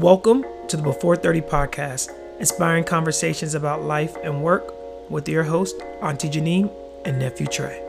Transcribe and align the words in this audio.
Welcome 0.00 0.46
to 0.68 0.78
the 0.78 0.82
Before 0.82 1.14
30 1.14 1.42
podcast, 1.42 2.10
inspiring 2.38 2.84
conversations 2.84 3.54
about 3.54 3.82
life 3.82 4.16
and 4.24 4.42
work 4.42 4.72
with 5.10 5.28
your 5.28 5.42
host, 5.42 5.76
Auntie 6.00 6.30
Janine 6.30 6.72
and 7.04 7.18
nephew 7.18 7.46
Trey. 7.46 7.82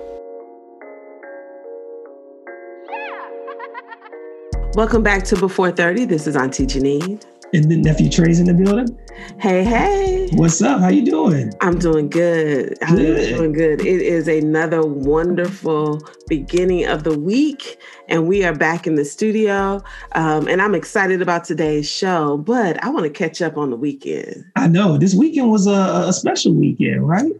Welcome 4.73 5.03
back 5.03 5.23
to 5.23 5.37
Before 5.37 5.71
30. 5.71 6.03
This 6.03 6.27
is 6.27 6.35
Auntie 6.35 6.65
Janine. 6.67 7.23
And 7.53 7.69
the 7.69 7.75
nephew 7.75 8.09
Trey's 8.09 8.39
in 8.39 8.45
the 8.45 8.53
building. 8.53 8.97
Hey, 9.37 9.65
hey. 9.65 10.29
What's 10.31 10.61
up? 10.61 10.79
How 10.79 10.87
you 10.87 11.03
doing? 11.03 11.51
I'm 11.59 11.77
doing 11.77 12.07
good. 12.09 12.77
I'm 12.81 12.95
Good. 12.95 13.35
doing 13.35 13.51
good. 13.51 13.81
It 13.81 14.01
is 14.01 14.29
another 14.29 14.85
wonderful 14.85 16.01
beginning 16.27 16.85
of 16.85 17.03
the 17.03 17.19
week, 17.19 17.77
and 18.07 18.25
we 18.25 18.45
are 18.45 18.55
back 18.55 18.87
in 18.87 18.95
the 18.95 19.03
studio. 19.03 19.83
Um, 20.13 20.47
and 20.47 20.61
I'm 20.61 20.73
excited 20.73 21.21
about 21.21 21.43
today's 21.43 21.89
show, 21.89 22.37
but 22.37 22.81
I 22.85 22.89
want 22.89 23.03
to 23.03 23.09
catch 23.09 23.41
up 23.41 23.57
on 23.57 23.69
the 23.69 23.75
weekend. 23.75 24.45
I 24.55 24.67
know 24.67 24.97
this 24.97 25.13
weekend 25.13 25.51
was 25.51 25.67
a, 25.67 26.05
a 26.07 26.13
special 26.13 26.53
weekend, 26.53 27.05
right? 27.05 27.33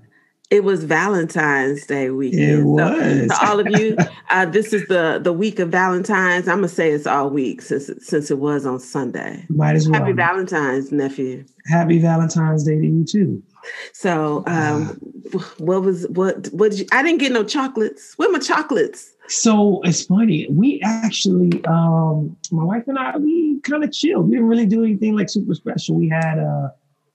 It 0.52 0.66
was 0.66 0.84
Valentine's 0.84 1.86
Day 1.88 2.10
weekend. 2.10 2.42
It 2.44 2.58
So- 2.62 2.68
was. 2.68 3.28
to 3.30 3.48
all 3.48 3.60
of 3.62 3.68
you, 3.70 3.96
uh, 4.30 4.46
this 4.46 4.74
is 4.74 4.86
the 4.88 5.20
the 5.24 5.32
week 5.32 5.60
of 5.60 5.70
Valentine's. 5.70 6.48
I'm 6.50 6.58
gonna 6.58 6.68
say 6.68 6.92
it's 6.92 7.08
all 7.08 7.30
week 7.30 7.62
since 7.62 7.90
since 8.00 8.30
it 8.30 8.38
was 8.38 8.66
on 8.66 8.80
Sunday. 8.80 9.46
Might 9.50 9.78
as 9.78 9.88
well. 9.90 10.02
Happy 10.02 10.12
Valentine's, 10.12 10.92
nephew. 10.92 11.46
Happy 11.68 12.00
Valentine's 12.00 12.66
Day 12.66 12.78
to 12.80 12.86
you 12.86 13.06
too. 13.06 13.42
So, 13.94 14.44
um, 14.48 14.88
what 15.60 15.84
was 15.84 16.06
what? 16.10 16.48
What 16.52 16.72
did 16.72 16.82
you? 16.82 16.86
I 16.92 17.02
didn't 17.02 17.20
get 17.20 17.32
no 17.32 17.44
chocolates. 17.46 18.14
Where 18.18 18.30
my 18.32 18.40
chocolates? 18.40 19.10
So 19.30 19.80
it's 19.84 20.04
funny. 20.04 20.48
We 20.52 20.82
actually, 20.84 21.64
um, 21.66 22.36
my 22.52 22.66
wife 22.66 22.84
and 22.88 22.98
I, 23.00 23.16
we 23.18 23.62
kind 23.62 23.84
of 23.86 23.94
chilled. 23.94 24.26
We 24.28 24.32
didn't 24.36 24.50
really 24.50 24.66
do 24.66 24.84
anything 24.84 25.16
like 25.16 25.30
super 25.30 25.54
special. 25.56 25.96
We 25.96 26.10
had 26.10 26.38
a, 26.40 26.74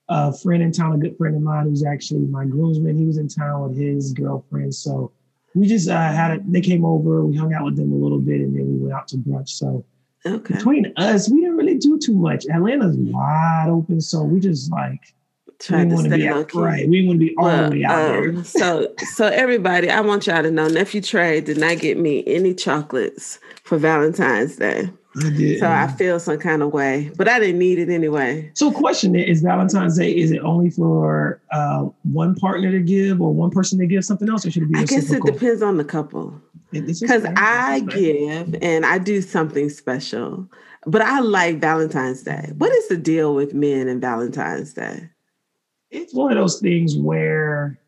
a 0.08 0.32
friend 0.32 0.62
in 0.62 0.72
town, 0.72 0.94
a 0.94 0.98
good 0.98 1.16
friend 1.16 1.34
of 1.36 1.42
mine, 1.42 1.64
who's 1.66 1.84
actually 1.84 2.20
my 2.20 2.44
groomsman. 2.44 2.96
He 2.98 3.06
was 3.06 3.18
in 3.18 3.28
town 3.28 3.68
with 3.68 3.76
his 3.78 4.12
girlfriend, 4.12 4.74
so 4.74 5.12
we 5.54 5.66
just 5.66 5.88
uh, 5.88 6.12
had 6.12 6.32
it. 6.32 6.52
They 6.52 6.60
came 6.60 6.84
over. 6.84 7.24
We 7.24 7.36
hung 7.36 7.52
out 7.54 7.64
with 7.64 7.76
them 7.76 7.92
a 7.92 7.96
little 7.96 8.20
bit, 8.20 8.40
and 8.40 8.54
then 8.56 8.66
we 8.66 8.78
went 8.78 8.94
out 8.94 9.08
to 9.08 9.16
brunch. 9.16 9.48
So 9.50 9.84
Okay. 10.24 10.54
between 10.54 10.92
us, 10.96 11.30
we 11.30 11.40
didn't 11.40 11.56
really 11.56 11.78
do 11.78 11.98
too 11.98 12.14
much. 12.14 12.46
Atlanta's 12.46 12.96
wide 12.96 13.66
open, 13.68 14.00
so 14.00 14.22
we 14.24 14.40
just 14.40 14.70
like 14.72 15.00
we 15.46 15.54
to 15.60 15.74
want 15.77 15.90
to 15.90 16.00
stay 16.10 16.16
be 16.16 16.28
low 16.30 16.44
key. 16.44 16.58
right. 16.58 16.88
We 16.88 17.06
want 17.06 17.20
to 17.20 17.27
be 17.27 17.34
all 17.38 17.44
Well, 17.44 17.70
the 17.70 17.77
way 17.77 17.84
out 17.84 18.06
there. 18.08 18.28
um, 18.30 18.44
so, 18.44 18.92
so 19.14 19.27
everybody, 19.28 19.88
I 19.88 20.00
want 20.00 20.27
y'all 20.27 20.42
to 20.42 20.50
know, 20.50 20.66
nephew 20.68 21.00
Trey 21.00 21.40
did 21.40 21.58
not 21.58 21.78
get 21.78 21.96
me 21.96 22.24
any 22.27 22.54
chocolates 22.54 23.38
for 23.62 23.78
Valentine's 23.78 24.56
Day. 24.56 24.90
I 25.25 25.31
did. 25.31 25.61
So 25.61 25.70
I 25.70 25.86
feel 25.89 26.20
some 26.20 26.39
kind 26.39 26.62
of 26.62 26.72
way, 26.72 27.11
but 27.17 27.28
I 27.28 27.39
didn't 27.39 27.59
need 27.59 27.78
it 27.78 27.89
anyway. 27.89 28.50
So, 28.55 28.70
question 28.70 29.14
is 29.14 29.41
Valentine's 29.42 29.97
Day, 29.97 30.11
is 30.14 30.31
it 30.31 30.41
only 30.41 30.70
for 30.70 31.41
uh, 31.53 31.86
one 32.03 32.34
partner 32.34 32.70
to 32.70 32.81
give 32.81 33.20
or 33.20 33.33
one 33.33 33.50
person 33.50 33.78
to 33.78 33.86
give 33.86 34.05
something 34.05 34.28
else, 34.28 34.45
or 34.45 34.50
should 34.50 34.64
it 34.64 34.73
be 34.73 34.78
I 34.78 34.84
guess 34.84 35.11
it 35.11 35.23
depends 35.25 35.62
on 35.62 35.77
the 35.78 35.84
couple. 35.84 36.41
It- 36.73 36.89
it's 36.89 37.00
just 37.00 37.12
Because. 37.12 37.25
I 37.36 37.81
give 37.81 38.56
and 38.61 38.84
I 38.84 38.98
do 38.98 39.23
something 39.23 39.70
special, 39.70 40.48
but 40.86 41.00
I 41.00 41.20
like 41.20 41.61
Valentine's 41.61 42.23
Day. 42.23 42.53
What 42.58 42.73
is 42.73 42.89
the 42.89 42.97
deal 42.97 43.34
with 43.34 43.55
men 43.55 43.89
and 43.89 44.01
Valentine's 44.01 44.75
Day? 44.75 45.08
It's 45.91 46.12
one 46.12 46.33
of 46.33 46.36
those 46.39 46.61
things 46.61 46.97
where 46.97 47.78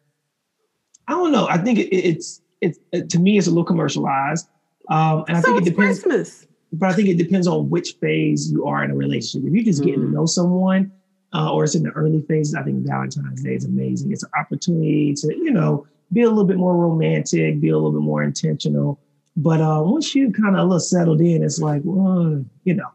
I 1.08 1.12
don't 1.12 1.32
know. 1.32 1.46
I 1.48 1.58
think 1.58 1.78
it, 1.80 1.94
it's 1.94 2.40
it's 2.60 2.78
it, 2.92 3.10
to 3.10 3.18
me, 3.18 3.36
it's 3.38 3.46
a 3.46 3.50
little 3.50 3.64
commercialized, 3.64 4.48
um, 4.88 5.24
and 5.28 5.36
I 5.36 5.40
so 5.40 5.48
think 5.54 5.66
it 5.66 5.70
depends. 5.70 6.00
Christmas. 6.02 6.46
But 6.72 6.90
I 6.90 6.92
think 6.92 7.08
it 7.08 7.16
depends 7.18 7.46
on 7.46 7.70
which 7.70 7.94
phase 8.00 8.50
you 8.52 8.66
are 8.66 8.84
in 8.84 8.90
a 8.90 8.94
relationship. 8.94 9.46
If 9.48 9.54
you're 9.54 9.64
just 9.64 9.82
getting 9.82 10.02
to 10.02 10.06
Mm. 10.06 10.12
know 10.12 10.26
someone, 10.26 10.92
uh, 11.34 11.52
or 11.52 11.64
it's 11.64 11.74
in 11.74 11.82
the 11.82 11.90
early 11.90 12.22
phases, 12.22 12.54
I 12.54 12.62
think 12.62 12.86
Valentine's 12.86 13.42
Day 13.42 13.54
is 13.54 13.64
amazing. 13.64 14.12
It's 14.12 14.22
an 14.22 14.30
opportunity 14.38 15.14
to, 15.14 15.34
you 15.36 15.50
know, 15.50 15.86
be 16.12 16.22
a 16.22 16.28
little 16.28 16.44
bit 16.44 16.56
more 16.58 16.76
romantic, 16.76 17.60
be 17.60 17.68
a 17.68 17.74
little 17.76 17.92
bit 17.92 18.02
more 18.02 18.22
intentional. 18.22 18.98
But 19.36 19.60
uh, 19.60 19.82
once 19.84 20.14
you 20.14 20.32
kind 20.32 20.56
of 20.56 20.60
a 20.60 20.64
little 20.64 20.80
settled 20.80 21.20
in, 21.20 21.42
it's 21.42 21.60
like, 21.60 21.82
well, 21.84 22.44
you 22.64 22.74
know, 22.74 22.88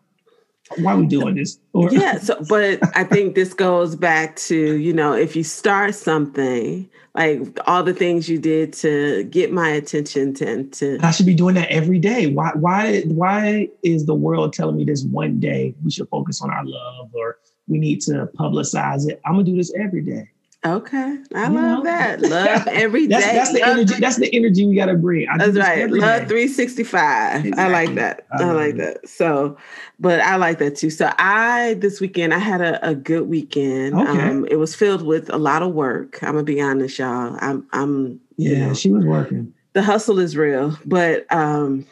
why 0.77 0.93
are 0.93 0.97
we 0.97 1.07
doing 1.07 1.35
this? 1.35 1.59
Or 1.73 1.89
yeah 1.91 2.17
so 2.17 2.41
but 2.49 2.79
i 2.95 3.03
think 3.03 3.35
this 3.35 3.53
goes 3.53 3.95
back 3.95 4.35
to 4.37 4.77
you 4.77 4.93
know 4.93 5.13
if 5.13 5.35
you 5.35 5.43
start 5.43 5.95
something 5.95 6.89
like 7.15 7.59
all 7.67 7.83
the 7.83 7.93
things 7.93 8.27
you 8.27 8.39
did 8.39 8.73
to 8.73 9.23
get 9.25 9.51
my 9.51 9.69
attention 9.69 10.33
to, 10.35 10.63
to 10.63 10.99
I 11.03 11.11
should 11.11 11.27
be 11.27 11.35
doing 11.35 11.55
that 11.55 11.69
every 11.69 11.99
day. 11.99 12.27
Why? 12.27 12.51
Why? 12.55 13.01
Why 13.01 13.69
is 13.83 14.05
the 14.05 14.15
world 14.15 14.53
telling 14.53 14.77
me 14.77 14.83
this 14.83 15.03
one 15.03 15.39
day 15.39 15.75
we 15.83 15.91
should 15.91 16.09
focus 16.09 16.41
on 16.41 16.49
our 16.49 16.65
love, 16.65 17.11
or 17.13 17.37
we 17.67 17.77
need 17.77 18.01
to 18.01 18.29
publicize 18.35 19.07
it? 19.07 19.21
I'm 19.25 19.33
gonna 19.33 19.43
do 19.43 19.55
this 19.55 19.71
every 19.75 20.01
day. 20.01 20.29
Okay 20.65 21.17
i 21.35 21.47
You 21.47 21.53
love 21.55 21.55
know? 21.55 21.83
that 21.83 22.21
love 22.29 22.67
every 22.67 23.07
day 23.07 23.15
That's 23.19 23.33
that's 23.33 23.51
the 23.53 23.59
Love 23.59 23.77
energy. 23.77 23.93
That's 23.99 24.17
the 24.17 24.33
energy 24.35 24.65
we 24.65 24.75
gotta 24.75 24.95
bring. 24.95 25.27
I 25.29 25.37
That's 25.37 25.57
right. 25.57 25.89
Love 25.89 26.21
day. 26.21 26.27
365. 26.27 27.53
I 27.57 27.67
like 27.67 27.95
that. 27.95 28.25
I 28.31 28.43
I, 28.43 28.51
like 28.51 28.75
it. 28.75 28.77
that. 28.77 29.09
So, 29.09 29.57
but 29.99 30.19
I 30.21 30.35
like 30.37 30.59
that 30.59 30.75
too. 30.75 30.89
So 30.89 31.11
I 31.17 31.75
this 31.75 31.99
weekend 31.99 32.33
I 32.33 32.39
had 32.39 32.61
a, 32.61 32.87
a 32.87 32.95
good 32.95 33.27
weekend. 33.27 33.95
Okay. 33.95 34.09
Um, 34.09 34.45
it 34.49 34.55
was 34.57 34.75
filled 34.75 35.05
with 35.05 35.29
a 35.33 35.37
lot 35.37 35.63
of 35.63 35.73
work. 35.73 36.21
I'm 36.23 36.31
gonna 36.33 36.43
be 36.43 36.61
honest, 36.61 36.97
y'all. 36.99 37.37
I'm 37.41 37.67
I'm 37.73 38.19
you 38.37 38.55
Yeah, 38.55 38.67
know, 38.67 38.73
she 38.73 38.91
was 38.91 39.05
working. 39.05 39.53
the 39.73 39.81
hustle 39.83 40.19
is 40.19 40.35
real, 40.37 40.77
but 40.85 41.25
um 41.33 41.85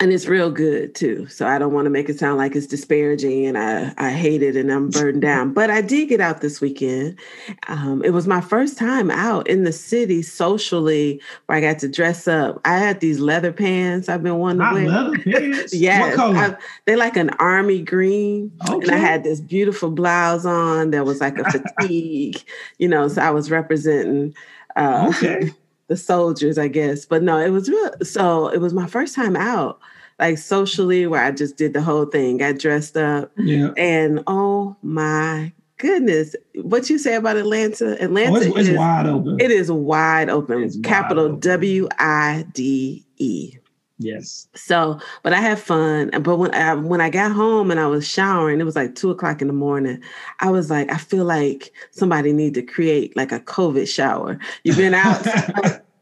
and 0.00 0.12
it's 0.12 0.26
real 0.26 0.50
good 0.50 0.94
too. 0.94 1.26
So 1.26 1.46
I 1.46 1.58
don't 1.58 1.72
want 1.72 1.86
to 1.86 1.90
make 1.90 2.08
it 2.08 2.18
sound 2.18 2.38
like 2.38 2.54
it's 2.54 2.66
disparaging 2.66 3.46
and 3.46 3.58
I, 3.58 3.92
I 3.98 4.10
hate 4.12 4.42
it 4.42 4.54
and 4.56 4.70
I'm 4.72 4.90
burdened 4.90 5.22
down. 5.22 5.52
But 5.52 5.70
I 5.70 5.80
did 5.80 6.08
get 6.08 6.20
out 6.20 6.40
this 6.40 6.60
weekend. 6.60 7.18
Um, 7.66 8.04
it 8.04 8.10
was 8.10 8.26
my 8.26 8.40
first 8.40 8.78
time 8.78 9.10
out 9.10 9.48
in 9.48 9.64
the 9.64 9.72
city 9.72 10.22
socially 10.22 11.20
where 11.46 11.58
I 11.58 11.60
got 11.60 11.78
to 11.80 11.88
dress 11.88 12.28
up. 12.28 12.60
I 12.64 12.78
had 12.78 13.00
these 13.00 13.18
leather 13.18 13.52
pants 13.52 14.08
I've 14.08 14.22
been 14.22 14.38
wanting 14.38 14.66
to 14.66 14.72
wear. 14.74 14.86
leather 14.88 15.18
pants. 15.24 15.74
Yes, 15.74 16.18
I- 16.18 16.56
they're 16.84 16.96
like 16.96 17.16
an 17.16 17.30
army 17.38 17.82
green, 17.82 18.52
Okay. 18.70 18.86
and 18.86 18.90
I 18.94 18.98
had 18.98 19.24
this 19.24 19.40
beautiful 19.40 19.90
blouse 19.90 20.46
on. 20.46 20.90
that 20.92 21.04
was 21.04 21.20
like 21.20 21.38
a 21.38 21.44
fatigue, 21.50 22.42
you 22.78 22.88
know. 22.88 23.08
So 23.08 23.20
I 23.22 23.30
was 23.30 23.50
representing 23.50 24.34
uh, 24.76 25.12
okay. 25.16 25.50
The 25.88 25.96
soldiers, 25.96 26.56
I 26.58 26.68
guess. 26.68 27.04
But 27.04 27.22
no, 27.22 27.38
it 27.38 27.50
was 27.50 27.68
real. 27.68 27.90
So 28.02 28.48
it 28.48 28.60
was 28.60 28.72
my 28.72 28.86
first 28.86 29.14
time 29.14 29.36
out, 29.36 29.78
like 30.18 30.38
socially, 30.38 31.06
where 31.06 31.22
I 31.22 31.30
just 31.32 31.56
did 31.56 31.72
the 31.74 31.82
whole 31.82 32.06
thing, 32.06 32.38
got 32.38 32.58
dressed 32.58 32.96
up, 32.96 33.32
Yeah. 33.36 33.70
and 33.76 34.22
oh 34.26 34.76
my 34.82 35.52
goodness, 35.78 36.34
what 36.62 36.90
you 36.90 36.98
say 36.98 37.14
about 37.14 37.36
Atlanta? 37.36 37.96
Oh, 38.00 38.04
Atlanta 38.04 38.36
it's, 38.36 38.46
it's 38.46 38.68
is 38.70 38.76
wide 38.76 39.06
open. 39.06 39.40
it 39.40 39.50
is 39.50 39.70
wide 39.70 40.28
open, 40.28 40.62
It's 40.62 40.78
capital. 40.82 41.36
W 41.36 41.88
I 41.98 42.44
D 42.52 43.04
E. 43.18 43.54
yes. 43.98 44.48
So, 44.54 45.00
but 45.22 45.32
I 45.32 45.40
had 45.40 45.58
fun. 45.58 46.10
But 46.22 46.36
when 46.36 46.54
I 46.54 46.74
when 46.74 47.00
I 47.00 47.10
got 47.10 47.32
home 47.32 47.70
and 47.70 47.80
I 47.80 47.86
was 47.86 48.06
showering, 48.06 48.60
it 48.60 48.64
was 48.64 48.76
like 48.76 48.94
two 48.94 49.10
o'clock 49.10 49.40
in 49.40 49.48
the 49.48 49.54
morning. 49.54 50.02
I 50.40 50.50
was 50.50 50.70
like, 50.70 50.90
I 50.90 50.98
feel 50.98 51.24
like 51.24 51.72
somebody 51.90 52.32
need 52.32 52.54
to 52.54 52.62
create 52.62 53.16
like 53.16 53.32
a 53.32 53.40
COVID 53.40 53.88
shower. 53.88 54.38
You've 54.64 54.76
been 54.76 54.94
out 54.94 55.26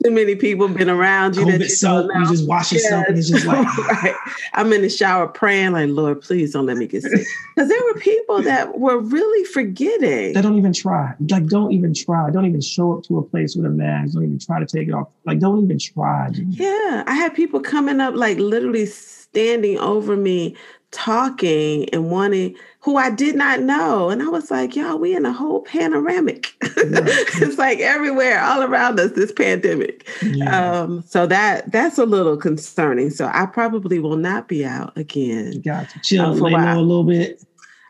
too 0.06 0.14
many 0.14 0.36
people 0.36 0.68
been 0.68 0.88
around 0.88 1.34
you 1.36 1.44
that 1.46 1.54
COVID 1.54 1.60
you 1.60 1.68
soap. 1.68 2.10
You 2.14 2.26
just 2.28 2.46
wash 2.46 2.72
yourself, 2.72 3.06
and 3.08 3.18
it's 3.18 3.28
just 3.28 3.44
like 3.44 3.66
right. 3.78 4.14
I'm 4.52 4.72
in 4.72 4.82
the 4.82 4.88
shower 4.88 5.26
praying, 5.26 5.72
like, 5.72 5.88
Lord, 5.88 6.22
please 6.22 6.52
don't 6.52 6.66
let 6.66 6.76
me 6.76 6.86
get 6.86 7.02
sick. 7.02 7.26
Because 7.56 7.70
there 7.70 7.82
were 7.84 7.98
people 8.00 8.42
that 8.42 8.78
were 8.78 8.98
really 8.98 9.44
forgetting. 9.44 10.34
they 10.34 10.42
don't 10.42 10.58
even 10.58 10.74
try. 10.74 11.14
Like, 11.30 11.46
don't 11.46 11.72
even 11.72 11.94
try. 11.94 12.30
Don't 12.30 12.44
even 12.44 12.60
show 12.60 12.92
up 12.92 13.04
to 13.04 13.16
a 13.16 13.22
place 13.22 13.56
with 13.56 13.64
a 13.64 13.70
mask. 13.70 14.12
Don't 14.12 14.24
even 14.24 14.38
try 14.38 14.60
to 14.60 14.66
take 14.66 14.88
it 14.88 14.92
off. 14.92 15.08
Like, 15.24 15.38
don't 15.38 15.64
even 15.64 15.78
try. 15.78 16.28
Yeah, 16.34 17.02
I 17.06 17.14
had 17.14 17.34
people 17.34 17.60
coming 17.60 17.98
up, 17.98 18.14
like 18.14 18.36
literally 18.36 18.84
standing 18.84 19.78
over 19.78 20.16
me, 20.16 20.54
talking 20.90 21.88
and 21.90 22.10
wanting 22.10 22.54
who 22.80 22.96
I 22.96 23.10
did 23.10 23.34
not 23.34 23.60
know. 23.62 24.10
And 24.10 24.22
I 24.22 24.26
was 24.26 24.50
like, 24.50 24.76
y'all, 24.76 24.96
we 24.96 25.16
in 25.16 25.26
a 25.26 25.32
whole 25.32 25.62
panoramic. 25.62 26.52
it's 26.62 27.58
like 27.58 27.80
everywhere, 27.80 28.40
all 28.40 28.62
around 28.62 29.00
us, 29.00 29.12
this 29.12 29.32
pandemic. 29.32 30.08
Yeah. 30.22 30.80
Um, 30.80 31.02
so 31.02 31.26
that 31.26 31.70
that's 31.72 31.98
a 31.98 32.06
little 32.06 32.36
concerning. 32.36 33.10
So 33.10 33.28
I 33.32 33.46
probably 33.46 33.98
will 33.98 34.16
not 34.16 34.46
be 34.46 34.64
out 34.64 34.96
again. 34.96 35.60
Got 35.62 35.90
to 35.90 36.00
chill, 36.00 36.26
uh, 36.26 36.36
for 36.36 36.48
a 36.48 36.52
while. 36.52 36.78
a 36.78 36.80
little 36.80 37.04
bit. 37.04 37.42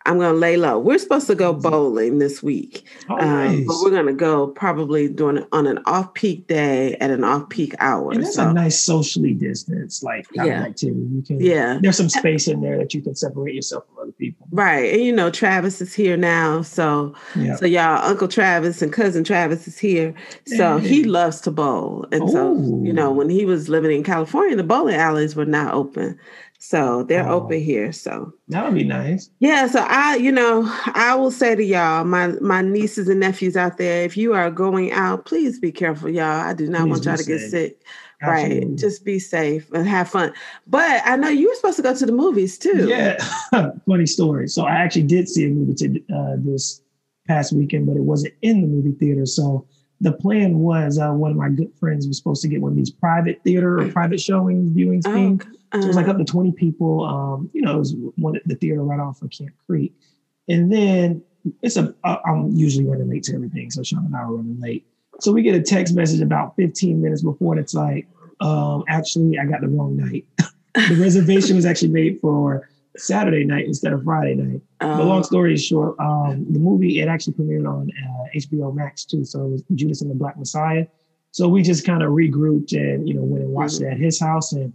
I'm 0.07 0.19
gonna 0.19 0.39
lay 0.39 0.57
low. 0.57 0.79
We're 0.79 0.99
supposed 0.99 1.27
to 1.27 1.35
go 1.35 1.53
bowling 1.53 2.19
this 2.19 2.43
week. 2.43 2.87
Oh, 3.11 3.17
Um, 3.19 3.67
but 3.67 3.77
we're 3.83 3.91
gonna 3.91 4.13
go 4.13 4.47
probably 4.49 5.09
during 5.09 5.45
on 5.53 5.67
an 5.67 5.79
off-peak 5.87 6.47
day 6.47 6.95
at 7.01 7.11
an 7.11 7.25
off-peak 7.25 7.75
hour. 7.81 8.13
and 8.13 8.23
that's 8.23 8.37
so 8.37 8.49
a 8.49 8.53
nice 8.53 8.79
socially 8.83 9.35
distanced 9.35 10.03
like 10.05 10.27
Yeah. 10.33 10.63
activity. 10.63 11.01
You 11.13 11.23
can 11.27 11.41
yeah. 11.41 11.79
there's 11.83 11.97
some 11.97 12.09
space 12.09 12.47
in 12.49 12.61
there 12.61 12.79
that 12.79 12.95
you 12.95 13.03
can 13.03 13.15
separate 13.15 13.55
yourself 13.55 13.85
from 13.89 14.05
other 14.05 14.13
people. 14.13 14.47
Right. 14.51 14.95
And 14.95 15.03
you 15.03 15.13
know, 15.13 15.31
Travis 15.31 15.81
is 15.81 15.93
here 15.93 16.17
now. 16.17 16.63
So 16.63 17.13
Yeah. 17.35 17.57
so 17.57 17.67
y'all, 17.67 18.05
Uncle 18.09 18.29
Travis 18.29 18.83
and 18.83 18.93
cousin 18.93 19.25
Travis 19.25 19.67
is 19.67 19.79
here. 19.79 20.15
So 20.47 20.79
he 20.79 21.05
loves 21.05 21.41
to 21.43 21.51
bowl. 21.51 22.07
And 22.13 22.31
so, 22.31 22.55
you 22.83 22.93
know, 22.93 23.09
Oh. 23.09 23.13
when 23.13 23.29
he 23.29 23.45
was 23.45 23.69
living 23.69 23.91
in 23.97 24.03
California, 24.05 24.57
the 24.57 24.63
bowling 24.63 24.95
alleys 24.95 25.35
were 25.35 25.45
not 25.45 25.75
open. 25.75 26.17
So 26.69 27.05
they're 27.05 27.29
oh, 27.29 27.43
open 27.43 27.61
here. 27.61 27.93
So 27.93 28.33
that 28.49 28.65
would 28.65 28.75
be 28.75 28.83
nice. 28.83 29.31
Yeah. 29.39 29.69
So 29.69 29.87
I, 29.89 30.17
you 30.17 30.33
know, 30.33 30.65
I 30.95 31.15
will 31.15 31.31
say 31.31 31.55
to 31.55 31.63
y'all, 31.63 32.03
my 32.03 32.27
my 32.41 32.61
nieces 32.61 33.09
and 33.09 33.21
nephews 33.21 33.57
out 33.57 33.79
there, 33.79 34.03
if 34.03 34.17
you 34.17 34.35
are 34.35 34.51
going 34.51 34.91
out, 34.91 35.27
please 35.27 35.61
be 35.61 35.71
careful, 35.71 36.11
y'all. 36.11 36.25
I 36.25 36.55
do 36.55 36.67
not 36.67 36.81
please 36.81 36.91
want 36.91 37.05
y'all 37.05 37.17
to 37.19 37.23
safe. 37.23 37.41
get 37.41 37.51
sick. 37.51 37.83
Absolutely. 38.21 38.67
Right. 38.67 38.79
Just 38.79 39.05
be 39.05 39.21
safe 39.21 39.71
and 39.75 39.87
have 39.87 40.09
fun. 40.09 40.33
But 40.67 41.03
I 41.05 41.15
know 41.15 41.29
you 41.29 41.51
were 41.51 41.55
supposed 41.55 41.77
to 41.77 41.85
go 41.85 41.95
to 41.95 42.05
the 42.05 42.11
movies 42.11 42.59
too. 42.59 42.89
Yeah. 42.89 43.25
Funny 43.87 44.07
story. 44.07 44.49
So 44.49 44.65
I 44.67 44.73
actually 44.73 45.05
did 45.05 45.29
see 45.29 45.47
a 45.47 45.51
movie 45.51 45.75
to, 45.75 46.01
uh, 46.13 46.37
this 46.39 46.83
past 47.29 47.53
weekend, 47.53 47.87
but 47.87 47.97
it 47.97 48.03
wasn't 48.03 48.35
in 48.43 48.61
the 48.61 48.67
movie 48.67 48.99
theater. 48.99 49.25
So 49.25 49.69
the 50.01 50.13
plan 50.13 50.59
was 50.59 50.99
uh, 50.99 51.13
one 51.13 51.31
of 51.31 51.37
my 51.37 51.49
good 51.49 51.73
friends 51.79 52.09
was 52.09 52.19
supposed 52.19 52.43
to 52.43 52.49
get 52.49 52.61
one 52.61 52.73
of 52.73 52.77
these 52.77 52.91
private 52.91 53.41
theater 53.45 53.79
or 53.79 53.89
private 53.93 54.21
showing 54.21 54.75
viewing 54.75 55.03
oh, 55.07 55.13
things. 55.13 55.45
So 55.75 55.81
it 55.81 55.87
was 55.87 55.97
like 55.97 56.09
up 56.09 56.19
to 56.19 56.25
20 56.25 56.53
people. 56.53 57.05
Um, 57.05 57.51
you 57.53 57.63
know, 57.63 57.75
it 57.75 57.79
was 57.79 57.95
one 58.17 58.39
the 58.47 58.55
theater 58.55 58.83
right 58.83 59.01
off 59.01 59.23
of 59.23 59.31
Camp 59.31 59.51
Creek. 59.67 59.93
And 60.49 60.73
then 60.73 61.23
it's 61.63 61.77
a 61.77 61.95
uh, 62.05 62.17
I'm 62.25 62.53
usually 62.53 62.87
running 62.87 63.09
late 63.09 63.25
to 63.25 63.35
everything. 63.35 63.71
So 63.71 63.83
Sean 63.83 64.05
and 64.07 64.17
I 64.17 64.25
were 64.27 64.37
running 64.37 64.61
late. 64.61 64.87
So 65.21 65.33
we 65.33 65.43
get 65.43 65.55
a 65.55 65.63
text 65.63 65.95
message 65.95 66.21
about 66.21 66.57
15 66.57 67.01
minutes 67.01 67.23
before, 67.23 67.55
and 67.55 67.61
it's 67.61 67.75
like, 67.75 68.07
um, 68.41 68.85
actually, 68.89 69.39
I 69.39 69.47
got 69.47 69.63
the 69.63 69.69
wrong 69.69 69.97
night. 69.97 70.27
the 70.75 70.97
reservation 71.01 71.57
was 71.57 71.65
actually 71.65 71.89
made 71.89 72.21
for 72.21 72.69
Saturday 72.97 73.45
night 73.45 73.67
instead 73.67 73.93
of 73.93 74.05
Friday 74.05 74.35
night. 74.35 74.61
But 74.79 75.05
long 75.05 75.21
oh. 75.21 75.23
story 75.23 75.57
short, 75.57 75.99
um, 75.99 76.47
the 76.51 76.59
movie 76.59 77.01
it 77.01 77.09
actually 77.09 77.35
premiered 77.35 77.69
on 77.69 77.91
uh, 77.91 78.25
HBO 78.37 78.75
Max 78.75 79.05
too. 79.05 79.25
So 79.25 79.45
it 79.45 79.51
was 79.51 79.65
Judas 79.75 80.03
and 80.03 80.11
the 80.11 80.15
Black 80.15 80.39
Messiah. 80.39 80.87
So 81.31 81.49
we 81.49 81.63
just 81.63 81.85
kind 81.85 82.03
of 82.03 82.11
regrouped 82.11 82.73
and 82.73 83.09
you 83.09 83.15
know 83.15 83.23
went 83.23 83.45
and 83.45 83.53
watched 83.53 83.77
mm-hmm. 83.77 83.87
it 83.87 83.93
at 83.93 83.99
his 83.99 84.21
house 84.21 84.53
and 84.53 84.73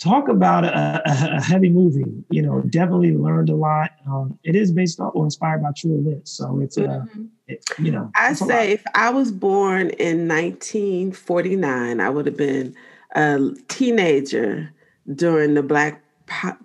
talk 0.00 0.28
about 0.28 0.64
a, 0.64 1.02
a, 1.06 1.36
a, 1.36 1.42
heavy 1.42 1.68
movie. 1.68 2.24
You 2.30 2.42
know, 2.42 2.62
definitely 2.62 3.16
learned 3.16 3.50
a 3.50 3.54
lot. 3.54 3.92
Um, 4.06 4.38
it 4.42 4.56
is 4.56 4.72
based 4.72 4.98
off 4.98 5.12
or 5.14 5.24
inspired 5.24 5.62
by 5.62 5.70
true 5.76 5.98
events, 6.00 6.32
so 6.32 6.60
it's 6.60 6.76
uh, 6.76 6.82
mm-hmm. 6.82 7.26
it, 7.46 7.64
you 7.78 7.92
know. 7.92 8.10
I 8.16 8.32
say 8.32 8.72
if 8.72 8.82
I 8.94 9.10
was 9.10 9.30
born 9.30 9.90
in 9.90 10.26
1949, 10.26 12.00
I 12.00 12.10
would 12.10 12.26
have 12.26 12.36
been 12.36 12.74
a 13.14 13.50
teenager 13.68 14.72
during 15.14 15.54
the 15.54 15.62
Black 15.62 16.02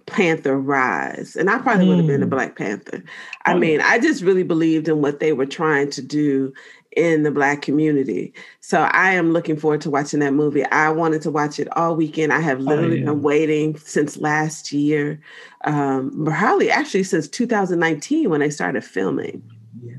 Panther 0.06 0.60
rise, 0.60 1.36
and 1.36 1.50
I 1.50 1.60
probably 1.60 1.86
mm. 1.86 1.90
would 1.90 1.98
have 1.98 2.08
been 2.08 2.24
a 2.24 2.28
mm. 2.28 2.32
Black 2.32 2.56
Panther. 2.56 3.04
I 3.46 3.54
oh, 3.54 3.58
mean, 3.58 3.82
I 3.82 4.00
just 4.00 4.24
really 4.24 4.44
believed 4.44 4.88
in 4.88 5.02
what 5.02 5.20
they 5.20 5.34
were 5.34 5.46
trying 5.46 5.90
to 5.92 6.02
do 6.02 6.54
in 6.96 7.24
the 7.24 7.32
black 7.32 7.62
community. 7.62 8.34
So 8.62 8.82
I 8.82 9.12
am 9.12 9.34
looking 9.34 9.58
forward 9.58 9.82
to 9.82 9.90
watching 9.90 10.20
that 10.22 10.34
movie. 10.34 10.66
I 10.66 10.90
wanted 10.90 11.22
to 11.24 11.32
watch 11.32 11.60
it 11.60 11.68
all 11.78 11.96
weekend. 11.96 12.34
I 12.34 12.40
have 12.40 12.60
oh, 12.60 12.64
literally 12.64 12.98
oh, 12.98 13.00
yeah. 13.00 13.06
been 13.06 13.22
waiting 13.22 13.78
since 13.78 14.18
last 14.18 14.72
year, 14.72 15.20
um, 15.66 16.26
probably 16.26 16.72
actually 16.72 17.04
since 17.04 17.28
2019 17.28 18.30
when 18.30 18.40
they 18.40 18.50
started 18.50 18.84
filming. 18.84 19.44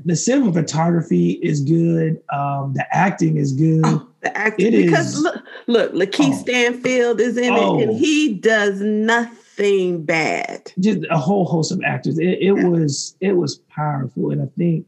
The 0.05 0.13
cinematography 0.13 1.39
is 1.41 1.61
good. 1.61 2.21
Um, 2.33 2.73
the 2.73 2.85
acting 2.91 3.37
is 3.37 3.53
good. 3.53 3.81
Oh, 3.85 4.07
the 4.21 4.35
acting 4.35 4.73
it 4.73 4.85
because 4.85 5.15
is, 5.15 5.21
look, 5.21 5.43
look, 5.67 5.93
Lakeith 5.93 6.33
oh, 6.33 6.37
Stanfield 6.37 7.21
is 7.21 7.37
in 7.37 7.53
oh, 7.53 7.77
it, 7.77 7.83
and 7.83 7.91
oh. 7.91 7.97
he 7.97 8.33
does 8.33 8.81
nothing 8.81 10.03
bad. 10.03 10.71
Just 10.79 11.05
a 11.09 11.17
whole 11.17 11.45
host 11.45 11.71
of 11.71 11.81
actors. 11.85 12.17
It, 12.17 12.39
it 12.39 12.55
yeah. 12.55 12.67
was 12.67 13.15
it 13.21 13.33
was 13.33 13.57
powerful, 13.69 14.31
and 14.31 14.41
I 14.41 14.47
think 14.57 14.85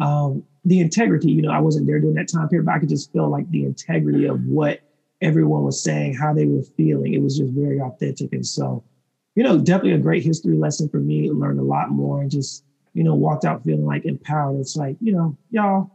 um, 0.00 0.44
the 0.64 0.80
integrity, 0.80 1.30
you 1.30 1.42
know, 1.42 1.50
I 1.50 1.60
wasn't 1.60 1.86
there 1.86 2.00
during 2.00 2.16
that 2.16 2.28
time 2.28 2.48
period, 2.48 2.66
but 2.66 2.74
I 2.74 2.78
could 2.78 2.88
just 2.88 3.12
feel 3.12 3.28
like 3.28 3.50
the 3.50 3.64
integrity 3.64 4.24
of 4.26 4.42
what 4.44 4.80
everyone 5.20 5.64
was 5.64 5.82
saying, 5.82 6.14
how 6.14 6.32
they 6.32 6.46
were 6.46 6.62
feeling. 6.62 7.14
It 7.14 7.22
was 7.22 7.38
just 7.38 7.52
very 7.52 7.80
authentic. 7.80 8.32
And 8.32 8.46
so, 8.46 8.82
you 9.34 9.42
know, 9.42 9.58
definitely 9.58 9.92
a 9.92 9.98
great 9.98 10.24
history 10.24 10.56
lesson 10.56 10.88
for 10.88 10.98
me. 10.98 11.30
Learned 11.30 11.60
a 11.60 11.64
lot 11.64 11.90
more 11.90 12.22
and 12.22 12.30
just, 12.30 12.64
you 12.94 13.04
know, 13.04 13.14
walked 13.14 13.44
out 13.44 13.64
feeling 13.64 13.84
like 13.84 14.04
empowered. 14.04 14.60
It's 14.60 14.76
like, 14.76 14.96
you 15.00 15.12
know, 15.12 15.36
y'all, 15.50 15.90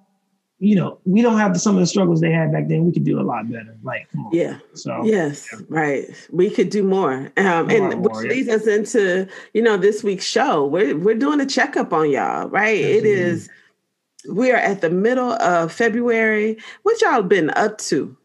you 0.60 0.75
know, 0.75 1.00
we 1.06 1.21
don't 1.21 1.38
have 1.38 1.60
some 1.60 1.75
of 1.75 1.80
the 1.80 1.88
struggles 1.88 2.19
they 2.19 2.31
had 2.31 2.51
back 2.51 2.68
then. 2.68 2.86
We 2.86 2.92
could 2.92 3.06
do 3.06 3.19
a 3.19 3.24
lot 3.24 3.50
better. 3.50 3.77
Like, 3.81 4.10
Yeah. 4.31 4.60
So 4.74 5.04
yes, 5.06 5.48
yeah. 5.51 5.60
right. 5.69 6.06
We 6.31 6.50
could 6.50 6.69
do 6.69 6.83
more. 6.83 7.31
Um, 7.38 7.69
and 7.69 8.04
which 8.04 8.16
leads 8.16 8.50
yeah. 8.50 8.56
us 8.56 8.68
into, 8.68 9.27
you 9.54 9.62
know, 9.62 9.77
this 9.77 10.04
week's 10.04 10.25
show. 10.25 10.66
We're 10.66 10.98
we're 10.98 11.16
doing 11.16 11.39
a 11.39 11.45
checkup 11.45 11.94
on 11.94 12.12
y'all, 12.12 12.50
right? 12.50 12.77
It 12.77 13.06
is 13.06 13.50
we 14.27 14.51
are 14.51 14.57
at 14.57 14.81
the 14.81 14.89
middle 14.89 15.33
of 15.33 15.71
February. 15.71 16.57
What 16.83 17.01
y'all 17.01 17.21
been 17.21 17.51
up 17.51 17.77
to? 17.80 18.16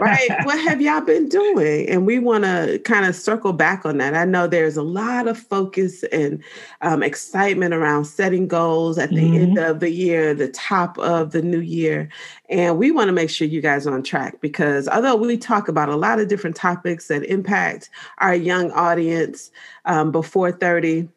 right? 0.00 0.28
what 0.44 0.58
have 0.60 0.80
y'all 0.80 1.00
been 1.00 1.28
doing? 1.28 1.88
And 1.88 2.06
we 2.06 2.18
want 2.18 2.44
to 2.44 2.80
kind 2.84 3.06
of 3.06 3.14
circle 3.14 3.52
back 3.52 3.84
on 3.84 3.98
that. 3.98 4.14
I 4.14 4.24
know 4.24 4.46
there's 4.46 4.76
a 4.76 4.82
lot 4.82 5.28
of 5.28 5.38
focus 5.38 6.02
and 6.04 6.42
um, 6.82 7.02
excitement 7.02 7.74
around 7.74 8.04
setting 8.04 8.48
goals 8.48 8.98
at 8.98 9.10
the 9.10 9.16
mm-hmm. 9.16 9.42
end 9.42 9.58
of 9.58 9.80
the 9.80 9.90
year, 9.90 10.34
the 10.34 10.48
top 10.48 10.98
of 10.98 11.32
the 11.32 11.42
new 11.42 11.60
year. 11.60 12.08
And 12.48 12.78
we 12.78 12.90
want 12.90 13.08
to 13.08 13.12
make 13.12 13.30
sure 13.30 13.46
you 13.46 13.60
guys 13.60 13.86
are 13.86 13.94
on 13.94 14.02
track 14.02 14.40
because 14.40 14.88
although 14.88 15.16
we 15.16 15.36
talk 15.36 15.68
about 15.68 15.88
a 15.88 15.96
lot 15.96 16.20
of 16.20 16.28
different 16.28 16.56
topics 16.56 17.08
that 17.08 17.24
impact 17.24 17.90
our 18.18 18.34
young 18.34 18.70
audience 18.72 19.50
um, 19.84 20.12
before 20.12 20.52
30, 20.52 21.08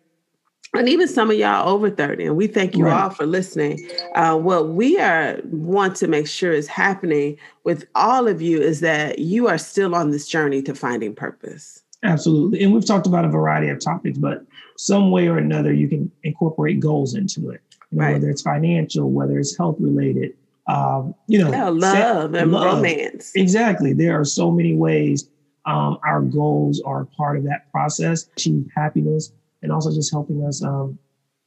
and 0.73 0.87
even 0.87 1.07
some 1.07 1.31
of 1.31 1.37
y'all 1.37 1.67
over 1.67 1.89
30 1.89 2.25
and 2.25 2.35
we 2.35 2.47
thank 2.47 2.75
you 2.75 2.85
right. 2.85 3.03
all 3.03 3.09
for 3.09 3.25
listening. 3.25 3.89
Uh, 4.15 4.37
what 4.37 4.69
we 4.69 4.99
are 4.99 5.39
want 5.45 5.95
to 5.97 6.07
make 6.07 6.27
sure 6.27 6.51
is 6.51 6.67
happening 6.67 7.37
with 7.63 7.85
all 7.95 8.27
of 8.27 8.41
you 8.41 8.61
is 8.61 8.79
that 8.81 9.19
you 9.19 9.47
are 9.47 9.57
still 9.57 9.95
on 9.95 10.11
this 10.11 10.27
journey 10.27 10.61
to 10.61 10.75
finding 10.75 11.15
purpose. 11.15 11.83
Absolutely. 12.03 12.63
And 12.63 12.73
we've 12.73 12.85
talked 12.85 13.07
about 13.07 13.25
a 13.25 13.29
variety 13.29 13.69
of 13.69 13.79
topics 13.79 14.17
but 14.17 14.45
some 14.77 15.11
way 15.11 15.27
or 15.27 15.37
another 15.37 15.73
you 15.73 15.87
can 15.87 16.11
incorporate 16.23 16.79
goals 16.79 17.15
into 17.15 17.49
it. 17.49 17.61
You 17.91 17.97
know, 17.97 18.05
right. 18.05 18.13
whether 18.13 18.29
it's 18.29 18.41
financial 18.41 19.09
whether 19.09 19.39
it's 19.39 19.57
health 19.57 19.77
related 19.79 20.33
um, 20.67 21.15
you 21.25 21.39
know 21.39 21.51
yeah, 21.51 21.69
love 21.69 22.31
set, 22.31 22.41
and 22.41 22.51
love. 22.51 22.75
romance. 22.75 23.31
Exactly. 23.35 23.93
There 23.93 24.19
are 24.19 24.25
so 24.25 24.51
many 24.51 24.75
ways 24.75 25.27
um, 25.65 25.97
our 26.03 26.21
goals 26.21 26.79
are 26.85 27.05
part 27.05 27.37
of 27.37 27.43
that 27.45 27.71
process. 27.71 28.29
Achieve 28.37 28.67
happiness 28.75 29.31
and 29.61 29.71
also 29.71 29.93
just 29.93 30.11
helping 30.11 30.45
us 30.45 30.63
um, 30.63 30.97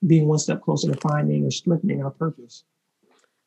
being 0.06 0.26
one 0.26 0.38
step 0.38 0.62
closer 0.62 0.92
to 0.92 1.00
finding 1.00 1.44
or 1.44 1.50
strengthening 1.50 2.02
our 2.02 2.10
purpose. 2.10 2.64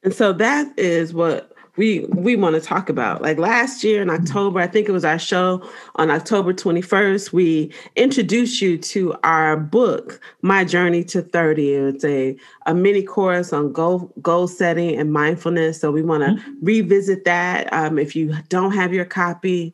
And 0.03 0.13
so 0.13 0.33
that 0.33 0.77
is 0.77 1.13
what 1.13 1.55
we 1.77 2.05
we 2.09 2.35
want 2.35 2.55
to 2.55 2.61
talk 2.61 2.89
about. 2.89 3.21
Like 3.21 3.37
last 3.37 3.83
year 3.83 4.01
in 4.01 4.09
October, 4.09 4.59
I 4.59 4.67
think 4.67 4.87
it 4.87 4.91
was 4.91 5.03
our 5.03 5.19
show 5.19 5.67
on 5.95 6.09
October 6.09 6.53
21st, 6.53 7.33
we 7.33 7.73
introduced 7.95 8.61
you 8.61 8.77
to 8.77 9.15
our 9.23 9.57
book, 9.57 10.21
My 10.41 10.63
Journey 10.63 11.03
to 11.05 11.21
30. 11.21 11.73
It's 11.73 12.05
a, 12.05 12.37
a 12.65 12.73
mini 12.73 13.03
course 13.03 13.51
on 13.51 13.73
goal 13.73 14.13
goal 14.21 14.47
setting 14.47 14.97
and 14.97 15.11
mindfulness. 15.11 15.81
So 15.81 15.91
we 15.91 16.01
want 16.01 16.23
to 16.23 16.29
mm-hmm. 16.29 16.53
revisit 16.61 17.25
that. 17.25 17.71
Um, 17.73 17.97
if 17.99 18.15
you 18.15 18.35
don't 18.49 18.71
have 18.73 18.93
your 18.93 19.05
copy, 19.05 19.73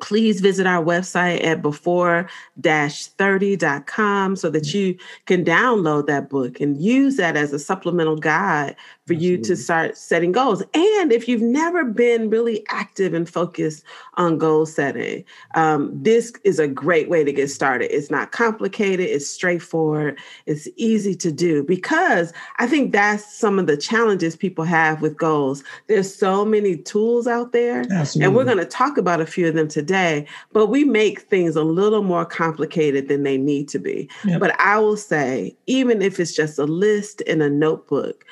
please 0.00 0.40
visit 0.40 0.66
our 0.66 0.82
website 0.84 1.44
at 1.44 1.62
before-30.com 1.62 4.36
so 4.36 4.50
that 4.50 4.62
mm-hmm. 4.62 4.78
you 4.78 4.96
can 5.26 5.44
download 5.44 6.06
that 6.06 6.30
book 6.30 6.60
and 6.60 6.80
use 6.80 7.16
that 7.16 7.36
as 7.36 7.52
a 7.52 7.58
supplemental 7.58 8.14
guide 8.16 8.76
for 9.10 9.14
Absolutely. 9.14 9.38
you 9.38 9.44
to 9.44 9.56
start 9.56 9.98
setting 9.98 10.30
goals. 10.30 10.62
And 10.72 11.12
if 11.12 11.26
you've 11.26 11.42
never 11.42 11.84
been 11.84 12.30
really 12.30 12.64
active 12.68 13.12
and 13.12 13.28
focused 13.28 13.82
on 14.14 14.38
goal 14.38 14.66
setting, 14.66 15.24
um, 15.56 15.90
this 16.00 16.32
is 16.44 16.60
a 16.60 16.68
great 16.68 17.10
way 17.10 17.24
to 17.24 17.32
get 17.32 17.50
started. 17.50 17.92
It's 17.92 18.08
not 18.08 18.30
complicated, 18.30 19.06
it's 19.06 19.28
straightforward, 19.28 20.16
it's 20.46 20.68
easy 20.76 21.16
to 21.16 21.32
do 21.32 21.64
because 21.64 22.32
I 22.60 22.68
think 22.68 22.92
that's 22.92 23.36
some 23.36 23.58
of 23.58 23.66
the 23.66 23.76
challenges 23.76 24.36
people 24.36 24.62
have 24.62 25.02
with 25.02 25.16
goals. 25.16 25.64
There's 25.88 26.14
so 26.14 26.44
many 26.44 26.76
tools 26.76 27.26
out 27.26 27.50
there, 27.50 27.80
Absolutely. 27.90 28.26
and 28.26 28.36
we're 28.36 28.44
going 28.44 28.58
to 28.58 28.64
talk 28.64 28.96
about 28.96 29.20
a 29.20 29.26
few 29.26 29.48
of 29.48 29.54
them 29.54 29.66
today, 29.66 30.24
but 30.52 30.66
we 30.66 30.84
make 30.84 31.22
things 31.22 31.56
a 31.56 31.64
little 31.64 32.04
more 32.04 32.24
complicated 32.24 33.08
than 33.08 33.24
they 33.24 33.38
need 33.38 33.68
to 33.70 33.80
be. 33.80 34.08
Yep. 34.24 34.38
But 34.38 34.60
I 34.60 34.78
will 34.78 34.96
say, 34.96 35.56
even 35.66 36.00
if 36.00 36.20
it's 36.20 36.36
just 36.36 36.60
a 36.60 36.64
list 36.64 37.22
in 37.22 37.42
a 37.42 37.50
notebook, 37.50 38.24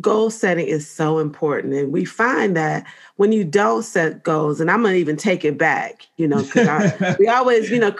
goal 0.00 0.30
setting 0.30 0.66
is 0.66 0.88
so 0.88 1.18
important. 1.18 1.74
And 1.74 1.92
we 1.92 2.04
find 2.04 2.56
that 2.56 2.84
when 3.16 3.32
you 3.32 3.44
don't 3.44 3.82
set 3.82 4.22
goals, 4.22 4.60
and 4.60 4.70
I'm 4.70 4.82
gonna 4.82 4.96
even 4.96 5.16
take 5.16 5.44
it 5.44 5.56
back, 5.58 6.06
you 6.16 6.26
know, 6.26 6.42
because 6.42 6.92
we 7.18 7.28
always, 7.28 7.70
you 7.70 7.78
know, 7.78 7.94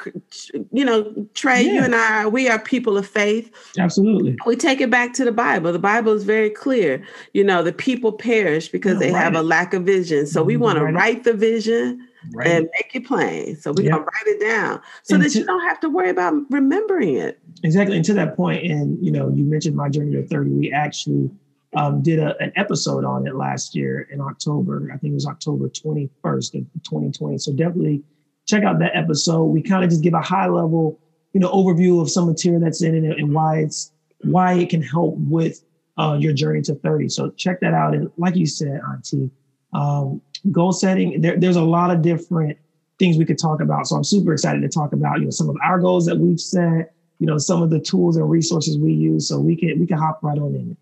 you 0.73 0.85
know, 0.85 1.15
Trey, 1.35 1.63
yeah. 1.63 1.73
you 1.73 1.81
and 1.83 1.95
I, 1.95 2.27
we 2.27 2.49
are 2.49 2.59
people 2.59 2.97
of 2.97 3.07
faith. 3.07 3.51
Absolutely. 3.79 4.37
We 4.47 4.57
take 4.57 4.81
it 4.81 4.91
back 4.91 5.13
to 5.15 5.25
the 5.25 5.33
Bible. 5.33 5.73
The 5.73 5.79
Bible 5.79 6.13
is 6.13 6.25
very 6.25 6.51
clear. 6.51 7.03
You 7.33 7.45
know, 7.45 7.63
the 7.63 7.73
people 7.73 8.13
perish 8.13 8.69
because 8.69 8.99
they 8.99 9.13
have 9.13 9.35
it. 9.35 9.39
a 9.39 9.43
lack 9.43 9.73
of 9.73 9.85
vision. 9.85 10.27
So 10.27 10.43
we 10.43 10.57
want 10.57 10.79
to 10.79 10.85
write 10.85 11.25
the 11.25 11.35
vision. 11.35 12.09
Right. 12.37 12.47
and 12.47 12.69
make 12.73 12.95
it 12.95 13.05
plain. 13.05 13.57
So 13.57 13.73
we're 13.73 13.83
yep. 13.83 13.95
gonna 13.95 14.05
write 14.05 14.27
it 14.27 14.41
down 14.41 14.81
so 15.03 15.17
and 15.17 15.25
that 15.25 15.31
to, 15.31 15.41
you 15.41 15.45
don't 15.45 15.69
have 15.69 15.81
to 15.81 15.89
worry 15.89 16.09
about 16.09 16.35
remembering 16.51 17.17
it. 17.17 17.41
Exactly. 17.65 17.97
And 17.97 18.05
to 18.05 18.15
that 18.15 18.37
point, 18.37 18.65
and 18.65 19.05
you 19.05 19.11
know, 19.11 19.29
you 19.29 19.43
mentioned 19.43 19.75
my 19.75 19.89
journey 19.89 20.13
to 20.13 20.25
30. 20.29 20.51
We 20.51 20.71
actually 20.71 21.33
um, 21.75 22.03
did 22.03 22.19
a, 22.19 22.37
an 22.39 22.53
episode 22.57 23.05
on 23.05 23.27
it 23.27 23.35
last 23.35 23.75
year 23.75 24.09
in 24.13 24.21
October. 24.21 24.91
I 24.93 24.99
think 24.99 25.13
it 25.13 25.15
was 25.15 25.27
October 25.27 25.69
21st 25.69 26.61
of 26.61 26.83
2020. 26.85 27.39
So 27.39 27.53
definitely 27.53 28.03
check 28.47 28.65
out 28.65 28.79
that 28.81 28.97
episode. 28.97 29.45
We 29.45 29.63
kind 29.63 29.85
of 29.85 29.91
just 29.91 30.03
give 30.03 30.15
a 30.15 30.21
high 30.21 30.49
level, 30.49 31.01
you 31.33 31.41
know, 31.41 31.51
overview 31.51 32.01
of 32.01 32.11
some 32.11 32.27
material 32.27 32.61
that's 32.61 32.83
in 32.83 33.05
it 33.05 33.19
and 33.19 33.35
why 33.35 33.59
it's 33.59 33.93
why 34.21 34.55
it 34.55 34.69
can 34.69 34.83
help 34.83 35.17
with 35.17 35.63
uh, 35.99 36.17
your 36.21 36.33
journey 36.33 36.63
to 36.63 36.75
30. 36.75 37.09
So 37.09 37.31
check 37.31 37.61
that 37.61 37.75
out. 37.75 37.95
And 37.95 38.11
like 38.17 38.37
you 38.37 38.47
said, 38.47 38.81
Auntie, 38.91 39.31
um, 39.73 40.21
goal 40.51 40.73
setting, 40.73 41.21
there, 41.21 41.39
there's 41.39 41.57
a 41.57 41.63
lot 41.63 41.91
of 41.91 42.03
different 42.03 42.59
things 42.99 43.17
we 43.17 43.25
could 43.25 43.39
talk 43.39 43.61
about. 43.61 43.87
So 43.87 43.97
I'm 43.97 44.05
super 44.05 44.33
excited 44.33 44.63
to 44.63 44.69
talk 44.69 44.93
about, 44.93 45.19
you 45.19 45.25
know, 45.25 45.31
some 45.31 45.49
of 45.49 45.57
our 45.63 45.79
goals 45.79 46.07
that 46.07 46.17
we've 46.17 46.41
set, 46.41 46.95
you 47.19 47.27
know, 47.27 47.39
some 47.39 47.63
of 47.63 47.71
the 47.71 47.81
tools 47.81 48.17
and 48.17 48.29
resources 48.29 48.79
we 48.79 48.93
use. 48.93 49.29
So 49.29 49.41
we 49.41 49.57
can 49.57 49.81
we 49.81 49.87
can 49.87 49.99
hop 49.99 50.21
right 50.23 50.39
on 50.39 50.55
in. 50.55 50.77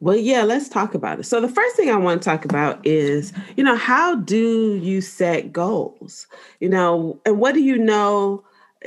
Well, 0.00 0.16
yeah, 0.16 0.44
let's 0.44 0.68
talk 0.68 0.94
about 0.94 1.20
it. 1.20 1.24
So 1.24 1.40
the 1.40 1.48
first 1.48 1.76
thing 1.76 1.90
I 1.90 1.96
want 1.96 2.22
to 2.22 2.28
talk 2.28 2.44
about 2.44 2.84
is, 2.86 3.32
you 3.56 3.64
know, 3.64 3.76
how 3.76 4.16
do 4.16 4.76
you 4.76 5.00
set 5.00 5.52
goals? 5.52 6.26
You 6.60 6.68
know, 6.68 7.20
and 7.26 7.38
what 7.38 7.54
do 7.54 7.60
you 7.60 7.76
know 7.76 8.44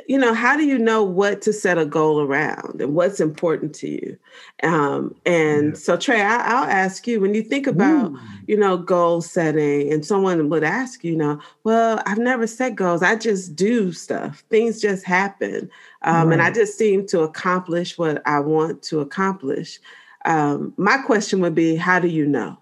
you 0.08 0.18
know 0.18 0.34
how 0.34 0.56
do 0.56 0.64
you 0.64 0.78
know 0.78 1.04
what 1.04 1.42
to 1.42 1.52
set 1.52 1.78
a 1.78 1.86
goal 1.86 2.22
around 2.22 2.82
and 2.82 2.96
what's 2.96 3.20
important 3.20 3.76
to 3.76 3.90
you 3.90 4.18
um, 4.64 5.14
and 5.26 5.78
so 5.78 5.98
trey 5.98 6.22
I, 6.22 6.62
will 6.62 6.70
ask 6.70 7.08
you 7.08 7.20
when 7.20 7.34
you 7.34 7.44
think 7.44 7.68
about 7.68 8.12
Ooh. 8.12 8.20
you 8.48 8.58
know 8.58 8.78
goal 8.78 9.22
setting 9.22 9.92
and 9.92 10.06
someone 10.06 10.50
would 10.50 10.64
ask 10.64 11.04
you, 11.04 11.12
you 11.12 11.18
know 11.18 11.42
well 11.66 12.02
i've 12.06 12.18
never 12.18 12.48
set 12.48 12.76
goals 12.76 13.04
i 13.04 13.16
just 13.16 13.56
do 13.56 13.92
stuff 13.92 14.44
things 14.50 14.82
just 14.82 15.06
happen 15.06 15.70
um, 16.04 16.28
right. 16.28 16.34
and 16.34 16.42
i 16.42 16.52
just 16.52 16.78
seem 16.78 17.06
to 17.08 17.22
accomplish 17.22 17.98
what 17.98 18.22
i 18.26 18.40
want 18.40 18.82
to 18.84 19.02
accomplish 19.02 19.80
um, 20.26 20.74
my 20.78 20.98
question 21.00 21.42
would 21.42 21.56
be 21.56 21.76
how 21.76 22.00
do 22.00 22.08
you 22.08 22.26
know 22.26 22.58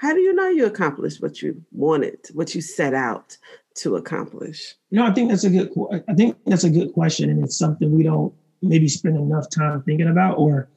how 0.00 0.14
do 0.14 0.20
you 0.20 0.32
know 0.32 0.48
you 0.48 0.64
accomplished 0.64 1.20
what 1.20 1.42
you 1.42 1.62
wanted 1.72 2.18
what 2.32 2.54
you 2.54 2.60
set 2.62 2.94
out 2.94 3.36
to 3.76 3.96
accomplish? 3.96 4.74
No, 4.90 5.06
I 5.06 5.12
think 5.12 5.30
that's 5.30 5.44
a 5.44 5.50
good. 5.50 5.70
I 6.08 6.14
think 6.14 6.36
that's 6.46 6.64
a 6.64 6.70
good 6.70 6.92
question, 6.92 7.30
and 7.30 7.44
it's 7.44 7.58
something 7.58 7.94
we 7.94 8.02
don't 8.02 8.32
maybe 8.62 8.88
spend 8.88 9.16
enough 9.16 9.48
time 9.50 9.82
thinking 9.82 10.08
about. 10.08 10.38
Or 10.38 10.68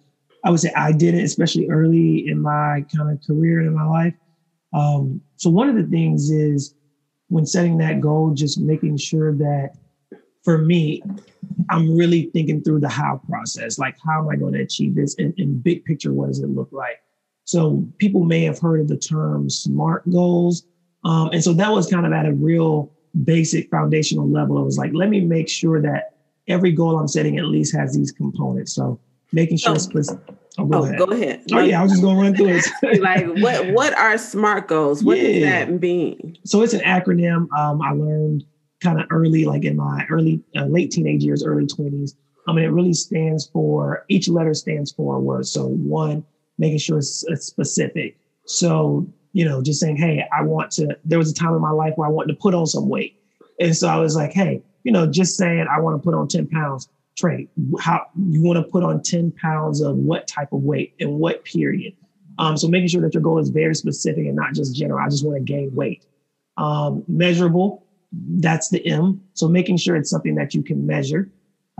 I 0.43 0.49
would 0.49 0.59
say 0.59 0.71
I 0.75 0.91
did 0.91 1.15
it, 1.15 1.23
especially 1.23 1.69
early 1.69 2.27
in 2.27 2.41
my 2.41 2.85
kind 2.95 3.11
of 3.11 3.25
career 3.25 3.61
in 3.61 3.73
my 3.73 3.85
life. 3.85 4.13
Um, 4.73 5.21
so 5.37 5.49
one 5.49 5.69
of 5.69 5.75
the 5.75 5.83
things 5.83 6.29
is 6.29 6.75
when 7.29 7.45
setting 7.45 7.77
that 7.77 8.01
goal, 8.01 8.33
just 8.33 8.59
making 8.59 8.97
sure 8.97 9.33
that 9.35 9.71
for 10.43 10.57
me, 10.57 11.01
I'm 11.69 11.95
really 11.95 12.29
thinking 12.33 12.61
through 12.61 12.81
the 12.81 12.89
how 12.89 13.21
process. 13.29 13.79
Like, 13.79 13.95
how 14.03 14.19
am 14.19 14.29
I 14.29 14.35
going 14.35 14.53
to 14.53 14.61
achieve 14.61 14.95
this? 14.95 15.15
And 15.17 15.33
in 15.37 15.59
big 15.59 15.85
picture, 15.85 16.13
what 16.13 16.27
does 16.27 16.39
it 16.39 16.49
look 16.49 16.69
like? 16.71 17.01
So 17.45 17.85
people 17.97 18.23
may 18.23 18.43
have 18.43 18.59
heard 18.59 18.79
of 18.79 18.87
the 18.87 18.97
term 18.97 19.49
SMART 19.49 20.09
goals. 20.09 20.65
Um, 21.05 21.29
and 21.33 21.43
so 21.43 21.53
that 21.53 21.71
was 21.71 21.89
kind 21.89 22.05
of 22.05 22.13
at 22.13 22.25
a 22.25 22.33
real 22.33 22.91
basic 23.23 23.69
foundational 23.69 24.29
level. 24.29 24.57
It 24.57 24.63
was 24.63 24.77
like, 24.77 24.91
let 24.93 25.09
me 25.09 25.21
make 25.21 25.49
sure 25.49 25.81
that 25.81 26.15
every 26.47 26.71
goal 26.71 26.97
I'm 26.99 27.07
setting 27.07 27.37
at 27.37 27.45
least 27.45 27.75
has 27.75 27.95
these 27.95 28.11
components. 28.11 28.73
So 28.73 28.99
making 29.31 29.57
sure 29.57 29.71
oh. 29.71 29.75
it's 29.75 29.83
specific. 29.85 30.35
Oh, 30.57 30.65
go, 30.65 30.79
oh, 30.79 30.83
ahead. 30.83 30.99
go 30.99 31.05
ahead. 31.05 31.43
Oh 31.51 31.59
yeah, 31.59 31.79
I 31.79 31.83
was 31.83 31.93
just 31.93 32.03
gonna 32.03 32.19
run 32.19 32.35
through 32.35 32.59
it. 32.61 33.01
like 33.01 33.25
what 33.41 33.73
what 33.73 33.97
are 33.97 34.17
SMART 34.19 34.67
goals? 34.67 35.03
What 35.03 35.17
yeah. 35.17 35.23
does 35.23 35.41
that 35.41 35.81
mean? 35.81 36.37
So 36.45 36.61
it's 36.61 36.73
an 36.73 36.81
acronym 36.81 37.51
um, 37.57 37.81
I 37.81 37.91
learned 37.91 38.45
kind 38.83 38.99
of 38.99 39.07
early, 39.09 39.45
like 39.45 39.63
in 39.63 39.77
my 39.77 40.05
early 40.09 40.43
uh, 40.55 40.65
late 40.65 40.91
teenage 40.91 41.23
years, 41.23 41.43
early 41.43 41.65
20s. 41.65 42.15
I 42.47 42.53
mean, 42.53 42.65
it 42.65 42.69
really 42.69 42.93
stands 42.93 43.47
for 43.47 44.05
each 44.09 44.27
letter 44.27 44.53
stands 44.53 44.91
for 44.91 45.15
a 45.15 45.19
word. 45.19 45.47
So 45.47 45.67
one, 45.67 46.25
making 46.57 46.79
sure 46.79 46.97
it's, 46.97 47.23
it's 47.29 47.45
specific. 47.45 48.17
So 48.45 49.07
you 49.33 49.45
know, 49.45 49.61
just 49.61 49.79
saying, 49.79 49.97
hey, 49.97 50.25
I 50.31 50.43
want 50.43 50.71
to, 50.73 50.97
there 51.03 51.17
was 51.17 51.31
a 51.31 51.33
time 51.33 51.55
in 51.55 51.61
my 51.61 51.71
life 51.71 51.93
where 51.95 52.07
I 52.07 52.11
wanted 52.11 52.33
to 52.33 52.39
put 52.39 52.53
on 52.53 52.67
some 52.67 52.87
weight. 52.87 53.19
And 53.59 53.75
so 53.75 53.87
I 53.87 53.97
was 53.97 54.15
like, 54.15 54.31
hey, 54.31 54.61
you 54.83 54.91
know, 54.91 55.07
just 55.07 55.35
saying 55.37 55.65
I 55.69 55.79
want 55.79 56.01
to 56.01 56.05
put 56.05 56.15
on 56.15 56.27
10 56.27 56.47
pounds, 56.47 56.87
Trey, 57.17 57.47
how 57.79 58.05
you 58.15 58.43
want 58.43 58.57
to 58.57 58.71
put 58.71 58.83
on 58.83 59.01
10 59.01 59.31
pounds 59.31 59.81
of 59.81 59.97
what 59.97 60.27
type 60.27 60.53
of 60.53 60.61
weight 60.61 60.93
and 60.99 61.19
what 61.19 61.43
period. 61.45 61.93
Um, 62.37 62.57
so 62.57 62.67
making 62.67 62.89
sure 62.89 63.01
that 63.01 63.13
your 63.13 63.21
goal 63.21 63.39
is 63.39 63.49
very 63.49 63.75
specific 63.75 64.25
and 64.25 64.35
not 64.35 64.53
just 64.53 64.75
general. 64.75 65.03
I 65.03 65.09
just 65.09 65.25
want 65.25 65.37
to 65.37 65.43
gain 65.43 65.73
weight. 65.73 66.05
Um, 66.57 67.03
measurable, 67.07 67.85
that's 68.13 68.69
the 68.69 68.85
M. 68.85 69.21
So 69.33 69.47
making 69.47 69.77
sure 69.77 69.95
it's 69.95 70.09
something 70.09 70.35
that 70.35 70.53
you 70.53 70.63
can 70.63 70.85
measure. 70.85 71.29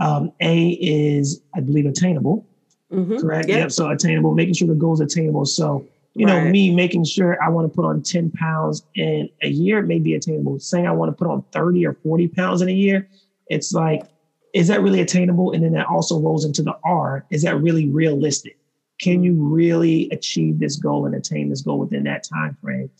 Um, 0.00 0.32
a 0.40 0.70
is, 0.70 1.40
I 1.54 1.60
believe, 1.60 1.86
attainable. 1.86 2.46
Mm-hmm. 2.92 3.18
Correct. 3.18 3.48
Yep. 3.48 3.58
yep. 3.58 3.72
So 3.72 3.90
attainable, 3.90 4.34
making 4.34 4.54
sure 4.54 4.68
the 4.68 4.74
goal 4.74 4.94
is 4.94 5.00
attainable. 5.00 5.46
So 5.46 5.86
you 6.14 6.26
right. 6.26 6.44
know, 6.44 6.50
me 6.50 6.74
making 6.74 7.04
sure 7.04 7.42
I 7.42 7.48
want 7.48 7.70
to 7.70 7.74
put 7.74 7.84
on 7.84 8.02
10 8.02 8.30
pounds 8.32 8.84
in 8.94 9.28
a 9.42 9.48
year 9.48 9.82
may 9.82 9.98
be 9.98 10.14
attainable. 10.14 10.58
Saying 10.60 10.86
I 10.86 10.92
want 10.92 11.10
to 11.10 11.16
put 11.16 11.30
on 11.30 11.42
30 11.52 11.86
or 11.86 11.94
40 11.94 12.28
pounds 12.28 12.62
in 12.62 12.68
a 12.68 12.72
year, 12.72 13.08
it's 13.48 13.72
like, 13.72 14.04
is 14.52 14.68
that 14.68 14.80
really 14.80 15.00
attainable? 15.00 15.52
And 15.52 15.64
then 15.64 15.72
that 15.72 15.86
also 15.86 16.20
rolls 16.20 16.44
into 16.44 16.62
the 16.62 16.76
R. 16.84 17.26
Is 17.30 17.42
that 17.42 17.60
really 17.60 17.88
realistic? 17.88 18.56
Can 19.00 19.24
you 19.24 19.34
really 19.34 20.08
achieve 20.10 20.60
this 20.60 20.76
goal 20.76 21.06
and 21.06 21.16
attain 21.16 21.50
this 21.50 21.62
goal 21.62 21.80
within 21.80 22.04
that 22.04 22.22
time 22.22 22.56
frame? 22.62 22.90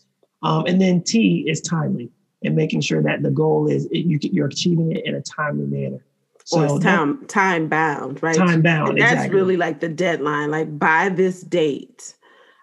Um, 0.42 0.66
and 0.66 0.80
then 0.80 1.00
T 1.02 1.44
is 1.48 1.60
timely 1.60 2.10
and 2.44 2.54
making 2.54 2.80
sure 2.80 3.02
that 3.02 3.22
the 3.22 3.30
goal 3.30 3.68
is 3.68 3.88
you, 3.90 4.18
you're 4.22 4.46
achieving 4.46 4.92
it 4.92 5.04
in 5.04 5.14
a 5.14 5.22
timely 5.22 5.66
manner. 5.66 6.04
So 6.44 6.60
or 6.60 6.76
it's 6.76 6.84
time 6.84 7.20
that, 7.20 7.28
time 7.28 7.68
bound, 7.68 8.22
right? 8.22 8.36
Time 8.36 8.60
bound. 8.60 8.90
And 8.90 9.00
that's 9.00 9.12
exactly. 9.12 9.40
really 9.40 9.56
like 9.56 9.80
the 9.80 9.88
deadline. 9.88 10.50
Like 10.50 10.78
by 10.78 11.08
this 11.08 11.40
date, 11.40 12.14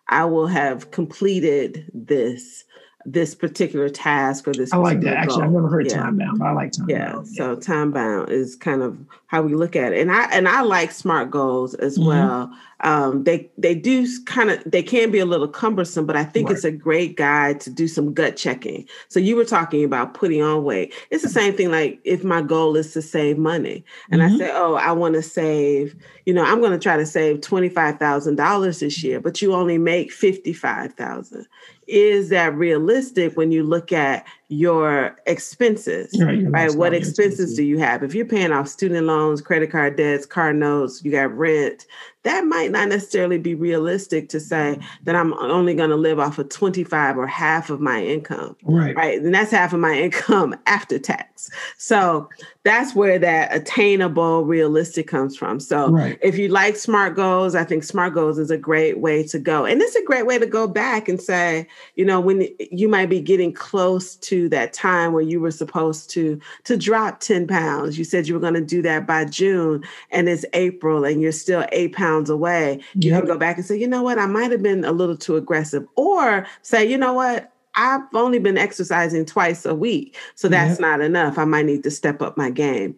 I 0.08 0.26
will 0.26 0.48
have 0.48 0.92
completed 0.92 1.90
this 1.94 2.64
this 3.06 3.34
particular 3.34 3.90
task 3.90 4.48
or 4.48 4.54
this. 4.54 4.72
I 4.72 4.78
like 4.78 5.02
that. 5.02 5.18
Actually, 5.18 5.44
I've 5.44 5.52
never 5.52 5.70
heard 5.70 5.88
yeah. 5.88 5.98
time 5.98 6.18
bound, 6.18 6.38
but 6.38 6.46
I 6.46 6.52
like 6.52 6.72
time 6.72 6.90
yeah. 6.90 7.12
bound. 7.14 7.28
Yeah. 7.32 7.38
So 7.38 7.56
time 7.56 7.92
bound 7.92 8.30
is 8.30 8.56
kind 8.56 8.84
of 8.84 8.98
how 9.32 9.42
we 9.42 9.56
look 9.56 9.78
at 9.78 9.94
it, 9.94 10.02
and 10.02 10.12
I 10.12 10.26
and 10.32 10.46
I 10.46 10.62
like 10.62 10.92
smart 10.92 11.32
goals 11.32 11.74
as 11.76 11.98
mm-hmm. 11.98 12.10
well 12.10 12.54
um, 12.84 13.24
they 13.24 13.50
they 13.58 13.76
do 13.76 14.08
kind 14.26 14.50
of 14.50 14.60
they 14.66 14.82
can 14.82 15.12
be 15.12 15.20
a 15.20 15.26
little 15.26 15.48
cumbersome, 15.48 16.06
but 16.06 16.16
I 16.16 16.24
think 16.24 16.48
right. 16.48 16.56
it's 16.56 16.66
a 16.66 16.72
great 16.72 17.16
guide 17.16 17.60
to 17.62 17.70
do 17.70 17.88
some 17.88 18.14
gut 18.14 18.36
checking. 18.36 18.88
So 19.08 19.20
you 19.20 19.36
were 19.36 19.46
talking 19.46 19.84
about 19.84 20.14
putting 20.14 20.42
on 20.42 20.64
weight. 20.64 20.94
It's 21.12 21.24
the 21.24 21.30
same 21.30 21.56
thing. 21.56 21.70
Like 21.72 22.00
if 22.04 22.24
my 22.24 22.42
goal 22.42 22.76
is 22.76 22.92
to 22.94 23.02
save 23.02 23.38
money, 23.38 23.86
and 24.10 24.22
mm-hmm. 24.22 24.36
I 24.36 24.38
say, 24.38 24.52
oh, 24.54 24.76
I 24.76 24.92
want 24.94 25.14
to 25.16 25.22
save. 25.22 25.96
You 26.26 26.34
know, 26.34 26.44
I'm 26.44 26.60
going 26.60 26.72
to 26.72 26.80
try 26.80 26.98
to 26.98 27.06
save 27.06 27.42
twenty 27.42 27.70
five 27.70 28.00
thousand 28.00 28.36
dollars 28.36 28.80
this 28.80 29.04
year, 29.04 29.20
but 29.20 29.42
you 29.42 29.54
only 29.54 29.78
make 29.78 30.12
fifty 30.12 30.54
five 30.54 30.94
thousand. 30.94 31.48
Is 31.88 32.30
that 32.30 32.56
realistic 32.56 33.36
when 33.36 33.52
you 33.52 33.64
look 33.64 33.92
at 33.92 34.26
your 34.52 35.16
expenses, 35.28 36.14
right? 36.22 36.44
right? 36.46 36.76
What 36.76 36.94
expenses, 36.94 37.40
expenses 37.40 37.56
do 37.56 37.64
you 37.64 37.80
have? 37.80 38.04
If 38.04 38.14
you're 38.14 38.26
paying 38.26 38.52
off 38.52 38.68
student 38.68 39.08
loans, 39.08 39.42
credit 39.42 39.72
card 39.72 39.96
debts, 39.96 40.26
car 40.26 40.52
notes, 40.52 41.02
you 41.06 41.12
got 41.12 41.36
rent, 41.36 41.86
that 42.24 42.46
might 42.46 42.72
not 42.72 42.90
necessarily 42.90 43.40
be 43.40 43.56
realistic 43.56 44.30
to 44.30 44.40
say 44.40 44.78
that 45.04 45.16
I'm 45.16 45.34
only 45.34 45.74
going 45.74 45.90
to 45.90 45.96
live 45.96 46.20
off 46.20 46.38
of 46.38 46.50
25 46.50 47.18
or 47.18 47.26
half 47.26 47.70
of 47.70 47.80
my 47.80 48.04
income. 48.04 48.56
Right. 48.64 48.96
Right. 48.96 49.20
And 49.20 49.34
that's 49.34 49.52
half 49.52 49.74
of 49.74 49.80
my 49.80 49.94
income 49.94 50.56
after 50.68 51.00
tax. 51.00 51.50
So 51.78 52.30
that's 52.64 52.94
where 52.94 53.18
that 53.18 53.56
attainable, 53.56 54.46
realistic 54.46 55.08
comes 55.08 55.36
from. 55.36 55.60
So 55.60 55.90
right. 55.90 56.20
if 56.22 56.38
you 56.38 56.48
like 56.48 56.76
SMART 56.76 57.16
goals, 57.16 57.56
I 57.56 57.64
think 57.64 57.84
SMART 57.84 58.14
goals 58.14 58.38
is 58.38 58.52
a 58.52 58.58
great 58.58 59.00
way 59.00 59.24
to 59.24 59.40
go. 59.40 59.66
And 59.66 59.82
it's 59.82 59.96
a 59.96 60.04
great 60.04 60.28
way 60.28 60.38
to 60.38 60.46
go 60.46 60.68
back 60.68 61.10
and 61.10 61.20
say, 61.20 61.68
you 61.96 62.06
know, 62.06 62.20
when 62.20 62.48
you 62.60 62.88
might 62.88 63.10
be 63.10 63.20
getting 63.20 63.52
close 63.52 64.16
to 64.18 64.48
that 64.50 64.74
time 64.74 65.14
where 65.14 65.24
you 65.24 65.40
were 65.40 65.52
supposed 65.52 66.12
to 66.12 66.40
to 66.66 66.78
drop 66.78 67.20
10 67.20 67.48
pounds. 67.48 67.98
You 67.98 68.06
said 68.06 68.28
you 68.28 68.36
were 68.36 68.40
going 68.40 68.54
to 68.54 68.62
do 68.62 68.84
that 68.84 69.08
by 69.08 69.26
June 69.26 69.84
and 70.12 70.30
it's 70.30 70.46
April 70.54 71.04
and 71.04 71.22
you're 71.22 71.32
still 71.32 71.66
eight 71.72 71.94
pounds 71.94 72.11
away. 72.30 72.80
You 72.96 73.12
yep. 73.12 73.22
can 73.22 73.28
go 73.28 73.38
back 73.38 73.58
and 73.58 73.66
say, 73.66 73.78
you 73.78 73.88
know 73.88 74.02
what, 74.02 74.20
I 74.20 74.26
might 74.26 74.52
have 74.52 74.64
been 74.64 74.84
a 74.84 74.92
little 74.92 75.18
too 75.18 75.36
aggressive. 75.36 75.86
Or 75.96 76.46
say, 76.62 76.90
you 76.90 76.98
know 76.98 77.14
what, 77.14 77.52
I've 77.76 78.02
only 78.14 78.40
been 78.40 78.58
exercising 78.58 79.26
twice 79.26 79.66
a 79.66 79.76
week. 79.76 80.18
So 80.36 80.48
that's 80.48 80.72
yep. 80.72 80.80
not 80.80 81.02
enough. 81.02 81.38
I 81.38 81.46
might 81.46 81.66
need 81.66 81.84
to 81.84 81.92
step 81.92 82.22
up 82.22 82.38
my 82.38 82.50
game. 82.50 82.98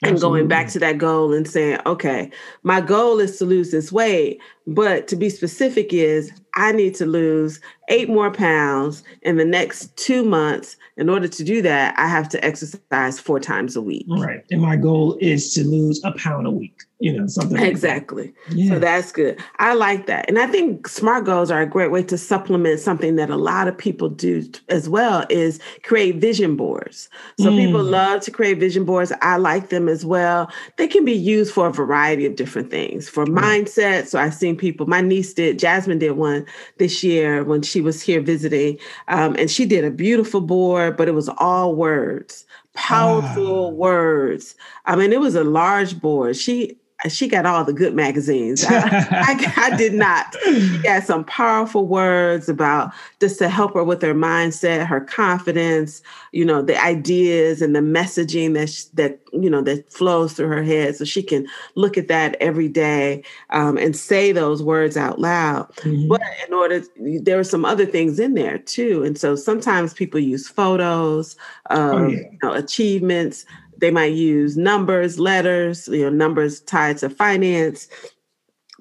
And 0.00 0.12
Absolutely. 0.12 0.40
going 0.40 0.48
back 0.48 0.68
to 0.68 0.78
that 0.78 0.98
goal 0.98 1.34
and 1.34 1.48
saying, 1.48 1.80
okay, 1.84 2.30
my 2.62 2.80
goal 2.80 3.18
is 3.18 3.36
to 3.38 3.44
lose 3.44 3.72
this 3.72 3.90
weight, 3.90 4.40
but 4.64 5.08
to 5.08 5.16
be 5.16 5.28
specific 5.28 5.92
is 5.92 6.30
I 6.54 6.70
need 6.70 6.94
to 6.96 7.06
lose 7.06 7.60
eight 7.88 8.08
more 8.08 8.30
pounds 8.30 9.02
in 9.22 9.38
the 9.38 9.44
next 9.44 9.96
two 9.96 10.24
months. 10.24 10.76
In 10.98 11.08
order 11.08 11.26
to 11.26 11.42
do 11.42 11.62
that, 11.62 11.98
I 11.98 12.06
have 12.06 12.28
to 12.28 12.44
exercise 12.44 13.18
four 13.18 13.40
times 13.40 13.74
a 13.74 13.82
week. 13.82 14.06
Right. 14.08 14.44
And 14.52 14.62
my 14.62 14.76
goal 14.76 15.18
is 15.20 15.52
to 15.54 15.64
lose 15.64 16.00
a 16.04 16.12
pound 16.12 16.46
a 16.46 16.50
week 16.52 16.84
you 17.00 17.12
know 17.12 17.26
something 17.28 17.62
exactly 17.62 18.32
yeah. 18.50 18.72
so 18.72 18.78
that's 18.80 19.12
good 19.12 19.38
i 19.58 19.72
like 19.72 20.06
that 20.06 20.28
and 20.28 20.38
i 20.38 20.46
think 20.46 20.88
smart 20.88 21.24
goals 21.24 21.50
are 21.50 21.60
a 21.60 21.66
great 21.66 21.92
way 21.92 22.02
to 22.02 22.18
supplement 22.18 22.80
something 22.80 23.14
that 23.14 23.30
a 23.30 23.36
lot 23.36 23.68
of 23.68 23.78
people 23.78 24.08
do 24.08 24.44
as 24.68 24.88
well 24.88 25.24
is 25.30 25.60
create 25.84 26.16
vision 26.16 26.56
boards 26.56 27.08
so 27.38 27.50
mm. 27.50 27.56
people 27.56 27.82
love 27.82 28.20
to 28.20 28.32
create 28.32 28.58
vision 28.58 28.84
boards 28.84 29.12
i 29.22 29.36
like 29.36 29.68
them 29.68 29.88
as 29.88 30.04
well 30.04 30.50
they 30.76 30.88
can 30.88 31.04
be 31.04 31.12
used 31.12 31.52
for 31.52 31.68
a 31.68 31.72
variety 31.72 32.26
of 32.26 32.34
different 32.34 32.68
things 32.68 33.08
for 33.08 33.24
mm. 33.24 33.38
mindset 33.38 34.06
so 34.06 34.18
i've 34.18 34.34
seen 34.34 34.56
people 34.56 34.86
my 34.86 35.00
niece 35.00 35.32
did 35.32 35.58
jasmine 35.58 35.98
did 35.98 36.12
one 36.12 36.44
this 36.78 37.04
year 37.04 37.44
when 37.44 37.62
she 37.62 37.80
was 37.80 38.02
here 38.02 38.20
visiting 38.20 38.76
um, 39.06 39.36
and 39.38 39.50
she 39.50 39.64
did 39.64 39.84
a 39.84 39.90
beautiful 39.90 40.40
board 40.40 40.96
but 40.96 41.06
it 41.06 41.12
was 41.12 41.28
all 41.38 41.76
words 41.76 42.44
powerful 42.78 43.66
ah. 43.66 43.70
words. 43.70 44.54
I 44.86 44.94
mean, 44.94 45.12
it 45.12 45.20
was 45.20 45.34
a 45.34 45.42
large 45.42 46.00
board. 46.00 46.36
She 46.36 46.78
she 47.06 47.28
got 47.28 47.46
all 47.46 47.64
the 47.64 47.72
good 47.72 47.94
magazines. 47.94 48.64
I, 48.66 48.80
I, 49.10 49.52
I, 49.56 49.76
did 49.76 49.94
not. 49.94 50.34
She 50.44 50.78
got 50.82 51.04
some 51.04 51.24
powerful 51.24 51.86
words 51.86 52.48
about 52.48 52.90
just 53.20 53.38
to 53.38 53.48
help 53.48 53.74
her 53.74 53.84
with 53.84 54.02
her 54.02 54.14
mindset, 54.14 54.84
her 54.84 55.00
confidence, 55.00 56.02
you 56.32 56.44
know, 56.44 56.60
the 56.60 56.80
ideas 56.82 57.62
and 57.62 57.76
the 57.76 57.80
messaging 57.80 58.54
that 58.54 58.68
she, 58.70 58.84
that 58.94 59.20
you 59.32 59.48
know 59.48 59.62
that 59.62 59.92
flows 59.92 60.32
through 60.32 60.48
her 60.48 60.62
head, 60.62 60.96
so 60.96 61.04
she 61.04 61.22
can 61.22 61.46
look 61.76 61.96
at 61.96 62.08
that 62.08 62.36
every 62.40 62.68
day 62.68 63.22
um, 63.50 63.76
and 63.78 63.94
say 63.94 64.32
those 64.32 64.60
words 64.60 64.96
out 64.96 65.20
loud. 65.20 65.72
Mm-hmm. 65.76 66.08
But 66.08 66.22
in 66.48 66.52
order, 66.52 66.82
there 66.96 67.38
are 67.38 67.44
some 67.44 67.64
other 67.64 67.86
things 67.86 68.18
in 68.18 68.34
there 68.34 68.58
too, 68.58 69.04
and 69.04 69.16
so 69.16 69.36
sometimes 69.36 69.94
people 69.94 70.18
use 70.18 70.48
photos 70.48 71.36
of 71.70 71.78
oh, 71.78 72.06
yeah. 72.08 72.18
you 72.18 72.38
know, 72.42 72.52
achievements 72.54 73.46
they 73.78 73.90
might 73.90 74.12
use 74.12 74.56
numbers, 74.56 75.18
letters, 75.18 75.88
you 75.88 76.02
know, 76.02 76.10
numbers 76.10 76.60
tied 76.60 76.98
to 76.98 77.08
finance, 77.08 77.88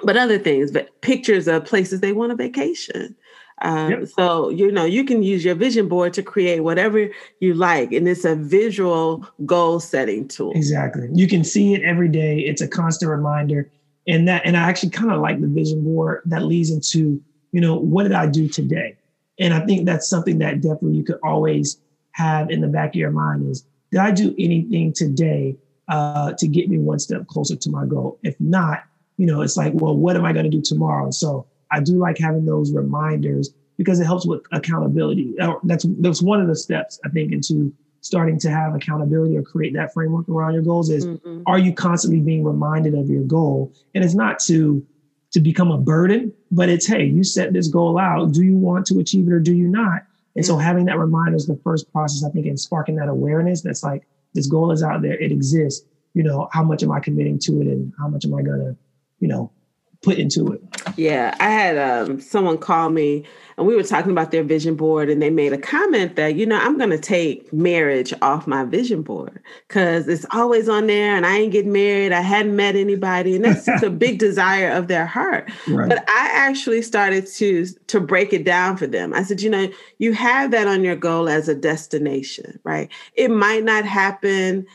but 0.04 0.18
other 0.18 0.38
things, 0.38 0.72
but 0.72 1.02
pictures 1.02 1.48
of 1.48 1.66
places 1.66 2.02
they 2.02 2.14
want 2.14 2.32
a 2.32 2.36
vacation. 2.36 3.16
Um, 3.62 3.92
yep. 3.92 4.08
So, 4.08 4.50
you 4.50 4.72
know, 4.72 4.86
you 4.86 5.04
can 5.04 5.24
use 5.24 5.44
your 5.44 5.56
vision 5.56 5.88
board 5.88 6.14
to 6.14 6.24
create 6.24 6.60
whatever 6.60 7.10
you 7.40 7.54
like. 7.56 7.92
And 7.92 8.08
it's 8.08 8.26
a 8.26 8.36
visual 8.36 9.28
goal 9.46 9.80
setting 9.80 10.28
tool. 10.28 10.52
Exactly. 10.56 11.10
You 11.14 11.28
can 11.28 11.44
see 11.44 11.74
it 11.74 11.82
every 11.82 12.10
day. 12.10 12.40
It's 12.40 12.62
a 12.62 12.68
constant 12.68 13.10
reminder. 13.10 13.72
And 14.08 14.28
that, 14.28 14.44
and 14.46 14.56
I 14.56 14.62
actually 14.62 14.92
kind 14.92 15.12
of 15.12 15.22
like 15.22 15.42
the 15.42 15.48
vision 15.48 15.84
board 15.84 16.22
that 16.26 16.44
leads 16.44 16.70
into, 16.70 17.22
you 17.52 17.60
know, 17.60 17.76
what 17.76 18.04
did 18.04 18.14
I 18.14 18.28
do 18.28 18.48
today? 18.48 18.96
And 19.40 19.54
I 19.54 19.66
think 19.66 19.86
that's 19.86 20.08
something 20.08 20.38
that 20.40 20.62
definitely 20.62 20.98
you 20.98 21.04
could 21.04 21.20
always 21.24 21.78
have 22.12 22.50
in 22.50 22.62
the 22.62 22.68
back 22.68 22.90
of 22.90 22.96
your 22.96 23.12
mind 23.12 23.50
is 23.50 23.66
did 23.92 24.00
I 24.00 24.12
do 24.12 24.36
anything 24.38 24.94
today 24.94 25.58
uh, 25.88 26.34
to 26.34 26.48
get 26.48 26.70
me 26.70 26.78
one 26.78 27.00
step 27.00 27.28
closer 27.28 27.56
to 27.56 27.70
my 27.70 27.86
goal? 27.86 28.20
If 28.24 28.40
not, 28.40 28.84
you 29.18 29.26
know, 29.26 29.42
it's 29.42 29.58
like, 29.58 29.74
well, 29.76 29.96
what 29.96 30.16
am 30.16 30.26
I 30.26 30.34
going 30.34 30.46
to 30.46 30.52
do 30.52 30.62
tomorrow? 30.62 31.12
So 31.12 31.48
I 31.72 31.80
do 31.80 31.94
like 31.94 32.18
having 32.18 32.46
those 32.46 32.72
reminders 32.72 33.54
because 33.78 34.00
it 34.00 34.06
helps 34.06 34.26
with 34.26 34.42
accountability. 34.52 35.36
That's 35.64 35.86
that's 36.00 36.22
one 36.22 36.42
of 36.42 36.48
the 36.48 36.56
steps 36.56 37.00
I 37.06 37.10
think 37.10 37.32
into 37.32 37.74
starting 38.02 38.40
to 38.40 38.50
have 38.50 38.74
accountability 38.74 39.38
or 39.38 39.42
create 39.42 39.74
that 39.74 39.94
framework 39.94 40.30
around 40.30 40.54
your 40.54 40.64
goals 40.64 40.90
is 40.90 41.06
mm-hmm. 41.06 41.42
are 41.46 41.60
you 41.60 41.74
constantly 41.74 42.22
being 42.22 42.44
reminded 42.44 42.94
of 42.94 43.10
your 43.10 43.24
goal? 43.24 43.74
And 43.96 44.04
it's 44.04 44.16
not 44.16 44.40
to 44.42 44.86
to 45.32 45.40
become 45.40 45.72
a 45.72 45.78
burden, 45.78 46.34
but 46.52 46.70
it's 46.70 46.88
hey, 46.88 47.06
you 47.06 47.24
set 47.24 47.54
this 47.54 47.68
goal 47.68 48.00
out. 48.00 48.32
Do 48.32 48.44
you 48.44 48.56
want 48.56 48.86
to 48.88 49.00
achieve 49.00 49.28
it 49.28 49.34
or 49.34 49.40
do 49.40 49.54
you 49.54 49.68
not? 49.68 50.04
And 50.38 50.46
so 50.46 50.56
having 50.56 50.86
that 50.86 51.00
reminder 51.00 51.36
is 51.36 51.48
the 51.48 51.60
first 51.64 51.92
process, 51.92 52.24
I 52.24 52.32
think, 52.32 52.46
in 52.46 52.56
sparking 52.58 52.96
that 52.98 53.10
awareness 53.10 53.62
that's 53.64 53.84
like, 53.84 54.08
this 54.36 54.48
goal 54.48 54.72
is 54.72 54.84
out 54.84 55.02
there, 55.02 55.20
it 55.20 55.32
exists. 55.32 55.84
You 56.14 56.24
know, 56.24 56.48
how 56.52 56.64
much 56.64 56.84
am 56.84 56.92
I 56.92 57.00
committing 57.00 57.40
to 57.40 57.62
it 57.62 57.68
and 57.68 57.92
how 58.00 58.08
much 58.08 58.24
am 58.24 58.36
I 58.36 58.44
gonna, 58.44 58.76
you 59.20 59.28
know, 59.28 59.52
put 60.02 60.18
into 60.18 60.52
it. 60.52 60.62
Yeah, 60.96 61.36
I 61.40 61.50
had 61.50 61.78
um, 61.78 62.20
someone 62.20 62.58
call 62.58 62.90
me 62.90 63.26
and 63.58 63.66
we 63.66 63.76
were 63.76 63.84
talking 63.84 64.12
about 64.12 64.30
their 64.30 64.44
vision 64.44 64.76
board, 64.76 65.10
and 65.10 65.20
they 65.20 65.32
made 65.32 65.52
a 65.52 65.58
comment 65.58 66.16
that, 66.16 66.36
you 66.36 66.46
know, 66.46 66.58
I'm 66.58 66.78
going 66.78 66.92
to 66.92 67.00
take 67.00 67.52
marriage 67.52 68.14
off 68.22 68.46
my 68.46 68.64
vision 68.64 69.02
board 69.02 69.42
because 69.68 70.08
it's 70.08 70.28
always 70.30 70.70
on 70.70 70.86
there 70.86 71.16
and 71.16 71.26
I 71.26 71.38
ain't 71.38 71.52
getting 71.52 71.72
married. 71.72 72.12
I 72.12 72.22
hadn't 72.22 72.56
met 72.56 72.76
anybody. 72.76 73.36
And 73.36 73.46
that's 73.46 73.66
just 73.66 73.84
a 73.84 73.90
big 73.90 74.20
desire 74.20 74.70
of 74.70 74.88
their 74.88 75.08
heart. 75.08 75.50
Right. 75.68 75.90
But 75.90 76.08
I 76.08 76.30
actually 76.34 76.84
started 76.84 77.26
to, 77.26 77.66
to 77.66 78.00
break 78.00 78.32
it 78.32 78.44
down 78.44 78.78
for 78.78 78.86
them. 78.86 79.12
I 79.12 79.24
said, 79.24 79.42
you 79.42 79.50
know, 79.50 79.68
you 79.98 80.14
have 80.14 80.52
that 80.52 80.68
on 80.68 80.84
your 80.84 80.96
goal 80.96 81.28
as 81.28 81.50
a 81.50 81.56
destination, 81.56 82.60
right? 82.64 82.90
It 83.16 83.32
might 83.32 83.64
not 83.64 83.86
happen 83.86 84.68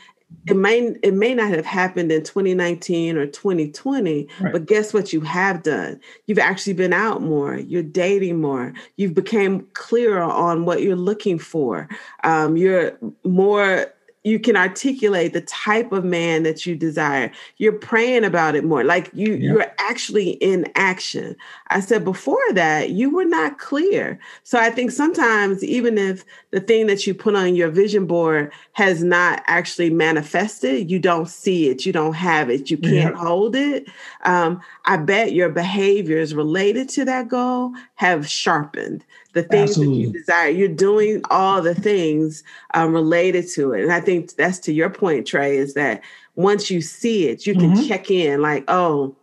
it 0.47 0.55
may 0.55 0.95
it 1.03 1.13
may 1.13 1.33
not 1.33 1.49
have 1.49 1.65
happened 1.65 2.11
in 2.11 2.23
2019 2.23 3.17
or 3.17 3.25
2020 3.27 4.27
right. 4.39 4.51
but 4.51 4.65
guess 4.65 4.93
what 4.93 5.13
you 5.13 5.21
have 5.21 5.63
done 5.63 5.99
you've 6.27 6.39
actually 6.39 6.73
been 6.73 6.93
out 6.93 7.21
more 7.21 7.55
you're 7.55 7.83
dating 7.83 8.41
more 8.41 8.73
you've 8.97 9.13
became 9.13 9.65
clearer 9.73 10.21
on 10.21 10.65
what 10.65 10.81
you're 10.81 10.95
looking 10.95 11.39
for 11.39 11.87
um, 12.23 12.57
you're 12.57 12.97
more 13.23 13.87
you 14.23 14.39
can 14.39 14.55
articulate 14.55 15.33
the 15.33 15.41
type 15.41 15.91
of 15.91 16.05
man 16.05 16.43
that 16.43 16.65
you 16.65 16.75
desire. 16.75 17.31
You're 17.57 17.73
praying 17.73 18.23
about 18.23 18.55
it 18.55 18.63
more. 18.63 18.83
Like 18.83 19.09
you 19.13 19.33
yeah. 19.33 19.51
you're 19.51 19.71
actually 19.79 20.31
in 20.31 20.71
action. 20.75 21.35
I 21.67 21.81
said 21.81 22.05
before 22.05 22.53
that 22.53 22.91
you 22.91 23.09
were 23.09 23.25
not 23.25 23.59
clear. 23.59 24.19
So 24.43 24.59
i 24.59 24.69
think 24.69 24.91
sometimes 24.91 25.63
even 25.63 25.97
if 25.97 26.23
the 26.51 26.59
thing 26.59 26.87
that 26.87 27.05
you 27.05 27.13
put 27.13 27.35
on 27.35 27.55
your 27.55 27.69
vision 27.69 28.05
board 28.05 28.51
has 28.73 29.03
not 29.03 29.43
actually 29.47 29.89
manifested 29.89 30.89
you 30.89 30.99
don't 30.99 31.29
see 31.29 31.69
it. 31.69 31.85
You 31.85 31.91
don't 31.91 32.13
have 32.13 32.49
it. 32.49 32.71
You 32.71 32.77
can't 32.77 33.15
yeah. 33.15 33.23
hold 33.23 33.55
it. 33.55 33.87
Um, 34.23 34.61
i 34.85 34.97
bet 34.97 35.33
your 35.33 35.49
behaviors 35.49 36.33
related 36.33 36.89
to 36.89 37.05
that 37.05 37.27
goal 37.27 37.73
have 37.95 38.27
sharpened 38.27 39.03
the 39.33 39.43
things 39.43 39.71
Absolutely. 39.71 39.95
that 39.95 40.01
you 40.01 40.13
desire. 40.13 40.49
You're 40.49 40.67
doing 40.69 41.21
all 41.29 41.61
the 41.61 41.75
things 41.75 42.43
um, 42.73 42.93
related 42.93 43.47
to 43.55 43.73
it. 43.73 43.83
And 43.83 43.91
I 43.91 43.99
think 43.99 44.35
that's 44.35 44.59
to 44.59 44.73
your 44.73 44.89
point, 44.89 45.27
Trey, 45.27 45.57
is 45.57 45.73
that 45.73 46.01
once 46.35 46.71
you 46.71 46.81
see 46.81 47.27
it, 47.27 47.45
you 47.45 47.53
can 47.53 47.73
mm-hmm. 47.73 47.87
check 47.87 48.09
in 48.09 48.41
like, 48.41 48.63
oh, 48.67 49.15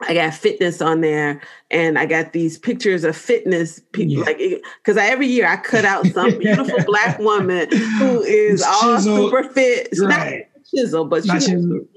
I 0.00 0.12
got 0.12 0.34
fitness 0.34 0.82
on 0.82 1.00
there, 1.00 1.40
and 1.70 1.98
I 1.98 2.06
got 2.06 2.32
these 2.32 2.58
pictures 2.58 3.04
of 3.04 3.16
fitness 3.16 3.80
people. 3.92 4.16
Yeah. 4.16 4.24
Like, 4.24 4.64
because 4.82 4.96
every 4.96 5.28
year 5.28 5.46
I 5.46 5.56
cut 5.56 5.84
out 5.84 6.04
some 6.08 6.36
beautiful 6.38 6.82
black 6.84 7.18
woman 7.18 7.68
who 7.70 8.22
is 8.22 8.62
all 8.62 8.98
super 9.00 9.44
fit. 9.44 9.88
Right. 9.98 10.08
not 10.08 10.64
chisel, 10.74 11.04
but 11.04 11.24
she's 11.24 11.48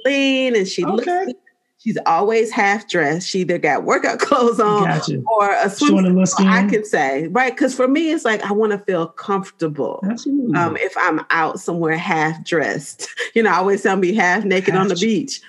lean 0.06 0.56
and 0.56 0.68
she 0.68 0.86
okay. 0.86 1.26
looks 1.26 1.40
She's 1.88 1.98
always 2.06 2.52
half 2.52 2.90
dressed. 2.90 3.30
She 3.30 3.40
either 3.40 3.58
got 3.58 3.86
workout 3.86 4.20
clothes 4.20 4.60
on 4.60 4.84
gotcha. 4.84 5.24
or 5.26 5.54
a 5.54 5.68
swimsuit. 5.68 6.46
I 6.46 6.68
can 6.68 6.84
say 6.84 7.28
right 7.30 7.56
because 7.56 7.74
for 7.74 7.88
me, 7.88 8.12
it's 8.12 8.26
like 8.26 8.44
I 8.44 8.52
want 8.52 8.74
to 8.74 8.80
feel 8.80 9.08
comfortable. 9.08 10.02
Um, 10.04 10.76
if 10.76 10.98
I'm 10.98 11.22
out 11.30 11.62
somewhere 11.62 11.96
half 11.96 12.44
dressed, 12.44 13.08
you 13.36 13.42
know, 13.42 13.52
I 13.52 13.56
always 13.56 13.84
tell 13.84 13.96
me 13.96 14.14
half 14.14 14.44
naked 14.44 14.74
half 14.74 14.82
on 14.82 14.88
the 14.90 14.96
beach. 14.96 15.40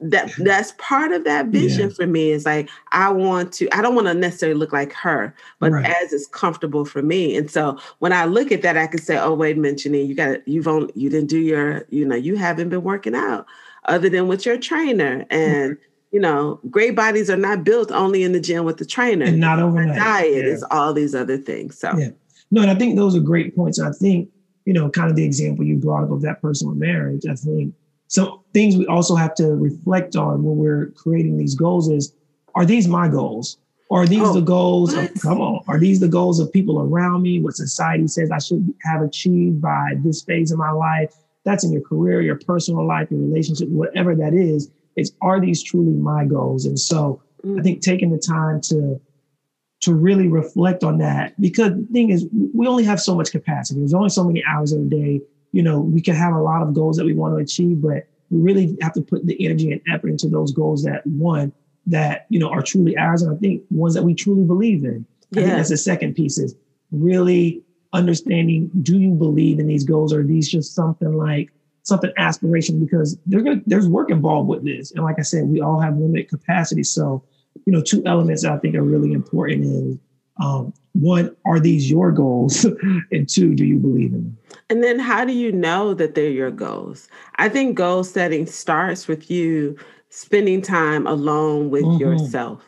That 0.00 0.32
that's 0.38 0.72
part 0.78 1.12
of 1.12 1.22
that 1.22 1.46
vision 1.46 1.90
yeah. 1.90 1.94
for 1.94 2.08
me. 2.08 2.30
Is 2.32 2.44
like 2.44 2.68
I 2.90 3.12
want 3.12 3.52
to. 3.52 3.72
I 3.72 3.80
don't 3.80 3.94
want 3.94 4.08
to 4.08 4.14
necessarily 4.14 4.58
look 4.58 4.72
like 4.72 4.92
her, 4.94 5.32
but 5.60 5.70
right. 5.70 5.86
as 5.86 6.12
is 6.12 6.26
comfortable 6.26 6.84
for 6.84 7.02
me. 7.02 7.36
And 7.36 7.48
so 7.48 7.78
when 8.00 8.12
I 8.12 8.24
look 8.24 8.50
at 8.50 8.62
that, 8.62 8.76
I 8.76 8.88
can 8.88 9.00
say, 9.00 9.16
"Oh, 9.16 9.32
wait 9.32 9.56
a 9.56 9.60
minute, 9.60 9.78
Janine, 9.78 10.08
you 10.08 10.16
got 10.16 10.48
you've 10.48 10.66
only 10.66 10.92
you 10.96 11.08
didn't 11.08 11.30
do 11.30 11.38
your 11.38 11.86
you 11.90 12.04
know 12.04 12.16
you 12.16 12.34
haven't 12.34 12.70
been 12.70 12.82
working 12.82 13.14
out." 13.14 13.46
Other 13.86 14.08
than 14.08 14.28
with 14.28 14.46
your 14.46 14.58
trainer. 14.58 15.24
And 15.30 15.72
mm-hmm. 15.72 15.82
you 16.12 16.20
know, 16.20 16.60
great 16.70 16.94
bodies 16.94 17.30
are 17.30 17.36
not 17.36 17.64
built 17.64 17.90
only 17.90 18.22
in 18.22 18.32
the 18.32 18.40
gym 18.40 18.64
with 18.64 18.78
the 18.78 18.86
trainer. 18.86 19.26
And 19.26 19.40
not 19.40 19.58
overnight. 19.58 19.96
Diet 19.96 20.44
yeah. 20.44 20.52
is 20.52 20.64
all 20.70 20.92
these 20.92 21.14
other 21.14 21.38
things. 21.38 21.78
So 21.78 21.96
yeah. 21.96 22.10
No, 22.50 22.62
and 22.62 22.70
I 22.70 22.74
think 22.74 22.96
those 22.96 23.16
are 23.16 23.20
great 23.20 23.56
points. 23.56 23.80
I 23.80 23.90
think, 23.90 24.28
you 24.64 24.72
know, 24.72 24.88
kind 24.88 25.10
of 25.10 25.16
the 25.16 25.24
example 25.24 25.64
you 25.64 25.76
brought 25.76 26.04
up 26.04 26.10
of 26.10 26.22
that 26.22 26.40
personal 26.40 26.74
marriage, 26.74 27.22
I 27.28 27.34
think 27.34 27.74
so 28.08 28.44
things 28.52 28.76
we 28.76 28.86
also 28.86 29.16
have 29.16 29.34
to 29.34 29.54
reflect 29.54 30.14
on 30.14 30.44
when 30.44 30.56
we're 30.56 30.86
creating 30.96 31.36
these 31.36 31.54
goals 31.54 31.88
is 31.88 32.14
are 32.54 32.64
these 32.64 32.86
my 32.86 33.08
goals? 33.08 33.58
Are 33.90 34.06
these 34.06 34.22
oh, 34.22 34.34
the 34.34 34.40
goals 34.40 34.94
what? 34.94 35.10
of 35.10 35.20
come 35.20 35.40
on? 35.40 35.64
Are 35.68 35.78
these 35.78 36.00
the 36.00 36.08
goals 36.08 36.38
of 36.38 36.52
people 36.52 36.80
around 36.80 37.22
me? 37.22 37.40
What 37.40 37.54
society 37.54 38.06
says 38.06 38.30
I 38.30 38.38
should 38.38 38.72
have 38.82 39.02
achieved 39.02 39.60
by 39.60 39.94
this 39.98 40.22
phase 40.22 40.52
of 40.52 40.58
my 40.58 40.70
life? 40.70 41.12
That's 41.44 41.64
in 41.64 41.72
your 41.72 41.82
career, 41.82 42.22
your 42.22 42.38
personal 42.38 42.86
life, 42.86 43.08
your 43.10 43.20
relationship, 43.20 43.68
whatever 43.68 44.14
that 44.14 44.34
is, 44.34 44.70
is 44.96 45.12
are 45.20 45.40
these 45.40 45.62
truly 45.62 45.92
my 45.92 46.24
goals? 46.24 46.64
And 46.66 46.78
so 46.78 47.22
mm. 47.44 47.58
I 47.58 47.62
think 47.62 47.82
taking 47.82 48.10
the 48.10 48.18
time 48.18 48.60
to 48.62 49.00
to 49.82 49.94
really 49.94 50.28
reflect 50.28 50.82
on 50.82 50.96
that 50.96 51.38
because 51.38 51.72
the 51.72 51.86
thing 51.92 52.08
is 52.08 52.26
we 52.54 52.66
only 52.66 52.84
have 52.84 52.98
so 52.98 53.14
much 53.14 53.30
capacity. 53.30 53.80
There's 53.80 53.92
only 53.92 54.08
so 54.08 54.24
many 54.24 54.42
hours 54.48 54.72
in 54.72 54.86
a 54.86 54.88
day. 54.88 55.20
You 55.52 55.62
know, 55.62 55.80
we 55.80 56.00
can 56.00 56.14
have 56.14 56.34
a 56.34 56.40
lot 56.40 56.62
of 56.62 56.72
goals 56.72 56.96
that 56.96 57.04
we 57.04 57.12
want 57.12 57.34
to 57.34 57.42
achieve, 57.42 57.82
but 57.82 58.08
we 58.30 58.40
really 58.40 58.78
have 58.80 58.94
to 58.94 59.02
put 59.02 59.26
the 59.26 59.44
energy 59.44 59.70
and 59.70 59.80
effort 59.92 60.08
into 60.08 60.28
those 60.28 60.52
goals 60.52 60.82
that 60.84 61.06
one 61.06 61.52
that 61.86 62.26
you 62.30 62.38
know 62.38 62.48
are 62.48 62.62
truly 62.62 62.96
ours 62.96 63.22
and 63.22 63.36
I 63.36 63.38
think 63.38 63.62
ones 63.70 63.94
that 63.94 64.04
we 64.04 64.14
truly 64.14 64.44
believe 64.44 64.84
in. 64.84 65.04
I 65.36 65.40
yeah. 65.40 65.46
think 65.46 65.56
that's 65.58 65.68
the 65.68 65.76
second 65.76 66.14
piece 66.14 66.38
is 66.38 66.54
really 66.90 67.62
understanding 67.94 68.70
do 68.82 68.98
you 68.98 69.14
believe 69.14 69.58
in 69.58 69.66
these 69.66 69.84
goals 69.84 70.12
or 70.12 70.20
are 70.20 70.24
these 70.24 70.50
just 70.50 70.74
something 70.74 71.16
like 71.16 71.50
something 71.84 72.12
aspiration 72.16 72.84
because 72.84 73.16
gonna, 73.30 73.60
there's 73.66 73.88
work 73.88 74.10
involved 74.10 74.48
with 74.48 74.64
this. 74.64 74.90
And 74.92 75.04
like 75.04 75.18
i 75.18 75.22
said 75.22 75.44
we 75.44 75.60
all 75.60 75.80
have 75.80 75.96
limited 75.96 76.28
capacity. 76.28 76.82
So 76.82 77.24
you 77.66 77.72
know 77.72 77.80
two 77.80 78.04
elements 78.04 78.44
i 78.44 78.58
think 78.58 78.74
are 78.74 78.82
really 78.82 79.12
important 79.12 79.64
in 79.64 80.00
um, 80.42 80.74
one 80.92 81.34
are 81.46 81.60
these 81.60 81.88
your 81.88 82.10
goals? 82.10 82.66
And 83.12 83.28
two 83.28 83.54
do 83.54 83.64
you 83.64 83.78
believe 83.78 84.12
in 84.12 84.24
them? 84.24 84.38
And 84.68 84.82
then 84.82 84.98
how 84.98 85.24
do 85.24 85.32
you 85.32 85.52
know 85.52 85.94
that 85.94 86.16
they're 86.16 86.30
your 86.30 86.50
goals? 86.50 87.08
I 87.36 87.48
think 87.48 87.76
goal 87.76 88.02
setting 88.02 88.46
starts 88.46 89.06
with 89.06 89.30
you 89.30 89.76
spending 90.08 90.60
time 90.60 91.06
alone 91.06 91.70
with 91.70 91.84
mm-hmm. 91.84 92.00
yourself 92.00 92.64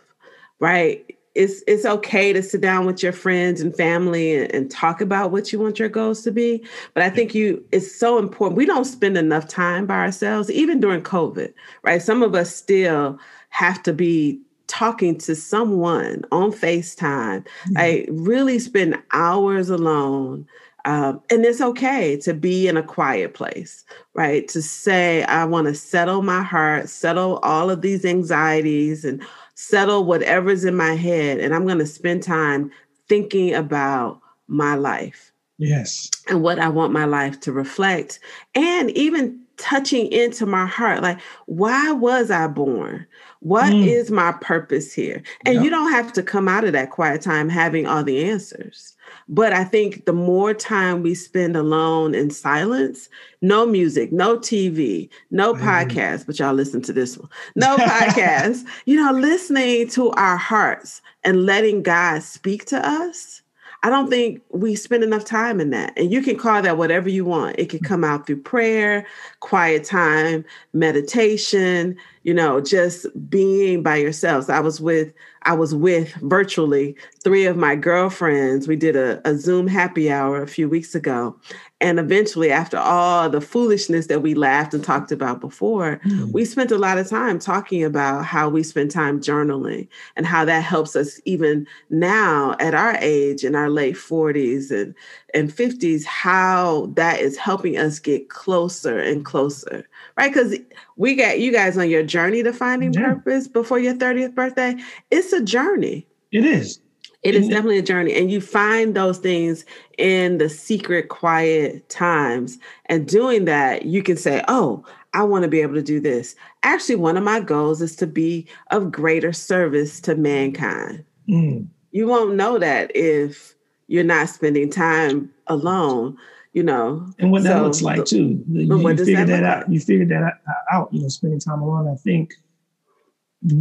right 0.58 1.04
it's 1.36 1.62
it's 1.66 1.84
okay 1.84 2.32
to 2.32 2.42
sit 2.42 2.60
down 2.60 2.86
with 2.86 3.02
your 3.02 3.12
friends 3.12 3.60
and 3.60 3.76
family 3.76 4.34
and, 4.34 4.52
and, 4.54 4.70
talk 4.70 5.00
about 5.00 5.30
what 5.30 5.52
you 5.52 5.60
want 5.60 5.78
your 5.78 5.88
goals 5.88 6.22
to 6.22 6.32
be 6.32 6.64
but 6.94 7.02
i 7.02 7.08
think 7.08 7.34
you 7.34 7.64
it's 7.72 7.94
so 7.94 8.18
important 8.18 8.56
we 8.56 8.66
don't 8.66 8.84
spend 8.86 9.16
enough 9.16 9.46
time 9.46 9.86
by 9.86 9.96
ourselves 9.96 10.50
even 10.50 10.80
during 10.80 11.02
covid 11.02 11.52
right 11.82 12.02
some 12.02 12.22
of 12.22 12.34
us 12.34 12.54
still 12.54 13.18
have 13.50 13.82
to 13.82 13.92
be 13.92 14.40
talking 14.66 15.16
to 15.16 15.36
someone 15.36 16.24
on 16.32 16.50
facetime 16.50 17.40
mm-hmm. 17.42 17.76
i 17.76 18.04
really 18.10 18.58
spend 18.58 19.00
hours 19.12 19.70
alone 19.70 20.46
um, 20.86 21.20
and 21.30 21.44
it's 21.44 21.60
okay 21.60 22.16
to 22.18 22.32
be 22.32 22.68
in 22.68 22.76
a 22.76 22.82
quiet 22.82 23.34
place, 23.34 23.84
right? 24.14 24.46
To 24.46 24.62
say, 24.62 25.24
I 25.24 25.44
want 25.44 25.66
to 25.66 25.74
settle 25.74 26.22
my 26.22 26.44
heart, 26.44 26.88
settle 26.88 27.38
all 27.38 27.70
of 27.70 27.82
these 27.82 28.04
anxieties, 28.04 29.04
and 29.04 29.20
settle 29.56 30.04
whatever's 30.04 30.64
in 30.64 30.76
my 30.76 30.94
head. 30.94 31.40
And 31.40 31.54
I'm 31.54 31.66
going 31.66 31.78
to 31.78 31.86
spend 31.86 32.22
time 32.22 32.70
thinking 33.08 33.54
about 33.54 34.20
my 34.46 34.76
life. 34.76 35.32
Yes. 35.58 36.10
And 36.28 36.42
what 36.42 36.58
I 36.58 36.68
want 36.68 36.92
my 36.92 37.06
life 37.06 37.40
to 37.40 37.52
reflect, 37.52 38.20
and 38.54 38.90
even 38.90 39.40
touching 39.56 40.12
into 40.12 40.44
my 40.44 40.66
heart 40.66 41.02
like, 41.02 41.18
why 41.46 41.90
was 41.92 42.30
I 42.30 42.46
born? 42.46 43.06
What 43.40 43.72
mm. 43.72 43.86
is 43.86 44.10
my 44.10 44.32
purpose 44.40 44.92
here? 44.92 45.22
And 45.44 45.62
you 45.62 45.70
don't 45.70 45.90
have 45.90 46.12
to 46.14 46.22
come 46.22 46.48
out 46.48 46.64
of 46.64 46.72
that 46.72 46.90
quiet 46.90 47.22
time 47.22 47.48
having 47.48 47.86
all 47.86 48.02
the 48.02 48.24
answers. 48.24 48.94
But 49.28 49.52
I 49.52 49.64
think 49.64 50.04
the 50.04 50.12
more 50.12 50.54
time 50.54 51.02
we 51.02 51.14
spend 51.14 51.56
alone 51.56 52.14
in 52.14 52.30
silence, 52.30 53.08
no 53.42 53.66
music, 53.66 54.12
no 54.12 54.38
TV, 54.38 55.08
no 55.30 55.54
mm. 55.54 55.60
podcast, 55.60 56.26
but 56.26 56.38
y'all 56.38 56.54
listen 56.54 56.82
to 56.82 56.92
this 56.92 57.16
one, 57.18 57.28
no 57.56 57.76
podcast, 57.76 58.64
you 58.84 58.96
know, 58.96 59.12
listening 59.12 59.88
to 59.90 60.10
our 60.12 60.36
hearts 60.36 61.02
and 61.24 61.44
letting 61.44 61.82
God 61.82 62.22
speak 62.22 62.64
to 62.66 62.88
us. 62.88 63.42
I 63.86 63.88
don't 63.88 64.10
think 64.10 64.42
we 64.50 64.74
spend 64.74 65.04
enough 65.04 65.24
time 65.24 65.60
in 65.60 65.70
that. 65.70 65.92
And 65.96 66.10
you 66.10 66.20
can 66.20 66.36
call 66.36 66.60
that 66.60 66.76
whatever 66.76 67.08
you 67.08 67.24
want. 67.24 67.54
It 67.56 67.68
can 67.68 67.78
come 67.78 68.02
out 68.02 68.26
through 68.26 68.42
prayer, 68.42 69.06
quiet 69.38 69.84
time, 69.84 70.44
meditation, 70.72 71.96
you 72.24 72.34
know, 72.34 72.60
just 72.60 73.06
being 73.30 73.84
by 73.84 73.94
yourselves. 73.94 74.50
I 74.50 74.58
was 74.58 74.80
with 74.80 75.12
I 75.42 75.52
was 75.52 75.72
with 75.72 76.12
virtually 76.14 76.96
three 77.22 77.46
of 77.46 77.56
my 77.56 77.76
girlfriends. 77.76 78.66
We 78.66 78.74
did 78.74 78.96
a, 78.96 79.20
a 79.24 79.36
Zoom 79.36 79.68
happy 79.68 80.10
hour 80.10 80.42
a 80.42 80.48
few 80.48 80.68
weeks 80.68 80.96
ago. 80.96 81.36
And 81.80 81.98
eventually, 81.98 82.50
after 82.50 82.78
all 82.78 83.28
the 83.28 83.40
foolishness 83.40 84.06
that 84.06 84.22
we 84.22 84.34
laughed 84.34 84.72
and 84.72 84.82
talked 84.82 85.12
about 85.12 85.40
before, 85.40 86.00
mm. 86.06 86.32
we 86.32 86.44
spent 86.46 86.70
a 86.70 86.78
lot 86.78 86.96
of 86.96 87.08
time 87.08 87.38
talking 87.38 87.84
about 87.84 88.24
how 88.24 88.48
we 88.48 88.62
spend 88.62 88.90
time 88.90 89.20
journaling 89.20 89.86
and 90.16 90.26
how 90.26 90.46
that 90.46 90.62
helps 90.62 90.96
us 90.96 91.20
even 91.26 91.66
now 91.90 92.56
at 92.60 92.74
our 92.74 92.96
age 93.00 93.44
in 93.44 93.54
our 93.54 93.68
late 93.68 93.96
40s 93.96 94.70
and, 94.70 94.94
and 95.34 95.50
50s, 95.50 96.04
how 96.04 96.90
that 96.94 97.20
is 97.20 97.36
helping 97.36 97.76
us 97.76 97.98
get 97.98 98.30
closer 98.30 98.98
and 98.98 99.24
closer 99.26 99.86
right? 100.16 100.32
Because 100.32 100.56
we 100.96 101.14
got 101.14 101.40
you 101.40 101.52
guys 101.52 101.76
on 101.76 101.90
your 101.90 102.02
journey 102.02 102.42
to 102.42 102.52
finding 102.52 102.92
yeah. 102.92 103.14
purpose 103.14 103.48
before 103.48 103.78
your 103.78 103.94
30th 103.94 104.34
birthday. 104.34 104.76
It's 105.10 105.32
a 105.32 105.42
journey. 105.42 106.06
It 106.32 106.44
is. 106.44 106.80
It 107.22 107.34
is 107.34 107.48
definitely 107.48 107.78
a 107.78 107.82
journey. 107.82 108.14
And 108.14 108.30
you 108.30 108.40
find 108.40 108.94
those 108.94 109.18
things 109.18 109.64
in 109.98 110.38
the 110.38 110.48
secret, 110.48 111.08
quiet 111.08 111.88
times. 111.88 112.58
And 112.86 113.08
doing 113.08 113.46
that, 113.46 113.84
you 113.84 114.02
can 114.02 114.16
say, 114.16 114.44
oh, 114.48 114.84
I 115.12 115.22
want 115.22 115.42
to 115.42 115.48
be 115.48 115.60
able 115.60 115.74
to 115.74 115.82
do 115.82 115.98
this. 115.98 116.36
Actually, 116.62 116.96
one 116.96 117.16
of 117.16 117.24
my 117.24 117.40
goals 117.40 117.82
is 117.82 117.96
to 117.96 118.06
be 118.06 118.46
of 118.70 118.92
greater 118.92 119.32
service 119.32 120.00
to 120.02 120.14
mankind. 120.14 121.04
Mm. 121.28 121.66
You 121.90 122.06
won't 122.06 122.36
know 122.36 122.58
that 122.58 122.94
if 122.94 123.54
you're 123.88 124.04
not 124.04 124.28
spending 124.28 124.70
time 124.70 125.30
alone 125.46 126.16
you 126.56 126.62
know. 126.62 127.06
And 127.18 127.30
what 127.30 127.42
so, 127.42 127.48
that 127.48 127.62
looks 127.62 127.82
like 127.82 128.06
too. 128.06 128.42
You, 128.48 128.78
you 128.78 128.96
figured 128.96 129.28
that, 129.28 129.42
that 129.42 129.44
out. 129.44 129.58
Like? 129.58 129.74
You 129.74 129.78
figure 129.78 130.06
that 130.06 130.40
out. 130.72 130.88
You 130.90 131.02
know, 131.02 131.08
spending 131.08 131.38
time 131.38 131.60
alone. 131.60 131.86
I 131.86 131.96
think 131.96 132.32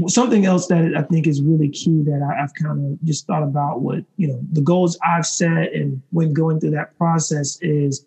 something 0.07 0.45
else 0.45 0.67
that 0.67 0.93
I 0.95 1.01
think 1.03 1.27
is 1.27 1.41
really 1.41 1.69
key 1.69 2.01
that 2.03 2.21
I, 2.21 2.39
have 2.39 2.53
kind 2.53 2.93
of 2.93 3.03
just 3.03 3.27
thought 3.27 3.43
about. 3.43 3.81
What 3.81 4.03
you 4.17 4.27
know, 4.27 4.39
the 4.51 4.61
goals 4.61 4.97
I've 5.05 5.25
set, 5.25 5.73
and 5.73 6.01
when 6.11 6.33
going 6.33 6.59
through 6.59 6.71
that 6.71 6.97
process 6.97 7.59
is 7.61 8.05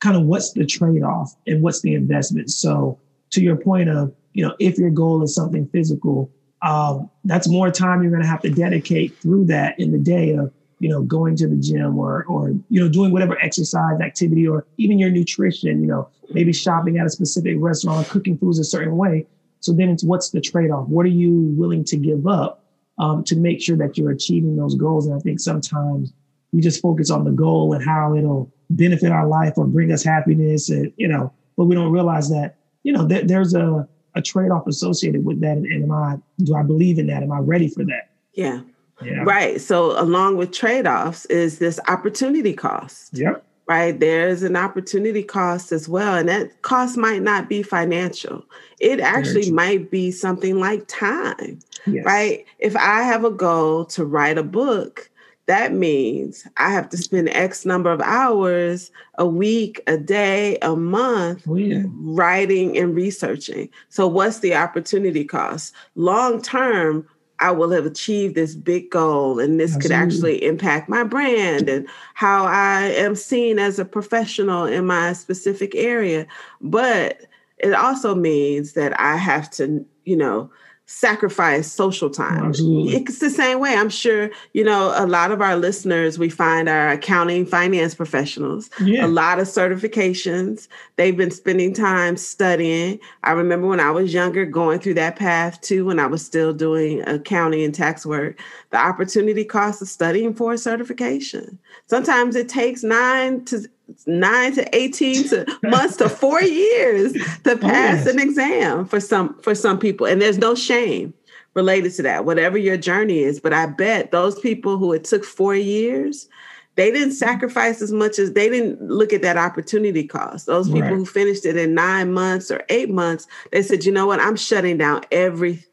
kind 0.00 0.16
of 0.16 0.24
what's 0.24 0.52
the 0.52 0.66
trade 0.66 1.02
off 1.02 1.34
and 1.46 1.62
what's 1.62 1.80
the 1.82 1.94
investment. 1.94 2.50
So 2.50 2.98
to 3.30 3.42
your 3.42 3.56
point 3.56 3.88
of 3.88 4.12
you 4.32 4.46
know, 4.46 4.54
if 4.58 4.78
your 4.78 4.90
goal 4.90 5.22
is 5.22 5.34
something 5.34 5.66
physical, 5.68 6.30
um, 6.62 7.10
that's 7.24 7.48
more 7.48 7.70
time 7.70 8.02
you're 8.02 8.12
going 8.12 8.22
to 8.22 8.28
have 8.28 8.42
to 8.42 8.50
dedicate 8.50 9.16
through 9.18 9.46
that 9.46 9.78
in 9.78 9.92
the 9.92 9.98
day 9.98 10.30
of 10.34 10.52
you 10.80 10.88
know, 10.88 11.02
going 11.02 11.36
to 11.36 11.46
the 11.46 11.56
gym 11.56 11.98
or 11.98 12.24
or 12.24 12.50
you 12.68 12.80
know, 12.80 12.88
doing 12.88 13.12
whatever 13.12 13.38
exercise 13.40 14.00
activity 14.00 14.48
or 14.48 14.66
even 14.78 14.98
your 14.98 15.10
nutrition, 15.10 15.80
you 15.80 15.86
know, 15.86 16.08
maybe 16.30 16.52
shopping 16.52 16.98
at 16.98 17.06
a 17.06 17.10
specific 17.10 17.56
restaurant, 17.58 18.06
or 18.06 18.10
cooking 18.10 18.36
foods 18.38 18.58
a 18.58 18.64
certain 18.64 18.96
way. 18.96 19.26
So 19.60 19.72
then 19.72 19.88
it's 19.90 20.02
what's 20.02 20.30
the 20.30 20.40
trade-off? 20.40 20.88
What 20.88 21.06
are 21.06 21.10
you 21.10 21.54
willing 21.56 21.84
to 21.84 21.96
give 21.96 22.26
up 22.26 22.64
um, 22.98 23.24
to 23.24 23.36
make 23.36 23.62
sure 23.62 23.76
that 23.76 23.96
you're 23.96 24.10
achieving 24.10 24.56
those 24.56 24.74
goals? 24.74 25.06
And 25.06 25.14
I 25.14 25.18
think 25.18 25.40
sometimes 25.40 26.12
we 26.52 26.60
just 26.60 26.82
focus 26.82 27.10
on 27.10 27.24
the 27.24 27.30
goal 27.30 27.72
and 27.74 27.84
how 27.84 28.14
it'll 28.16 28.52
benefit 28.70 29.12
our 29.12 29.26
life 29.26 29.54
or 29.56 29.66
bring 29.66 29.92
us 29.92 30.02
happiness, 30.02 30.68
and 30.68 30.92
you 30.96 31.08
know, 31.08 31.32
but 31.56 31.66
we 31.66 31.74
don't 31.74 31.92
realize 31.92 32.28
that 32.30 32.56
you 32.82 32.92
know 32.92 33.06
that 33.06 33.28
there's 33.28 33.54
a 33.54 33.86
a 34.16 34.22
trade-off 34.22 34.66
associated 34.66 35.24
with 35.24 35.40
that. 35.40 35.56
And, 35.56 35.66
and 35.66 35.84
am 35.84 35.92
I 35.92 36.16
do 36.42 36.56
I 36.56 36.62
believe 36.62 36.98
in 36.98 37.06
that? 37.06 37.22
Am 37.22 37.30
I 37.30 37.38
ready 37.38 37.68
for 37.68 37.84
that? 37.84 38.10
Yeah. 38.32 38.62
Yeah. 39.02 39.22
Right. 39.22 39.60
So 39.60 39.98
along 39.98 40.36
with 40.36 40.52
trade-offs 40.52 41.24
is 41.26 41.58
this 41.58 41.80
opportunity 41.88 42.52
cost. 42.52 43.16
Yep. 43.16 43.44
Right. 43.70 44.00
There's 44.00 44.42
an 44.42 44.56
opportunity 44.56 45.22
cost 45.22 45.70
as 45.70 45.88
well. 45.88 46.16
And 46.16 46.28
that 46.28 46.60
cost 46.62 46.96
might 46.96 47.22
not 47.22 47.48
be 47.48 47.62
financial. 47.62 48.44
It 48.80 48.98
actually 48.98 49.52
might 49.52 49.92
be 49.92 50.10
something 50.10 50.58
like 50.58 50.88
time. 50.88 51.60
Yes. 51.86 52.04
Right. 52.04 52.44
If 52.58 52.74
I 52.74 53.02
have 53.02 53.24
a 53.24 53.30
goal 53.30 53.84
to 53.84 54.04
write 54.04 54.38
a 54.38 54.42
book, 54.42 55.08
that 55.46 55.72
means 55.72 56.48
I 56.56 56.72
have 56.72 56.88
to 56.88 56.96
spend 56.96 57.28
X 57.28 57.64
number 57.64 57.92
of 57.92 58.00
hours 58.00 58.90
a 59.18 59.26
week, 59.26 59.80
a 59.86 59.96
day, 59.96 60.58
a 60.62 60.74
month 60.74 61.44
oh, 61.48 61.54
yeah. 61.54 61.84
writing 61.86 62.76
and 62.76 62.92
researching. 62.92 63.68
So, 63.88 64.08
what's 64.08 64.40
the 64.40 64.56
opportunity 64.56 65.24
cost? 65.24 65.74
Long 65.94 66.42
term, 66.42 67.06
I 67.40 67.50
will 67.50 67.70
have 67.70 67.86
achieved 67.86 68.34
this 68.34 68.54
big 68.54 68.90
goal 68.90 69.40
and 69.40 69.58
this 69.58 69.74
Absolutely. 69.74 69.82
could 69.82 69.92
actually 69.96 70.44
impact 70.44 70.88
my 70.88 71.02
brand 71.02 71.68
and 71.68 71.88
how 72.14 72.44
I 72.44 72.82
am 72.82 73.16
seen 73.16 73.58
as 73.58 73.78
a 73.78 73.84
professional 73.84 74.66
in 74.66 74.86
my 74.86 75.14
specific 75.14 75.74
area. 75.74 76.26
But 76.60 77.22
it 77.58 77.72
also 77.72 78.14
means 78.14 78.74
that 78.74 78.98
I 79.00 79.16
have 79.16 79.50
to, 79.52 79.84
you 80.04 80.16
know, 80.16 80.50
sacrifice 80.90 81.70
social 81.70 82.10
time. 82.10 82.46
Absolutely. 82.46 82.96
It's 82.96 83.20
the 83.20 83.30
same 83.30 83.60
way. 83.60 83.74
I'm 83.74 83.88
sure, 83.88 84.28
you 84.54 84.64
know, 84.64 84.92
a 84.96 85.06
lot 85.06 85.30
of 85.30 85.40
our 85.40 85.56
listeners, 85.56 86.18
we 86.18 86.28
find 86.28 86.68
our 86.68 86.88
accounting 86.88 87.46
finance 87.46 87.94
professionals, 87.94 88.68
yeah. 88.82 89.06
a 89.06 89.08
lot 89.08 89.38
of 89.38 89.46
certifications. 89.46 90.66
They've 90.96 91.16
been 91.16 91.30
spending 91.30 91.72
time 91.72 92.16
studying. 92.16 92.98
I 93.22 93.32
remember 93.32 93.68
when 93.68 93.78
I 93.78 93.92
was 93.92 94.12
younger 94.12 94.44
going 94.44 94.80
through 94.80 94.94
that 94.94 95.14
path 95.14 95.60
too, 95.60 95.86
when 95.86 96.00
I 96.00 96.06
was 96.06 96.26
still 96.26 96.52
doing 96.52 97.02
accounting 97.08 97.62
and 97.62 97.74
tax 97.74 98.04
work, 98.04 98.40
the 98.70 98.78
opportunity 98.78 99.44
cost 99.44 99.80
of 99.80 99.88
studying 99.88 100.34
for 100.34 100.54
a 100.54 100.58
certification. 100.58 101.56
Sometimes 101.86 102.34
it 102.34 102.48
takes 102.48 102.82
nine 102.82 103.44
to 103.44 103.64
nine 104.06 104.54
to 104.54 104.76
18 104.76 105.28
to 105.28 105.58
months 105.62 105.96
to 105.96 106.08
four 106.08 106.42
years 106.42 107.12
to 107.44 107.52
oh, 107.52 107.58
pass 107.58 108.06
an 108.06 108.18
exam 108.18 108.86
for 108.86 109.00
some 109.00 109.34
for 109.42 109.54
some 109.54 109.78
people. 109.78 110.06
And 110.06 110.20
there's 110.20 110.38
no 110.38 110.54
shame 110.54 111.14
related 111.54 111.92
to 111.94 112.02
that 112.02 112.24
whatever 112.24 112.58
your 112.58 112.76
journey 112.76 113.20
is. 113.20 113.40
But 113.40 113.52
i 113.52 113.66
bet 113.66 114.10
those 114.10 114.38
people 114.38 114.78
who 114.78 114.92
it 114.92 115.04
took 115.04 115.24
four 115.24 115.54
years 115.54 116.28
they 116.76 116.90
didn't 116.90 117.08
mm-hmm. 117.08 117.14
sacrifice 117.14 117.82
as 117.82 117.92
much 117.92 118.18
as 118.18 118.32
they 118.32 118.48
didn't 118.48 118.80
look 118.80 119.12
at 119.12 119.22
that 119.22 119.36
opportunity 119.36 120.06
cost. 120.06 120.46
Those 120.46 120.68
people 120.68 120.82
right. 120.82 120.92
who 120.92 121.04
finished 121.04 121.44
it 121.44 121.56
in 121.56 121.74
nine 121.74 122.12
months 122.12 122.50
or 122.50 122.64
eight 122.68 122.90
months 122.90 123.26
they 123.52 123.62
said 123.62 123.84
you 123.84 123.92
know 123.92 124.06
what? 124.06 124.20
I'm 124.20 124.36
shutting 124.36 124.78
down 124.78 125.02
every 125.10 125.64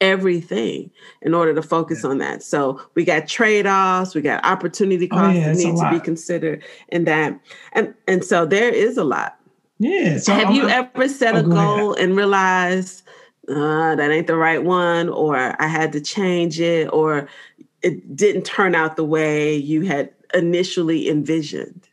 everything 0.00 0.90
in 1.22 1.34
order 1.34 1.54
to 1.54 1.62
focus 1.62 2.02
yeah. 2.04 2.10
on 2.10 2.18
that. 2.18 2.42
So 2.42 2.80
we 2.94 3.04
got 3.04 3.26
trade-offs, 3.26 4.14
we 4.14 4.20
got 4.20 4.44
opportunity 4.44 5.08
costs 5.08 5.36
oh, 5.36 5.40
yeah, 5.40 5.52
that 5.52 5.56
need 5.56 5.76
to 5.76 5.90
be 5.90 6.00
considered 6.00 6.62
in 6.88 7.04
that. 7.04 7.38
And 7.72 7.94
and 8.06 8.24
so 8.24 8.46
there 8.46 8.68
is 8.68 8.96
a 8.96 9.04
lot. 9.04 9.38
Yeah. 9.78 10.18
So 10.18 10.32
have 10.32 10.48
I'm, 10.48 10.54
you 10.54 10.68
ever 10.68 11.08
set 11.08 11.34
oh, 11.34 11.38
a 11.38 11.42
goal 11.42 11.94
and 11.94 12.16
realized 12.16 13.02
uh, 13.48 13.94
that 13.94 14.10
ain't 14.10 14.26
the 14.26 14.36
right 14.36 14.62
one, 14.62 15.08
or 15.08 15.36
I 15.60 15.66
had 15.66 15.92
to 15.92 16.00
change 16.00 16.60
it, 16.60 16.92
or 16.92 17.28
it 17.82 18.16
didn't 18.16 18.44
turn 18.44 18.74
out 18.74 18.96
the 18.96 19.04
way 19.04 19.56
you 19.56 19.82
had 19.82 20.10
initially 20.34 21.08
envisioned? 21.08 21.88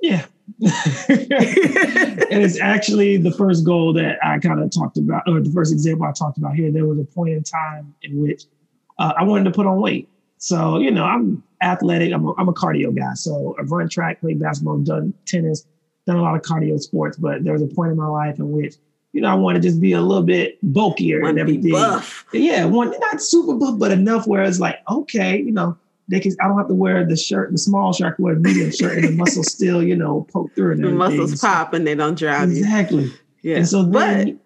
Yeah, 0.00 0.26
and 0.60 2.42
it's 2.42 2.60
actually 2.60 3.16
the 3.16 3.32
first 3.32 3.64
goal 3.64 3.92
that 3.94 4.18
I 4.24 4.38
kind 4.38 4.60
of 4.60 4.70
talked 4.70 4.96
about, 4.98 5.22
or 5.26 5.40
the 5.40 5.50
first 5.50 5.72
example 5.72 6.06
I 6.06 6.12
talked 6.12 6.38
about 6.38 6.54
here. 6.54 6.70
There 6.70 6.86
was 6.86 6.98
a 6.98 7.04
point 7.04 7.30
in 7.30 7.42
time 7.42 7.94
in 8.02 8.20
which 8.20 8.44
uh, 8.98 9.12
I 9.16 9.24
wanted 9.24 9.44
to 9.44 9.50
put 9.50 9.66
on 9.66 9.80
weight. 9.80 10.08
So, 10.38 10.78
you 10.78 10.90
know, 10.90 11.04
I'm 11.04 11.42
athletic. 11.62 12.12
I'm 12.12 12.26
a, 12.26 12.34
I'm 12.34 12.48
a 12.48 12.52
cardio 12.52 12.94
guy. 12.94 13.14
So 13.14 13.54
I've 13.58 13.70
run 13.70 13.88
track, 13.88 14.20
played 14.20 14.40
basketball, 14.40 14.78
done 14.78 15.14
tennis, 15.24 15.66
done 16.06 16.16
a 16.16 16.22
lot 16.22 16.34
of 16.34 16.42
cardio 16.42 16.80
sports. 16.80 17.16
But 17.16 17.44
there 17.44 17.52
was 17.52 17.62
a 17.62 17.68
point 17.68 17.92
in 17.92 17.96
my 17.96 18.08
life 18.08 18.38
in 18.38 18.50
which, 18.50 18.74
you 19.12 19.20
know, 19.20 19.28
I 19.28 19.34
want 19.34 19.56
to 19.56 19.60
just 19.60 19.80
be 19.80 19.92
a 19.92 20.00
little 20.00 20.24
bit 20.24 20.58
bulkier 20.62 21.24
and 21.24 21.38
everything. 21.38 21.70
buff. 21.72 22.26
Yeah, 22.32 22.64
one 22.64 22.92
not 22.98 23.22
super 23.22 23.54
buff, 23.54 23.78
but 23.78 23.92
enough 23.92 24.26
where 24.26 24.42
it's 24.42 24.58
like, 24.58 24.80
okay, 24.90 25.38
you 25.38 25.52
know, 25.52 25.76
they 26.12 26.20
can. 26.20 26.36
I 26.40 26.46
don't 26.46 26.58
have 26.58 26.68
to 26.68 26.74
wear 26.74 27.06
the 27.06 27.16
shirt, 27.16 27.50
the 27.50 27.58
small 27.58 27.92
shirt. 27.92 28.12
I 28.12 28.16
can 28.16 28.24
wear 28.24 28.34
a 28.34 28.38
medium 28.38 28.70
shirt, 28.78 28.98
and 28.98 29.08
the 29.08 29.12
muscles 29.12 29.50
still, 29.50 29.82
you 29.82 29.96
know, 29.96 30.26
poke 30.32 30.54
through. 30.54 30.72
And 30.72 30.84
The 30.84 30.90
muscles 30.90 31.40
pop 31.40 31.72
and 31.72 31.86
they 31.86 31.94
don't 31.94 32.18
drive 32.18 32.52
you. 32.52 32.58
Exactly. 32.58 33.10
Yeah. 33.40 33.56
And 33.56 33.68
so 33.68 33.82
then, 33.82 34.38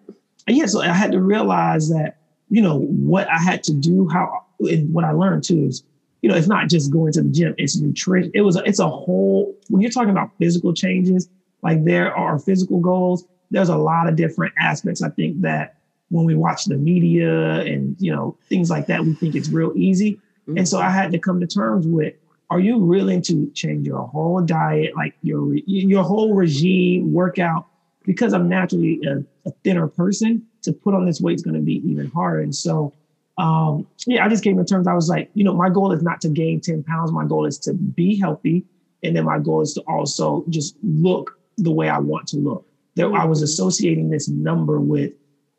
but 0.45 0.55
yeah, 0.55 0.65
so 0.65 0.81
I 0.81 0.87
had 0.87 1.11
to 1.11 1.21
realize 1.21 1.89
that, 1.89 2.19
you 2.49 2.61
know, 2.61 2.79
what 2.79 3.27
I 3.29 3.37
had 3.37 3.63
to 3.63 3.73
do, 3.73 4.07
how, 4.07 4.45
and 4.61 4.93
what 4.93 5.03
I 5.03 5.11
learned 5.11 5.43
too 5.43 5.65
is, 5.65 5.83
you 6.21 6.29
know, 6.29 6.35
it's 6.35 6.47
not 6.47 6.69
just 6.69 6.89
going 6.89 7.11
to 7.13 7.21
the 7.21 7.29
gym, 7.29 7.53
it's 7.57 7.77
nutrition. 7.77 8.31
It 8.33 8.41
was, 8.41 8.55
a, 8.55 8.63
it's 8.63 8.79
a 8.79 8.87
whole, 8.87 9.53
when 9.69 9.81
you're 9.81 9.91
talking 9.91 10.09
about 10.09 10.31
physical 10.39 10.73
changes, 10.73 11.29
like 11.61 11.83
there 11.83 12.15
are 12.15 12.39
physical 12.39 12.79
goals, 12.79 13.25
there's 13.51 13.69
a 13.69 13.77
lot 13.77 14.07
of 14.07 14.15
different 14.15 14.53
aspects. 14.57 15.03
I 15.03 15.09
think 15.09 15.41
that 15.41 15.75
when 16.09 16.25
we 16.25 16.33
watch 16.33 16.65
the 16.65 16.77
media 16.77 17.59
and, 17.59 17.97
you 17.99 18.15
know, 18.15 18.37
things 18.47 18.69
like 18.69 18.87
that, 18.87 19.03
we 19.03 19.13
think 19.13 19.35
it's 19.35 19.49
real 19.49 19.73
easy. 19.75 20.19
And 20.55 20.67
so 20.67 20.79
I 20.79 20.89
had 20.89 21.11
to 21.11 21.19
come 21.19 21.39
to 21.39 21.47
terms 21.47 21.85
with, 21.85 22.13
are 22.49 22.59
you 22.59 22.77
willing 22.77 23.21
to 23.23 23.51
change 23.53 23.85
your 23.85 24.07
whole 24.07 24.41
diet, 24.41 24.95
like 24.95 25.15
your, 25.21 25.53
your 25.65 26.03
whole 26.03 26.33
regime, 26.33 27.11
workout, 27.11 27.67
because 28.05 28.33
I'm 28.33 28.47
naturally 28.47 29.01
a, 29.05 29.17
a 29.49 29.51
thinner 29.63 29.87
person, 29.87 30.45
to 30.63 30.71
put 30.71 30.93
on 30.93 31.05
this 31.05 31.19
weight 31.19 31.35
is 31.35 31.43
going 31.43 31.55
to 31.55 31.61
be 31.61 31.81
even 31.89 32.09
harder. 32.11 32.39
And 32.41 32.55
so, 32.55 32.93
um, 33.37 33.85
yeah, 34.05 34.25
I 34.25 34.29
just 34.29 34.43
came 34.43 34.57
to 34.57 34.63
terms. 34.63 34.87
I 34.87 34.93
was 34.93 35.09
like, 35.09 35.29
you 35.33 35.43
know, 35.43 35.53
my 35.53 35.69
goal 35.69 35.91
is 35.91 36.01
not 36.01 36.21
to 36.21 36.29
gain 36.29 36.61
10 36.61 36.83
pounds. 36.83 37.11
My 37.11 37.25
goal 37.25 37.45
is 37.45 37.57
to 37.59 37.73
be 37.73 38.17
healthy. 38.17 38.65
And 39.03 39.15
then 39.15 39.25
my 39.25 39.39
goal 39.39 39.61
is 39.61 39.73
to 39.73 39.81
also 39.81 40.43
just 40.49 40.75
look 40.81 41.37
the 41.57 41.71
way 41.71 41.89
I 41.89 41.99
want 41.99 42.27
to 42.29 42.37
look. 42.37 42.65
There, 42.95 43.13
I 43.13 43.25
was 43.25 43.41
associating 43.41 44.09
this 44.09 44.27
number 44.27 44.79
with, 44.79 45.11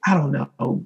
I 0.07 0.15
don't 0.15 0.33
know, 0.33 0.85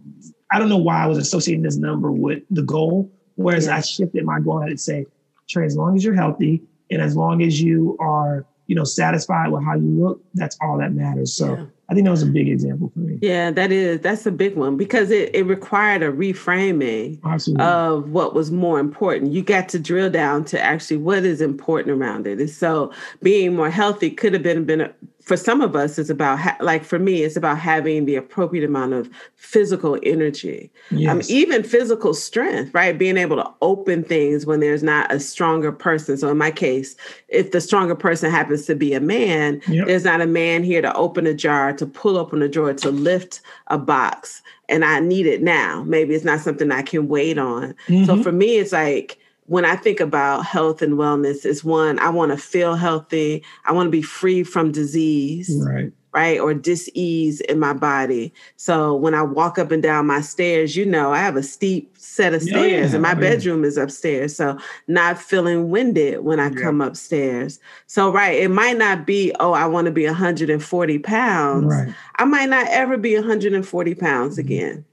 I 0.50 0.58
don't 0.58 0.68
know 0.68 0.76
why 0.76 1.02
I 1.02 1.06
was 1.06 1.18
associating 1.18 1.62
this 1.62 1.76
number 1.76 2.12
with 2.12 2.42
the 2.50 2.62
goal. 2.62 3.10
Whereas 3.36 3.66
Yeah. 3.66 3.76
I 3.76 3.80
shifted 3.80 4.24
my 4.24 4.40
goal, 4.40 4.64
to 4.66 4.76
say, 4.76 5.06
Trey, 5.48 5.66
as 5.66 5.76
long 5.76 5.96
as 5.96 6.04
you're 6.04 6.14
healthy 6.14 6.62
and 6.90 7.00
as 7.02 7.16
long 7.16 7.42
as 7.42 7.60
you 7.60 7.96
are, 8.00 8.44
you 8.66 8.74
know, 8.76 8.84
satisfied 8.84 9.50
with 9.50 9.64
how 9.64 9.74
you 9.74 9.88
look, 9.88 10.22
that's 10.34 10.56
all 10.60 10.78
that 10.78 10.92
matters. 10.94 11.32
So 11.34 11.54
Yeah. 11.56 11.64
I 11.88 11.94
think 11.94 12.06
that 12.06 12.10
was 12.10 12.22
a 12.22 12.26
big 12.26 12.48
example 12.48 12.90
for 12.94 13.00
me. 13.00 13.18
Yeah, 13.20 13.50
that 13.50 13.70
is 13.70 14.00
that's 14.00 14.24
a 14.24 14.30
big 14.30 14.56
one 14.56 14.78
because 14.78 15.10
it, 15.10 15.34
it 15.34 15.42
required 15.42 16.02
a 16.02 16.10
reframing 16.10 17.20
Absolutely. 17.22 17.62
of 17.66 18.10
what 18.10 18.34
was 18.34 18.50
more 18.50 18.80
important. 18.80 19.32
You 19.32 19.42
got 19.42 19.68
to 19.70 19.78
drill 19.78 20.08
down 20.08 20.46
to 20.46 20.60
actually 20.60 20.96
what 20.96 21.24
is 21.24 21.42
important 21.42 21.90
around 22.00 22.26
it. 22.26 22.38
And 22.40 22.48
so 22.48 22.92
being 23.22 23.54
more 23.54 23.68
healthy 23.68 24.10
could 24.10 24.32
have 24.32 24.42
been 24.42 24.64
been 24.64 24.80
a, 24.80 24.92
for 25.22 25.36
some 25.36 25.60
of 25.60 25.76
us 25.76 25.98
it's 25.98 26.10
about 26.10 26.38
ha- 26.38 26.56
like 26.60 26.84
for 26.84 26.98
me 26.98 27.22
it's 27.22 27.36
about 27.36 27.58
having 27.58 28.04
the 28.06 28.16
appropriate 28.16 28.64
amount 28.64 28.92
of 28.92 29.08
physical 29.36 29.98
energy. 30.02 30.70
Um, 30.90 30.98
yes. 30.98 31.30
even 31.30 31.62
physical 31.62 32.12
strength, 32.12 32.74
right? 32.74 32.98
Being 32.98 33.16
able 33.16 33.36
to 33.36 33.48
open 33.62 34.02
things 34.04 34.46
when 34.46 34.60
there's 34.60 34.82
not 34.82 35.12
a 35.12 35.20
stronger 35.20 35.70
person. 35.72 36.16
So 36.16 36.28
in 36.28 36.38
my 36.38 36.50
case, 36.50 36.96
if 37.28 37.52
the 37.52 37.60
stronger 37.60 37.94
person 37.94 38.30
happens 38.30 38.66
to 38.66 38.74
be 38.74 38.94
a 38.94 39.00
man, 39.00 39.60
Yep. 39.68 39.86
there's 39.86 40.04
not 40.04 40.20
a 40.20 40.26
man 40.26 40.62
here 40.64 40.82
to 40.82 40.92
open 40.94 41.26
a 41.26 41.34
jar, 41.34 41.72
to 41.74 41.86
pull 41.86 42.16
open 42.18 42.42
a 42.42 42.48
drawer, 42.48 42.72
to 42.74 42.90
lift 42.90 43.40
a 43.68 43.78
box. 43.78 44.42
And 44.68 44.84
I 44.84 45.00
need 45.00 45.26
it 45.26 45.42
now. 45.42 45.84
Maybe 45.86 46.14
it's 46.14 46.24
not 46.24 46.40
something 46.40 46.70
I 46.72 46.82
can 46.82 47.08
wait 47.08 47.38
on. 47.38 47.74
So 47.88 48.16
Mhm. 48.16 48.22
for 48.22 48.32
me, 48.32 48.56
it's 48.56 48.72
like 48.72 49.18
when 49.46 49.64
I 49.64 49.76
think 49.76 50.00
about 50.00 50.46
health 50.46 50.82
and 50.82 50.94
wellness, 50.94 51.44
is 51.44 51.64
one, 51.64 51.98
I 51.98 52.08
want 52.10 52.30
to 52.32 52.38
feel 52.38 52.74
healthy. 52.76 53.42
I 53.64 53.72
want 53.72 53.88
to 53.88 53.90
be 53.90 54.02
free 54.02 54.44
from 54.44 54.72
disease 54.72 55.50
right. 55.66 55.92
right? 56.14 56.38
Or 56.38 56.54
dis-ease 56.54 57.40
in 57.42 57.58
my 57.58 57.72
body. 57.72 58.32
So 58.56 58.94
when 58.94 59.14
I 59.14 59.22
walk 59.22 59.58
up 59.58 59.70
and 59.72 59.82
down 59.82 60.06
my 60.06 60.20
stairs, 60.20 60.76
you 60.76 60.86
know, 60.86 61.12
I 61.12 61.18
have 61.18 61.36
a 61.36 61.42
steep 61.42 61.92
set 61.98 62.34
of 62.34 62.42
Oh, 62.42 62.46
stairs 62.46 62.90
yeah. 62.90 62.94
and 62.96 63.02
my 63.02 63.10
Oh, 63.10 63.14
yeah. 63.14 63.20
bedroom 63.20 63.64
is 63.64 63.76
upstairs. 63.76 64.36
So 64.36 64.58
not 64.88 65.18
feeling 65.18 65.70
winded 65.70 66.20
when 66.20 66.38
I 66.38 66.50
Yeah. 66.50 66.60
come 66.62 66.80
upstairs. 66.80 67.58
So 67.86 68.12
right, 68.12 68.38
it 68.38 68.50
might 68.50 68.78
not 68.78 69.06
be, 69.06 69.32
oh, 69.40 69.52
I 69.52 69.66
want 69.66 69.86
to 69.86 69.92
be 69.92 70.06
140 70.06 70.98
pounds. 70.98 71.66
Right. 71.66 71.94
I 72.16 72.24
might 72.26 72.48
not 72.48 72.68
ever 72.68 72.96
be 72.96 73.16
140 73.16 73.94
pounds 73.94 74.36
Mhm. 74.36 74.40
again. 74.40 74.84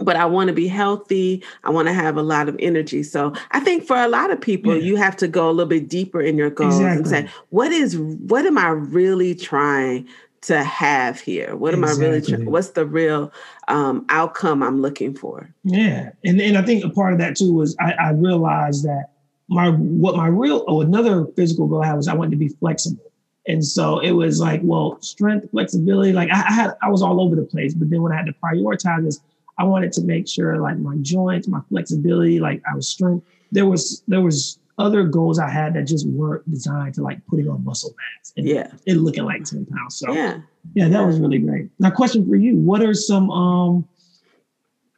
But 0.00 0.16
I 0.16 0.24
want 0.26 0.48
to 0.48 0.54
be 0.54 0.66
healthy. 0.68 1.42
I 1.64 1.70
want 1.70 1.88
to 1.88 1.92
have 1.94 2.16
a 2.16 2.22
lot 2.22 2.48
of 2.48 2.56
energy. 2.58 3.02
So 3.02 3.34
I 3.50 3.60
think 3.60 3.84
for 3.84 3.96
a 3.96 4.08
lot 4.08 4.30
of 4.30 4.40
people, 4.40 4.74
Yeah. 4.74 4.82
you 4.82 4.96
have 4.96 5.16
to 5.18 5.28
go 5.28 5.48
a 5.48 5.52
little 5.52 5.68
bit 5.68 5.88
deeper 5.88 6.20
in 6.20 6.38
your 6.38 6.50
goals 6.50 6.78
and 6.78 7.06
say, 7.06 7.28
what 7.50 7.70
is 7.72 7.98
what 7.98 8.46
am 8.46 8.56
I 8.58 8.68
really 8.68 9.34
trying 9.34 10.08
to 10.42 10.64
have 10.64 11.20
here? 11.20 11.54
What 11.54 11.74
am 11.74 11.84
I 11.84 11.90
really 11.90 12.16
Exactly. 12.18 12.36
trying? 12.44 12.50
What's 12.50 12.70
the 12.70 12.86
real 12.86 13.30
um, 13.68 14.06
outcome 14.08 14.62
I'm 14.62 14.80
looking 14.80 15.14
for? 15.14 15.48
Yeah, 15.64 16.10
and 16.24 16.40
and 16.40 16.56
I 16.56 16.62
think 16.62 16.82
a 16.84 16.88
part 16.88 17.12
of 17.12 17.18
that 17.18 17.36
too 17.36 17.52
was 17.52 17.76
I, 17.78 17.92
I 17.92 18.10
realized 18.12 18.84
that 18.84 19.10
my 19.48 19.68
what 19.70 20.16
my 20.16 20.28
real 20.28 20.64
oh 20.66 20.80
another 20.80 21.26
physical 21.36 21.66
goal 21.66 21.82
I 21.82 21.88
had 21.88 21.96
was 21.96 22.08
I 22.08 22.14
wanted 22.14 22.30
to 22.30 22.36
be 22.38 22.48
flexible, 22.48 23.12
and 23.48 23.62
so 23.62 23.98
it 23.98 24.12
was 24.12 24.40
like 24.40 24.60
well 24.64 24.96
strength 25.02 25.50
flexibility 25.50 26.12
like 26.14 26.30
I, 26.30 26.38
I 26.48 26.52
had 26.52 26.70
I 26.82 26.88
was 26.88 27.02
all 27.02 27.20
over 27.20 27.36
the 27.36 27.42
place, 27.44 27.74
but 27.74 27.90
then 27.90 28.00
when 28.00 28.12
I 28.12 28.16
had 28.16 28.26
to 28.26 28.34
prioritize 28.42 29.04
this, 29.04 29.20
I 29.60 29.64
wanted 29.64 29.92
to 29.92 30.02
make 30.02 30.26
sure 30.26 30.56
like 30.58 30.78
my 30.78 30.96
joints, 31.02 31.46
my 31.46 31.60
flexibility, 31.68 32.40
like 32.40 32.62
I 32.70 32.74
was 32.74 32.88
strength. 32.88 33.26
There 33.52 33.66
was 33.66 34.02
there 34.08 34.22
was 34.22 34.58
other 34.78 35.02
goals 35.04 35.38
I 35.38 35.50
had 35.50 35.74
that 35.74 35.86
just 35.86 36.08
weren't 36.08 36.50
designed 36.50 36.94
to 36.94 37.02
like 37.02 37.18
putting 37.26 37.46
on 37.50 37.62
muscle 37.62 37.90
mass 37.98 38.32
and 38.38 38.46
Yeah, 38.48 38.72
it 38.86 38.96
looking 38.96 39.24
like 39.24 39.44
ten 39.44 39.66
pounds. 39.66 39.96
So 39.96 40.10
yeah. 40.14 40.38
yeah, 40.72 40.88
that 40.88 41.04
was 41.06 41.20
really 41.20 41.38
great. 41.38 41.68
Now, 41.78 41.90
question 41.90 42.26
for 42.26 42.36
you: 42.36 42.56
What 42.56 42.82
are 42.82 42.94
some 42.94 43.30
um, 43.30 43.86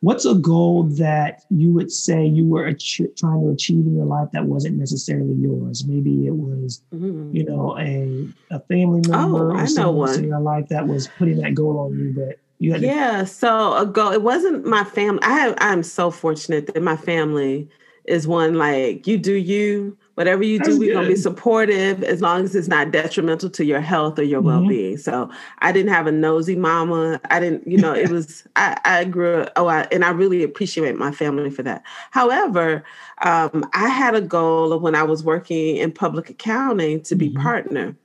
what's 0.01 0.27
a 0.27 0.35
goal 0.37 0.85
that 0.85 1.43
you 1.51 1.73
would 1.73 1.91
say 1.91 2.25
you 2.25 2.47
were 2.49 2.67
ach- 2.67 3.01
trying 3.17 3.41
to 3.43 3.51
achieve 3.51 3.85
in 3.87 3.97
your 3.97 4.07
life 4.07 4.29
that 4.33 4.45
wasn't 4.47 4.77
necessarily 4.77 5.35
yours? 5.35 5.85
Maybe 5.85 6.27
it 6.27 6.35
was, 6.35 6.83
Mhm. 6.95 7.35
you 7.35 7.45
know, 7.45 7.77
a 7.79 8.29
a 8.51 8.61
family 8.71 9.01
member 9.09 9.51
Oh, 9.51 9.51
I 9.51 9.55
or 9.55 9.57
know 9.63 9.67
someone 9.67 10.09
else 10.09 10.17
one. 10.17 10.25
in 10.25 10.29
your 10.31 10.41
life 10.41 10.69
that 10.69 10.87
was 10.87 11.09
putting 11.19 11.39
that 11.39 11.55
goal 11.55 11.79
on 11.81 11.99
you, 11.99 12.13
but 12.15 12.37
you 12.63 12.73
had 12.73 12.83
to. 12.83 12.89
Yeah. 12.89 13.25
So 13.25 13.77
a 13.77 13.87
goal. 13.87 14.13
It 14.13 14.23
wasn't 14.23 14.65
my 14.67 14.85
family. 14.85 15.21
I 15.23 15.33
have. 15.39 15.55
I'm 15.59 15.83
so 15.83 16.11
fortunate 16.11 16.73
that 16.73 16.83
my 16.83 16.97
family 16.97 17.69
is 18.05 18.27
one 18.27 18.55
like 18.55 19.07
you 19.07 19.19
do 19.19 19.35
you. 19.35 19.97
Whatever 20.15 20.43
you 20.45 20.59
do, 20.59 20.77
we're 20.77 20.91
gonna 20.91 21.07
be 21.07 21.17
supportive 21.17 22.03
as 22.05 22.21
long 22.21 22.45
as 22.45 22.55
it's 22.55 22.69
not 22.69 22.91
detrimental 22.91 23.49
to 23.51 23.65
your 23.65 23.81
health 23.81 24.19
or 24.19 24.23
your 24.25 24.43
Mhm. 24.43 24.45
well-being. 24.45 24.99
So 24.99 25.31
I 25.61 25.73
didn't 25.73 25.93
have 25.93 26.07
a 26.07 26.13
nosy 26.13 26.55
mama. 26.57 27.21
I 27.31 27.41
didn't, 27.41 27.67
you 27.67 27.79
know, 27.79 27.95
it 27.95 28.11
was 28.11 28.47
I, 28.57 28.79
I 28.85 29.05
grew 29.05 29.43
up, 29.43 29.53
oh, 29.57 29.69
I, 29.69 29.83
and 29.93 30.05
I 30.05 30.11
really 30.11 30.43
appreciate 30.43 30.97
my 30.99 31.13
family 31.13 31.49
for 31.51 31.63
that. 31.63 31.83
However, 32.11 32.85
um, 33.23 33.65
I 33.73 33.89
had 33.89 34.15
a 34.15 34.21
goal 34.21 34.73
of 34.75 34.83
when 34.83 34.95
I 34.95 35.03
was 35.05 35.25
working 35.25 35.77
in 35.79 35.93
public 35.93 36.29
accounting 36.29 37.03
to 37.05 37.15
be 37.15 37.31
Mhm. 37.31 37.37
partner. 37.43 37.97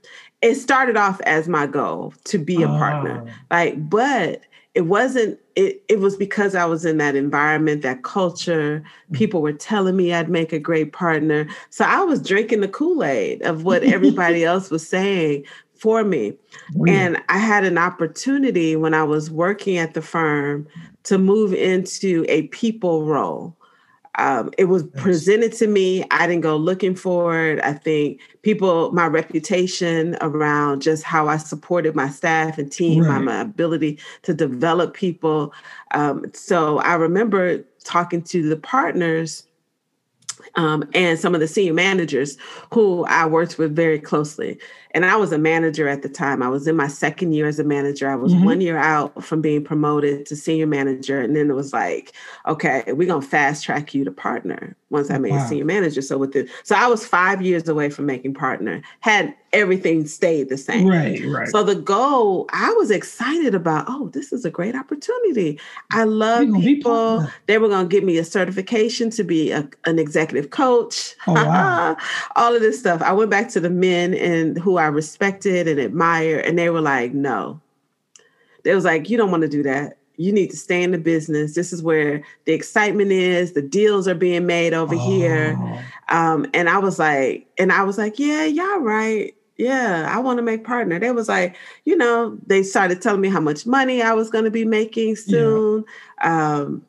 It 0.42 0.56
started 0.56 0.98
off 0.98 1.20
as 1.22 1.48
my 1.48 1.66
goal 1.66 2.14
to 2.26 2.38
be 2.38 2.62
a 2.62 2.68
partner. 2.68 3.26
Ah, 3.28 3.56
like 3.56 3.90
but 3.90 4.42
it 4.76 4.82
wasn't 4.86 5.40
it 5.56 5.84
it 5.90 6.00
was 6.00 6.16
because 6.16 6.54
i 6.54 6.64
was 6.64 6.86
in 6.86 6.98
that 6.98 7.16
environment 7.16 7.82
that 7.82 8.04
culture. 8.04 8.84
People 9.14 9.42
were 9.42 9.54
telling 9.54 9.96
me 9.96 10.14
i'd 10.14 10.30
make 10.30 10.54
a 10.54 10.60
great 10.60 10.94
partner. 10.94 11.48
So 11.72 11.84
i 11.86 12.02
was 12.02 12.22
drinking 12.22 12.62
the 12.62 12.68
kool-aid 12.68 13.42
of 13.42 13.64
what 13.64 13.84
everybody 13.84 14.44
else 14.52 14.70
was 14.70 14.88
saying 14.88 15.46
for 15.74 16.04
me. 16.04 16.34
Oh, 16.80 16.86
yeah. 16.86 16.94
and 16.94 17.24
i 17.30 17.40
had 17.40 17.64
an 17.64 17.80
opportunity 17.80 18.76
when 18.76 18.94
i 18.94 19.04
was 19.04 19.32
working 19.32 19.78
at 19.78 19.96
the 19.96 20.02
firm 20.04 20.68
to 21.04 21.18
move 21.18 21.54
into 21.54 22.24
a 22.30 22.44
people 22.50 23.06
role 23.06 23.57
um, 24.18 24.52
it 24.58 24.66
was 24.66 24.84
presented 24.84 25.54
to 25.54 25.68
me. 25.68 26.04
I 26.10 26.26
didn't 26.26 26.42
go 26.42 26.58
looking 26.58 26.96
for 26.96 27.40
it. 27.40 27.64
I 27.64 27.74
think 27.74 28.20
people, 28.42 28.92
my 28.92 29.06
reputation 29.06 30.18
around 30.22 30.82
just 30.82 31.04
how 31.04 31.28
I 31.28 31.38
supported 31.38 31.96
my 31.96 32.10
staff 32.10 32.58
and 32.58 32.72
team, 32.72 33.04
my, 33.04 33.16
Right. 33.16 33.24
my 33.24 33.42
ability 33.42 34.00
to 34.24 34.34
develop 34.34 34.94
people. 34.94 35.54
Um, 35.92 36.26
so 36.34 36.80
I 36.80 36.96
remember 36.96 37.64
talking 37.84 38.22
to 38.24 38.50
the 38.50 38.58
partners 38.58 39.44
um, 40.56 40.84
and 40.94 41.20
some 41.20 41.36
of 41.36 41.42
the 41.42 41.48
senior 41.48 41.74
managers 41.74 42.38
who 42.74 43.06
I 43.06 43.26
worked 43.28 43.58
with 43.58 43.76
very 43.76 44.00
closely. 44.00 44.60
And 44.98 45.06
I 45.06 45.16
was 45.16 45.32
a 45.32 45.38
manager 45.38 45.88
at 45.88 46.02
the 46.02 46.10
time. 46.10 46.42
I 46.42 46.50
was 46.50 46.68
in 46.68 46.76
my 46.76 46.88
second 46.88 47.32
year 47.34 47.46
as 47.46 47.60
a 47.60 47.64
manager. 47.64 48.10
I 48.10 48.16
was 48.16 48.34
Mhm. 48.34 48.46
one 48.46 48.62
year 48.62 48.78
out 48.78 49.24
from 49.24 49.42
being 49.42 49.64
promoted 49.64 50.26
to 50.26 50.36
senior 50.36 50.66
manager. 50.66 51.22
And 51.22 51.36
then 51.36 51.52
it 51.52 51.54
was 51.54 51.72
like, 51.72 52.14
okay, 52.48 52.82
we're 52.88 53.08
going 53.08 53.22
to 53.22 53.28
fast 53.28 53.64
track 53.64 53.94
you 53.94 54.04
to 54.04 54.12
partner. 54.12 54.76
once 54.90 55.12
I 55.12 55.18
made 55.18 55.32
wow. 55.32 55.46
senior 55.46 55.66
manager. 55.66 56.02
So 56.02 56.18
with 56.18 56.32
the 56.32 56.48
so 56.64 56.74
I 56.74 56.88
was 56.88 57.06
five 57.06 57.42
years 57.42 57.68
away 57.68 57.90
from 57.90 58.06
making 58.06 58.34
partner. 58.36 58.82
Had 59.02 59.34
everything 59.52 60.06
stayed 60.08 60.48
the 60.48 60.58
same. 60.58 60.88
Right, 60.88 61.22
right. 61.26 61.48
So 61.50 61.62
the 61.64 61.76
goal, 61.76 62.48
I 62.54 62.72
was 62.74 62.90
excited 62.90 63.54
about. 63.54 63.86
Oh, 63.90 64.10
this 64.14 64.32
is 64.32 64.46
a 64.46 64.50
great 64.50 64.76
opportunity. 64.76 65.60
I 65.92 66.06
love 66.06 66.48
people. 66.62 67.28
They 67.48 67.58
were 67.58 67.68
going 67.68 67.90
to 67.90 67.94
give 67.94 68.06
me 68.06 68.18
a 68.18 68.24
certification 68.24 69.10
to 69.12 69.24
be 69.26 69.52
a, 69.52 69.68
an 69.86 70.00
executive 70.00 70.52
coach. 70.52 71.16
Oh, 71.28 71.34
wow. 71.34 71.98
All 72.38 72.56
of 72.56 72.62
this 72.62 72.80
stuff. 72.80 73.02
I 73.02 73.12
went 73.12 73.30
back 73.30 73.50
to 73.50 73.60
the 73.60 73.70
men 73.70 74.14
and 74.14 74.58
who 74.58 74.78
I 74.78 74.87
respected 74.88 75.68
and 75.68 75.80
admired, 75.80 76.46
and 76.46 76.58
they 76.58 76.70
were 76.70 76.82
like, 76.82 77.14
"No." 77.14 77.62
They 78.64 78.76
was 78.76 78.86
like, 78.86 79.10
"You 79.10 79.18
don't 79.18 79.32
want 79.32 79.44
to 79.44 79.50
do 79.50 79.64
that." 79.64 79.98
you 80.18 80.32
need 80.32 80.50
to 80.50 80.58
stay 80.58 80.84
in 80.84 80.92
the 80.92 80.98
business. 80.98 81.54
This 81.54 81.72
is 81.72 81.82
where 81.82 82.24
the 82.46 82.54
excitement 82.54 83.12
is. 83.12 83.54
The 83.54 83.62
deals 83.62 84.08
are 84.08 84.16
being 84.16 84.48
made 84.48 84.74
over 84.74 84.96
oh. 84.96 84.98
here. 84.98 85.58
Um, 86.10 86.48
and 86.54 86.68
I 86.68 86.80
was 86.80 87.00
like, 87.00 87.48
and 87.58 87.72
I 87.72 87.84
was 87.84 87.98
like, 87.98 88.18
yeah, 88.20 88.44
y'all 88.44 88.80
right. 88.80 89.34
Yeah, 89.58 90.12
I 90.12 90.20
want 90.20 90.38
to 90.38 90.44
make 90.44 90.64
partner. 90.64 91.00
They 91.00 91.12
was 91.12 91.30
like, 91.30 91.56
you 91.86 91.96
know, 91.96 92.38
they 92.46 92.62
started 92.62 93.02
telling 93.02 93.22
me 93.22 93.30
how 93.30 93.40
much 93.40 93.66
money 93.66 94.02
I 94.02 94.14
was 94.14 94.30
going 94.30 94.44
to 94.44 94.52
be 94.52 94.66
making 94.66 95.16
soon. 95.16 95.84
Yeah. 96.24 96.58
Um, 96.60 96.86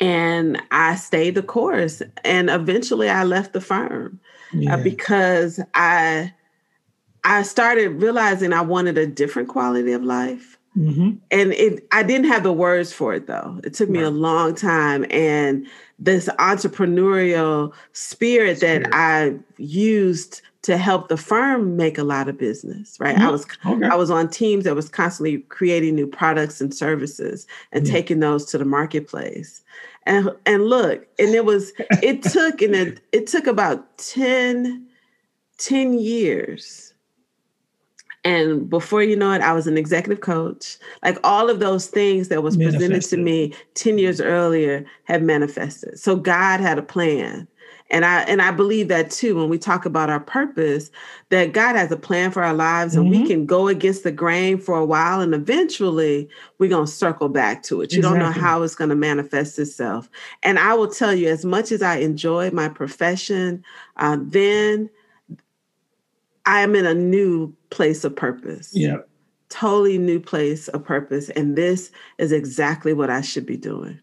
and 0.00 0.60
I 0.70 0.96
stayed 0.96 1.34
the 1.34 1.42
course. 1.42 2.02
And 2.24 2.50
eventually 2.50 3.08
I 3.08 3.24
left 3.24 3.52
the 3.54 3.62
firm 3.62 4.20
uh, 4.54 4.58
yeah. 4.58 4.74
uh, 4.74 4.82
because 4.82 5.60
I 5.74 6.32
I 7.26 7.42
started 7.42 8.00
realizing 8.00 8.52
I 8.52 8.60
wanted 8.60 8.96
a 8.96 9.06
different 9.06 9.48
quality 9.48 9.90
of 9.90 10.04
life. 10.04 10.56
Mm-hmm. 10.78 11.14
And 11.32 11.52
it, 11.54 11.84
I 11.90 12.04
didn't 12.04 12.28
have 12.28 12.44
the 12.44 12.52
words 12.52 12.92
for 12.92 13.14
it 13.14 13.26
though. 13.26 13.60
It 13.64 13.74
took 13.74 13.90
me 13.90 13.98
right. 13.98 14.06
a 14.06 14.10
long 14.10 14.54
time. 14.54 15.04
And 15.10 15.66
this 15.98 16.28
entrepreneurial 16.38 17.72
spirit, 17.92 18.58
spirit, 18.58 18.84
that 18.84 18.94
I 18.94 19.34
used 19.56 20.40
to 20.62 20.76
help 20.76 21.08
the 21.08 21.16
firm 21.16 21.76
make 21.76 21.98
a 21.98 22.04
lot 22.04 22.28
of 22.28 22.38
business, 22.38 22.96
right? 23.00 23.16
Mm-hmm. 23.16 23.26
I 23.26 23.30
was 23.30 23.46
okay. 23.64 23.86
I 23.86 23.96
was 23.96 24.10
on 24.10 24.28
teams 24.28 24.64
that 24.64 24.76
was 24.76 24.88
constantly 24.88 25.38
creating 25.48 25.96
new 25.96 26.06
products 26.06 26.60
and 26.60 26.72
services 26.72 27.46
and 27.72 27.84
taking 27.84 28.20
those 28.20 28.44
to 28.46 28.58
the 28.58 28.64
marketplace. 28.64 29.64
And 30.04 30.30
and 30.44 30.66
look, 30.66 31.06
and 31.18 31.34
it 31.34 31.44
was 31.44 31.72
it 32.02 32.22
took 32.32 32.62
and 32.62 32.76
it, 32.76 33.00
it 33.10 33.26
took 33.26 33.48
about 33.48 33.98
10, 33.98 34.86
10 35.58 35.98
years 35.98 36.92
and 38.26 38.68
before 38.68 39.02
you 39.02 39.16
know 39.16 39.32
it 39.32 39.40
i 39.40 39.52
was 39.52 39.66
an 39.66 39.78
executive 39.78 40.20
coach 40.20 40.76
like 41.02 41.18
all 41.24 41.48
of 41.48 41.60
those 41.60 41.86
things 41.86 42.28
that 42.28 42.42
was 42.42 42.58
manifested. 42.58 42.90
presented 42.90 43.08
to 43.08 43.16
me 43.16 43.54
10 43.74 43.98
years 43.98 44.20
earlier 44.20 44.84
have 45.04 45.22
manifested 45.22 45.98
so 45.98 46.16
god 46.16 46.60
had 46.60 46.78
a 46.78 46.82
plan 46.82 47.46
and 47.90 48.04
i 48.04 48.22
and 48.22 48.42
i 48.42 48.50
believe 48.50 48.88
that 48.88 49.12
too 49.12 49.36
when 49.36 49.48
we 49.48 49.58
talk 49.58 49.86
about 49.86 50.10
our 50.10 50.18
purpose 50.18 50.90
that 51.28 51.52
god 51.52 51.76
has 51.76 51.92
a 51.92 51.96
plan 51.96 52.32
for 52.32 52.42
our 52.42 52.54
lives 52.54 52.96
and 52.96 53.06
mm-hmm. 53.06 53.22
we 53.22 53.28
can 53.28 53.46
go 53.46 53.68
against 53.68 54.02
the 54.02 54.10
grain 54.10 54.58
for 54.58 54.76
a 54.76 54.84
while 54.84 55.20
and 55.20 55.32
eventually 55.32 56.28
we're 56.58 56.68
going 56.68 56.86
to 56.86 56.90
circle 56.90 57.28
back 57.28 57.62
to 57.62 57.80
it 57.80 57.92
you 57.92 57.98
exactly. 57.98 58.18
don't 58.18 58.26
know 58.26 58.40
how 58.40 58.62
it's 58.62 58.74
going 58.74 58.90
to 58.90 58.96
manifest 58.96 59.56
itself 59.58 60.10
and 60.42 60.58
i 60.58 60.74
will 60.74 60.90
tell 60.90 61.14
you 61.14 61.28
as 61.28 61.44
much 61.44 61.70
as 61.70 61.80
i 61.80 61.96
enjoyed 61.96 62.52
my 62.52 62.68
profession 62.68 63.62
uh, 63.98 64.16
then 64.20 64.90
I 66.46 66.60
am 66.60 66.74
in 66.74 66.86
a 66.86 66.94
new 66.94 67.52
place 67.70 68.04
of 68.04 68.14
purpose. 68.14 68.70
Yeah. 68.72 68.98
Totally 69.48 69.98
new 69.98 70.20
place 70.20 70.68
of 70.68 70.84
purpose. 70.84 71.28
And 71.30 71.56
this 71.56 71.90
is 72.18 72.32
exactly 72.32 72.92
what 72.92 73.10
I 73.10 73.20
should 73.20 73.46
be 73.46 73.56
doing. 73.56 74.00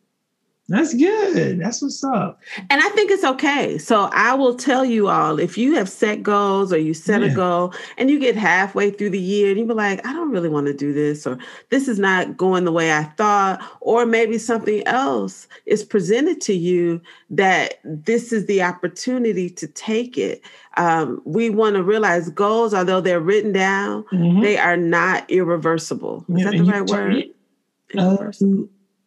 That's 0.70 0.94
good. 0.94 1.60
That's 1.60 1.82
what's 1.82 2.02
up. 2.06 2.42
And 2.70 2.82
I 2.82 2.88
think 2.90 3.12
it's 3.12 3.26
okay. 3.26 3.78
So 3.78 4.10
I 4.14 4.34
will 4.34 4.56
tell 4.56 4.86
you 4.86 5.10
all 5.10 5.38
if 5.38 5.58
you 5.58 5.76
have 5.76 5.90
set 5.90 6.24
goals 6.24 6.72
or 6.72 6.78
you 6.78 6.94
set 6.94 7.20
yeah. 7.20 7.28
a 7.28 7.36
goal 7.36 7.74
and 7.98 8.10
you 8.10 8.18
get 8.18 8.38
halfway 8.38 8.90
through 8.90 9.10
the 9.10 9.20
year 9.20 9.50
and 9.50 9.60
you 9.60 9.66
be 9.66 9.74
like, 9.74 10.06
I 10.08 10.14
don't 10.14 10.32
really 10.32 10.48
want 10.48 10.68
to 10.68 10.74
do 10.74 10.94
this, 10.94 11.28
or 11.28 11.38
this 11.70 11.90
is 11.90 12.00
not 12.00 12.38
going 12.38 12.64
the 12.64 12.72
way 12.72 12.94
I 12.94 13.04
thought, 13.04 13.62
or 13.82 14.06
maybe 14.06 14.38
something 14.38 14.88
else 14.88 15.50
is 15.66 15.84
presented 15.84 16.40
to 16.42 16.54
you 16.54 17.02
that 17.30 17.80
this 17.84 18.32
is 18.32 18.46
the 18.46 18.64
opportunity 18.64 19.50
to 19.50 19.68
take 19.68 20.18
it. 20.18 20.42
Um, 20.78 21.22
we 21.26 21.50
want 21.50 21.76
to 21.76 21.84
realize 21.84 22.30
goals, 22.30 22.74
although 22.74 23.02
they're 23.02 23.20
written 23.20 23.52
down, 23.52 24.04
mm-hmm. 24.14 24.42
they 24.42 24.58
are 24.58 24.78
not 24.78 25.30
irreversible. 25.30 26.26
Is 26.30 26.40
yeah, 26.40 26.52
that 26.52 26.58
the 26.58 26.64
right 26.64 26.90
word? 26.90 27.26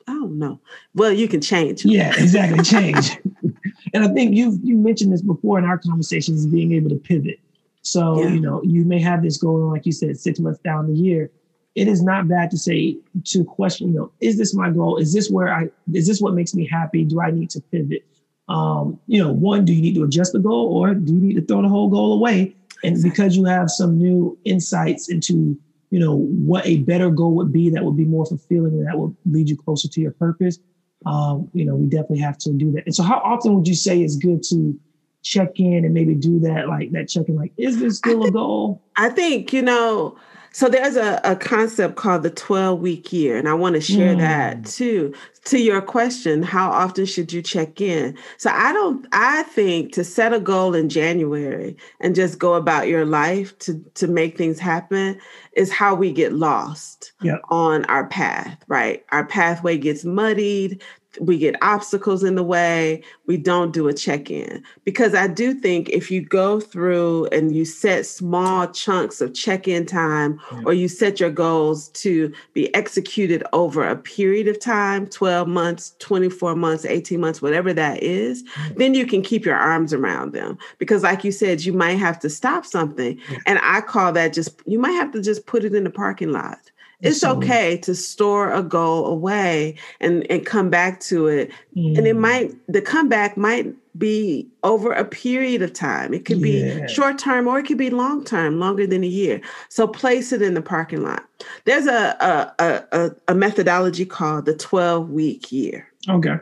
Uh, 0.06 0.16
Oh 0.26 0.32
no. 0.32 0.60
Well, 0.94 1.12
you 1.12 1.28
can 1.28 1.40
change. 1.40 1.84
Yeah, 1.84 2.12
exactly. 2.16 2.62
Change. 2.64 3.18
and 3.94 4.04
I 4.04 4.08
think 4.08 4.34
you 4.34 4.58
you 4.62 4.76
mentioned 4.76 5.12
this 5.12 5.22
before 5.22 5.58
in 5.58 5.64
our 5.64 5.78
conversations, 5.78 6.46
being 6.46 6.72
able 6.72 6.90
to 6.90 6.96
pivot. 6.96 7.38
So 7.82 8.20
yeah. 8.20 8.28
you 8.28 8.40
know, 8.40 8.60
you 8.64 8.84
may 8.84 9.00
have 9.00 9.22
this 9.22 9.36
going, 9.36 9.70
like 9.70 9.86
you 9.86 9.92
said, 9.92 10.18
six 10.18 10.40
months 10.40 10.58
down 10.60 10.88
the 10.88 10.94
year. 10.94 11.30
It 11.76 11.86
is 11.88 12.02
not 12.02 12.26
bad 12.26 12.50
to 12.52 12.58
say 12.58 12.96
to 13.24 13.44
question, 13.44 13.88
you 13.88 13.94
know, 13.94 14.12
is 14.20 14.38
this 14.38 14.54
my 14.54 14.70
goal? 14.70 14.96
Is 14.96 15.12
this 15.12 15.30
where 15.30 15.52
I 15.52 15.68
is 15.92 16.06
this 16.08 16.20
what 16.20 16.34
makes 16.34 16.54
me 16.54 16.66
happy? 16.66 17.04
Do 17.04 17.20
I 17.20 17.30
need 17.30 17.50
to 17.50 17.60
pivot? 17.60 18.04
Um, 18.48 18.98
you 19.06 19.22
know, 19.22 19.32
one, 19.32 19.64
do 19.64 19.72
you 19.72 19.82
need 19.82 19.94
to 19.96 20.04
adjust 20.04 20.32
the 20.32 20.38
goal 20.38 20.72
or 20.76 20.94
do 20.94 21.12
you 21.12 21.20
need 21.20 21.34
to 21.34 21.42
throw 21.42 21.62
the 21.62 21.68
whole 21.68 21.88
goal 21.88 22.12
away? 22.14 22.56
And 22.82 23.00
because 23.02 23.36
you 23.36 23.44
have 23.44 23.70
some 23.70 23.98
new 23.98 24.38
insights 24.44 25.08
into 25.08 25.58
you 25.90 25.98
know 25.98 26.16
what 26.16 26.66
a 26.66 26.78
better 26.78 27.10
goal 27.10 27.34
would 27.34 27.52
be 27.52 27.70
that 27.70 27.84
would 27.84 27.96
be 27.96 28.04
more 28.04 28.26
fulfilling 28.26 28.72
and 28.72 28.86
that 28.86 28.98
would 28.98 29.16
lead 29.24 29.48
you 29.48 29.56
closer 29.56 29.88
to 29.88 30.00
your 30.00 30.12
purpose. 30.12 30.58
Um, 31.04 31.48
you 31.52 31.64
know 31.64 31.74
we 31.74 31.86
definitely 31.86 32.20
have 32.20 32.38
to 32.38 32.52
do 32.52 32.72
that. 32.72 32.86
And 32.86 32.94
so 32.94 33.02
how 33.02 33.18
often 33.18 33.54
would 33.54 33.68
you 33.68 33.74
say 33.74 34.00
it's 34.00 34.16
good 34.16 34.42
to 34.44 34.78
check 35.22 35.58
in 35.58 35.84
and 35.84 35.92
maybe 35.92 36.14
do 36.14 36.38
that 36.40 36.68
like 36.68 36.92
that 36.92 37.08
checking 37.08 37.36
like 37.36 37.52
is 37.56 37.80
this 37.80 37.98
still 37.98 38.20
think, 38.20 38.28
a 38.28 38.32
goal? 38.32 38.82
I 38.96 39.10
think 39.10 39.52
you 39.52 39.62
know 39.62 40.16
so 40.56 40.70
there's 40.70 40.96
a, 40.96 41.20
a 41.22 41.36
concept 41.36 41.96
called 41.96 42.22
the 42.22 42.30
12 42.30 42.80
week 42.80 43.12
year, 43.12 43.36
and 43.36 43.46
I 43.46 43.52
want 43.52 43.74
to 43.74 43.80
share 43.82 44.14
mm. 44.14 44.20
that 44.20 44.64
too. 44.64 45.12
To 45.44 45.58
your 45.58 45.82
question, 45.82 46.42
how 46.42 46.70
often 46.70 47.04
should 47.04 47.30
you 47.30 47.42
check 47.42 47.78
in? 47.78 48.16
So 48.38 48.48
I 48.50 48.72
don't 48.72 49.06
I 49.12 49.42
think 49.42 49.92
to 49.92 50.02
set 50.02 50.32
a 50.32 50.40
goal 50.40 50.74
in 50.74 50.88
January 50.88 51.76
and 52.00 52.14
just 52.14 52.38
go 52.38 52.54
about 52.54 52.88
your 52.88 53.04
life 53.04 53.58
to 53.58 53.78
to 53.96 54.06
make 54.06 54.38
things 54.38 54.58
happen 54.58 55.20
is 55.52 55.70
how 55.70 55.94
we 55.94 56.10
get 56.10 56.32
lost 56.32 57.12
yep. 57.20 57.42
on 57.50 57.84
our 57.84 58.06
path, 58.06 58.56
right? 58.66 59.04
Our 59.12 59.26
pathway 59.26 59.76
gets 59.76 60.06
muddied 60.06 60.82
we 61.20 61.38
get 61.38 61.56
obstacles 61.62 62.22
in 62.22 62.34
the 62.34 62.42
way 62.42 63.02
we 63.26 63.36
don't 63.36 63.72
do 63.72 63.88
a 63.88 63.94
check-in. 63.94 64.62
Because 64.84 65.14
i 65.14 65.26
do 65.26 65.54
think 65.54 65.88
if 65.88 66.10
you 66.10 66.20
go 66.20 66.60
through 66.60 67.26
and 67.26 67.54
you 67.54 67.64
set 67.64 68.06
small 68.06 68.68
chunks 68.68 69.20
of 69.20 69.34
check-in 69.34 69.86
time 69.86 70.40
yeah. 70.52 70.62
or 70.64 70.72
you 70.74 70.88
set 70.88 71.20
your 71.20 71.30
goals 71.30 71.88
to 71.88 72.32
be 72.52 72.74
executed 72.74 73.42
over 73.52 73.86
a 73.86 73.96
period 73.96 74.48
of 74.48 74.58
time 74.60 75.06
12 75.06 75.48
months 75.48 75.94
24 75.98 76.54
months 76.54 76.84
18 76.84 77.20
months 77.20 77.42
whatever 77.42 77.72
that 77.72 78.02
is 78.02 78.44
then 78.76 78.94
you 78.94 79.06
can 79.06 79.22
keep 79.22 79.44
your 79.44 79.56
arms 79.56 79.92
around 79.92 80.32
them. 80.32 80.58
Because 80.78 81.02
like 81.02 81.24
you 81.24 81.32
said 81.32 81.64
you 81.64 81.72
might 81.72 81.98
have 81.98 82.18
to 82.20 82.30
stop 82.30 82.64
something. 82.64 83.18
Yeah. 83.30 83.38
and 83.46 83.58
i 83.62 83.80
call 83.80 84.12
that 84.12 84.32
just 84.32 84.60
you 84.66 84.78
might 84.78 84.92
have 84.92 85.12
to 85.12 85.22
just 85.22 85.46
put 85.46 85.64
it 85.64 85.74
in 85.74 85.84
the 85.84 85.90
parking 85.90 86.32
lot 86.32 86.70
it's 87.00 87.22
okay 87.22 87.76
to 87.78 87.94
store 87.94 88.52
a 88.52 88.62
goal 88.62 89.06
away 89.06 89.76
and 90.00 90.28
and 90.30 90.46
come 90.46 90.70
back 90.70 91.00
to 91.00 91.26
it. 91.26 91.50
Mm. 91.76 91.98
and 91.98 92.06
it 92.06 92.16
mm. 92.16 92.20
might 92.20 92.54
the 92.68 92.80
comeback 92.80 93.36
might 93.36 93.74
be 93.98 94.48
over 94.62 94.92
a 94.92 95.04
period 95.04 95.62
of 95.62 95.72
time. 95.72 96.12
It 96.12 96.24
could 96.24 96.38
yeah. 96.38 96.86
be 96.86 96.88
short 96.88 97.18
term 97.18 97.46
or 97.46 97.58
it 97.58 97.66
could 97.66 97.78
be 97.78 97.90
long 97.90 98.24
term 98.24 98.58
longer 98.58 98.86
than 98.86 99.04
a 99.04 99.08
year. 99.08 99.40
So 99.68 99.86
place 99.86 100.32
it 100.32 100.42
in 100.42 100.54
the 100.54 100.62
parking 100.62 101.02
lot. 101.02 101.24
There's 101.64 101.86
a 101.86 102.16
a, 102.58 102.96
a, 102.96 103.10
a 103.28 103.34
methodology 103.34 104.06
called 104.06 104.46
the 104.46 104.56
12 104.56 105.10
week 105.10 105.52
year. 105.52 105.88
Okay. 106.08 106.36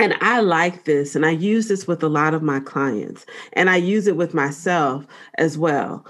And 0.00 0.16
I 0.20 0.40
like 0.40 0.86
this, 0.86 1.14
and 1.14 1.24
I 1.24 1.30
use 1.30 1.68
this 1.68 1.86
with 1.86 2.02
a 2.02 2.08
lot 2.08 2.34
of 2.34 2.42
my 2.42 2.58
clients, 2.58 3.24
and 3.52 3.70
I 3.70 3.76
use 3.76 4.08
it 4.08 4.16
with 4.16 4.34
myself 4.34 5.06
as 5.38 5.56
well 5.56 6.04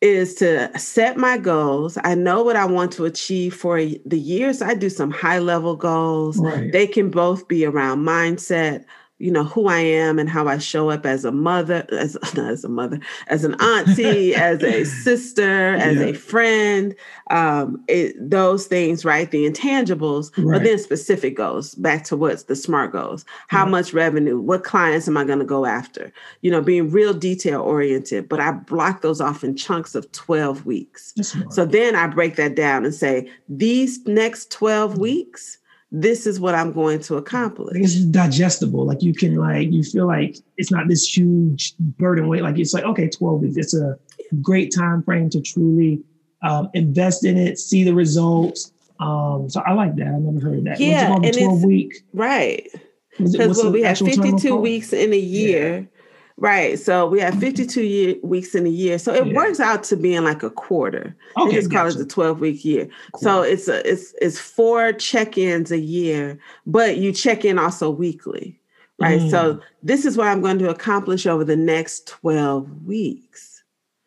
is 0.00 0.34
to 0.36 0.70
set 0.78 1.16
my 1.16 1.36
goals. 1.36 1.98
I 2.04 2.14
know 2.14 2.42
what 2.42 2.56
I 2.56 2.64
want 2.64 2.92
to 2.92 3.04
achieve 3.04 3.54
for 3.54 3.78
the 3.78 4.18
years. 4.18 4.62
I 4.62 4.74
do 4.74 4.88
some 4.88 5.10
high 5.10 5.38
level 5.38 5.76
goals. 5.76 6.38
Right. 6.38 6.72
They 6.72 6.86
can 6.86 7.10
both 7.10 7.48
be 7.48 7.66
around 7.66 7.98
mindset, 8.04 8.84
you 9.20 9.30
know 9.30 9.44
who 9.44 9.68
I 9.68 9.80
am 9.80 10.18
and 10.18 10.28
how 10.28 10.48
I 10.48 10.56
show 10.56 10.88
up 10.88 11.04
as 11.04 11.26
a 11.26 11.30
mother, 11.30 11.86
as 11.92 12.16
not 12.34 12.50
as 12.50 12.64
a 12.64 12.68
mother, 12.68 12.98
as 13.28 13.44
an 13.44 13.54
auntie, 13.60 14.34
as 14.34 14.62
a 14.62 14.84
sister, 15.04 15.74
as 15.74 15.98
yeah. 15.98 16.06
a 16.06 16.12
friend. 16.14 16.94
Um, 17.30 17.84
it, 17.86 18.16
those 18.18 18.66
things, 18.66 19.04
right? 19.04 19.30
The 19.30 19.48
intangibles, 19.48 20.32
right. 20.38 20.58
but 20.58 20.64
then 20.64 20.78
specific 20.78 21.36
goals. 21.36 21.74
Back 21.74 22.04
to 22.04 22.16
what's 22.16 22.44
the 22.44 22.56
smart 22.56 22.92
goals. 22.92 23.26
How 23.48 23.66
much 23.66 23.92
revenue? 23.92 24.40
What 24.40 24.64
clients 24.64 25.06
am 25.06 25.18
I 25.18 25.24
going 25.24 25.38
to 25.38 25.44
go 25.44 25.66
after? 25.66 26.10
You 26.40 26.50
know, 26.50 26.62
being 26.62 26.90
real 26.90 27.12
detail 27.12 27.60
oriented. 27.60 28.28
But 28.28 28.40
I 28.40 28.52
block 28.52 29.02
those 29.02 29.20
off 29.20 29.44
in 29.44 29.54
chunks 29.54 29.94
of 29.94 30.10
twelve 30.12 30.64
weeks. 30.64 31.14
So 31.50 31.66
then 31.66 31.94
I 31.94 32.06
break 32.06 32.36
that 32.36 32.54
down 32.54 32.86
and 32.86 32.94
say 32.94 33.30
these 33.48 34.04
next 34.06 34.50
twelve 34.50 34.96
weeks 34.98 35.58
this 35.92 36.26
is 36.26 36.38
what 36.38 36.54
I'm 36.54 36.72
going 36.72 37.00
to 37.00 37.16
accomplish. 37.16 37.76
It's 37.76 37.96
digestible. 38.04 38.86
Like 38.86 39.02
you 39.02 39.12
can 39.12 39.34
like 39.36 39.72
you 39.72 39.82
feel 39.82 40.06
like 40.06 40.36
it's 40.56 40.70
not 40.70 40.88
this 40.88 41.16
huge 41.16 41.74
burden 41.78 42.28
weight. 42.28 42.42
Like 42.42 42.58
it's 42.58 42.72
like 42.72 42.84
okay, 42.84 43.08
12 43.08 43.40
weeks. 43.40 43.56
It's 43.56 43.74
a 43.74 43.98
great 44.40 44.72
time 44.74 45.02
frame 45.02 45.30
to 45.30 45.40
truly 45.40 46.02
um, 46.42 46.70
invest 46.74 47.24
in 47.24 47.36
it, 47.36 47.58
see 47.58 47.84
the 47.84 47.94
results. 47.94 48.72
Um, 49.00 49.48
so 49.48 49.62
I 49.66 49.72
like 49.72 49.96
that. 49.96 50.06
I 50.06 50.18
never 50.18 50.40
heard 50.40 50.64
that. 50.64 50.78
Yeah, 50.78 51.14
and 51.14 51.34
12 51.34 51.64
week. 51.64 52.04
Right. 52.12 52.68
Because 53.18 53.56
well, 53.56 53.72
we 53.72 53.82
have 53.82 53.98
52 53.98 54.54
weeks 54.56 54.92
in 54.92 55.12
a 55.12 55.18
year. 55.18 55.88
Right. 56.40 56.78
So 56.78 57.06
we 57.06 57.20
have 57.20 57.38
52 57.38 57.82
year, 57.82 58.16
weeks 58.22 58.54
in 58.54 58.66
a 58.66 58.70
year. 58.70 58.98
So 58.98 59.12
it 59.12 59.26
yeah. 59.26 59.34
works 59.34 59.60
out 59.60 59.84
to 59.84 59.96
being 59.96 60.24
like 60.24 60.42
a 60.42 60.48
quarter. 60.48 61.14
Okay, 61.36 61.50
they 61.50 61.56
just 61.56 61.70
call 61.70 61.86
it 61.86 61.98
the 61.98 62.06
12 62.06 62.40
week 62.40 62.64
year. 62.64 62.88
Cool. 63.12 63.22
So 63.22 63.42
it's 63.42 63.68
a, 63.68 63.86
it's 63.88 64.14
it's 64.22 64.38
four 64.38 64.94
check-ins 64.94 65.70
a 65.70 65.78
year, 65.78 66.38
but 66.66 66.96
you 66.96 67.12
check 67.12 67.44
in 67.44 67.58
also 67.58 67.90
weekly. 67.90 68.58
Right. 68.98 69.20
Mm. 69.20 69.30
So 69.30 69.60
this 69.82 70.06
is 70.06 70.16
what 70.16 70.28
I'm 70.28 70.40
going 70.40 70.58
to 70.60 70.70
accomplish 70.70 71.26
over 71.26 71.44
the 71.44 71.56
next 71.56 72.06
12 72.06 72.86
weeks. 72.86 73.62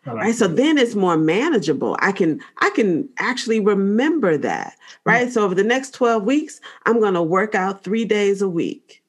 Like 0.07 0.15
right. 0.15 0.27
That. 0.31 0.37
So 0.37 0.47
then 0.47 0.79
it's 0.79 0.95
more 0.95 1.17
manageable. 1.17 1.97
I 1.99 2.11
can 2.11 2.41
I 2.61 2.71
can 2.71 3.07
actually 3.19 3.59
remember 3.59 4.37
that. 4.37 4.75
Right. 5.05 5.27
Mm. 5.27 5.31
So 5.31 5.43
over 5.43 5.53
the 5.53 5.63
next 5.63 5.91
12 5.91 6.23
weeks, 6.23 6.61
I'm 6.87 6.99
going 6.99 7.13
to 7.13 7.21
work 7.21 7.53
out 7.53 7.83
three 7.83 8.05
days 8.05 8.41
a 8.41 8.49
week 8.49 9.02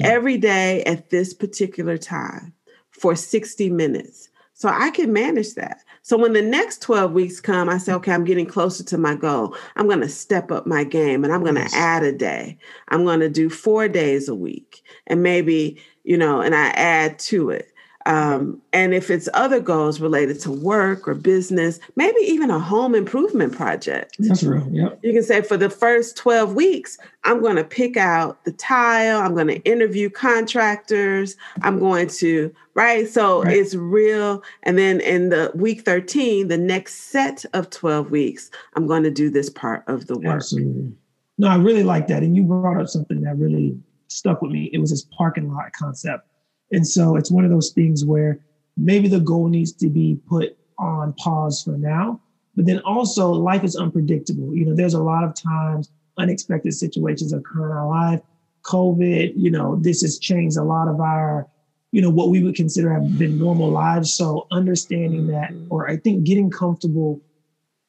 every 0.00 0.38
day 0.38 0.82
at 0.84 1.10
this 1.10 1.34
particular 1.34 1.98
time 1.98 2.52
for 2.90 3.14
60 3.14 3.70
minutes. 3.70 4.28
So 4.54 4.68
I 4.68 4.90
can 4.90 5.12
manage 5.12 5.54
that. 5.54 5.78
So 6.02 6.18
when 6.18 6.34
the 6.34 6.42
next 6.42 6.82
12 6.82 7.12
weeks 7.12 7.40
come, 7.40 7.68
I 7.68 7.78
say, 7.78 7.92
okay, 7.94 8.12
I'm 8.12 8.24
getting 8.24 8.46
closer 8.46 8.84
to 8.84 8.98
my 8.98 9.14
goal. 9.14 9.56
I'm 9.76 9.86
going 9.86 10.00
to 10.00 10.08
step 10.08 10.50
up 10.50 10.66
my 10.66 10.84
game 10.84 11.24
and 11.24 11.32
I'm 11.32 11.42
going 11.42 11.54
to 11.54 11.68
add 11.74 12.02
a 12.02 12.12
day. 12.12 12.58
I'm 12.88 13.04
going 13.04 13.20
to 13.20 13.28
do 13.30 13.48
four 13.48 13.88
days 13.88 14.28
a 14.28 14.34
week 14.34 14.82
and 15.06 15.22
maybe, 15.22 15.80
you 16.04 16.18
know, 16.18 16.42
and 16.42 16.54
I 16.54 16.68
add 16.68 17.18
to 17.20 17.50
it. 17.50 17.72
Um, 18.06 18.62
and 18.72 18.94
if 18.94 19.10
it's 19.10 19.28
other 19.34 19.60
goals 19.60 20.00
related 20.00 20.40
to 20.40 20.50
work 20.50 21.06
or 21.06 21.14
business, 21.14 21.78
maybe 21.96 22.18
even 22.20 22.50
a 22.50 22.58
home 22.58 22.94
improvement 22.94 23.54
project. 23.54 24.16
That's 24.18 24.42
real. 24.42 24.66
Yeah. 24.70 24.90
You 25.02 25.12
can 25.12 25.22
say 25.22 25.42
for 25.42 25.56
the 25.56 25.68
first 25.68 26.16
12 26.16 26.54
weeks, 26.54 26.98
I'm 27.24 27.42
going 27.42 27.56
to 27.56 27.64
pick 27.64 27.98
out 27.98 28.42
the 28.44 28.52
tile, 28.52 29.20
I'm 29.20 29.34
going 29.34 29.48
to 29.48 29.60
interview 29.62 30.08
contractors, 30.08 31.36
I'm 31.62 31.78
going 31.78 32.08
to, 32.08 32.54
right? 32.74 33.06
So 33.06 33.42
right. 33.42 33.56
it's 33.56 33.74
real. 33.74 34.42
And 34.62 34.78
then 34.78 35.00
in 35.00 35.28
the 35.28 35.52
week 35.54 35.82
13, 35.82 36.48
the 36.48 36.56
next 36.56 37.10
set 37.10 37.44
of 37.52 37.68
12 37.68 38.10
weeks, 38.10 38.50
I'm 38.74 38.86
going 38.86 39.02
to 39.02 39.10
do 39.10 39.28
this 39.28 39.50
part 39.50 39.84
of 39.88 40.06
the 40.06 40.18
work. 40.18 40.36
Absolutely. 40.36 40.92
No, 41.36 41.48
I 41.48 41.56
really 41.56 41.84
like 41.84 42.06
that. 42.08 42.22
And 42.22 42.34
you 42.34 42.44
brought 42.44 42.80
up 42.80 42.88
something 42.88 43.20
that 43.22 43.36
really 43.36 43.78
stuck 44.08 44.40
with 44.40 44.52
me. 44.52 44.70
It 44.72 44.78
was 44.78 44.90
this 44.90 45.06
parking 45.16 45.52
lot 45.52 45.72
concept 45.72 46.26
and 46.72 46.86
so 46.86 47.16
it's 47.16 47.30
one 47.30 47.44
of 47.44 47.50
those 47.50 47.70
things 47.70 48.04
where 48.04 48.38
maybe 48.76 49.08
the 49.08 49.20
goal 49.20 49.48
needs 49.48 49.72
to 49.72 49.88
be 49.88 50.18
put 50.28 50.56
on 50.78 51.12
pause 51.14 51.62
for 51.62 51.76
now, 51.76 52.20
but 52.56 52.66
then 52.66 52.80
also 52.80 53.30
life 53.30 53.64
is 53.64 53.76
unpredictable. 53.76 54.54
You 54.54 54.66
know, 54.66 54.74
there's 54.74 54.94
a 54.94 55.02
lot 55.02 55.24
of 55.24 55.34
times 55.34 55.90
unexpected 56.18 56.72
situations 56.74 57.32
occur 57.32 57.66
in 57.66 57.76
our 57.76 57.88
life. 57.88 58.20
COVID, 58.62 59.32
you 59.36 59.50
know, 59.50 59.76
this 59.76 60.02
has 60.02 60.18
changed 60.18 60.56
a 60.56 60.62
lot 60.62 60.88
of 60.88 61.00
our, 61.00 61.46
you 61.92 62.02
know, 62.02 62.10
what 62.10 62.28
we 62.28 62.42
would 62.42 62.54
consider 62.54 62.92
have 62.92 63.18
been 63.18 63.38
normal 63.38 63.70
lives. 63.70 64.14
So 64.14 64.46
understanding 64.50 65.26
that, 65.28 65.52
or 65.70 65.88
I 65.88 65.96
think 65.96 66.24
getting 66.24 66.50
comfortable 66.50 67.20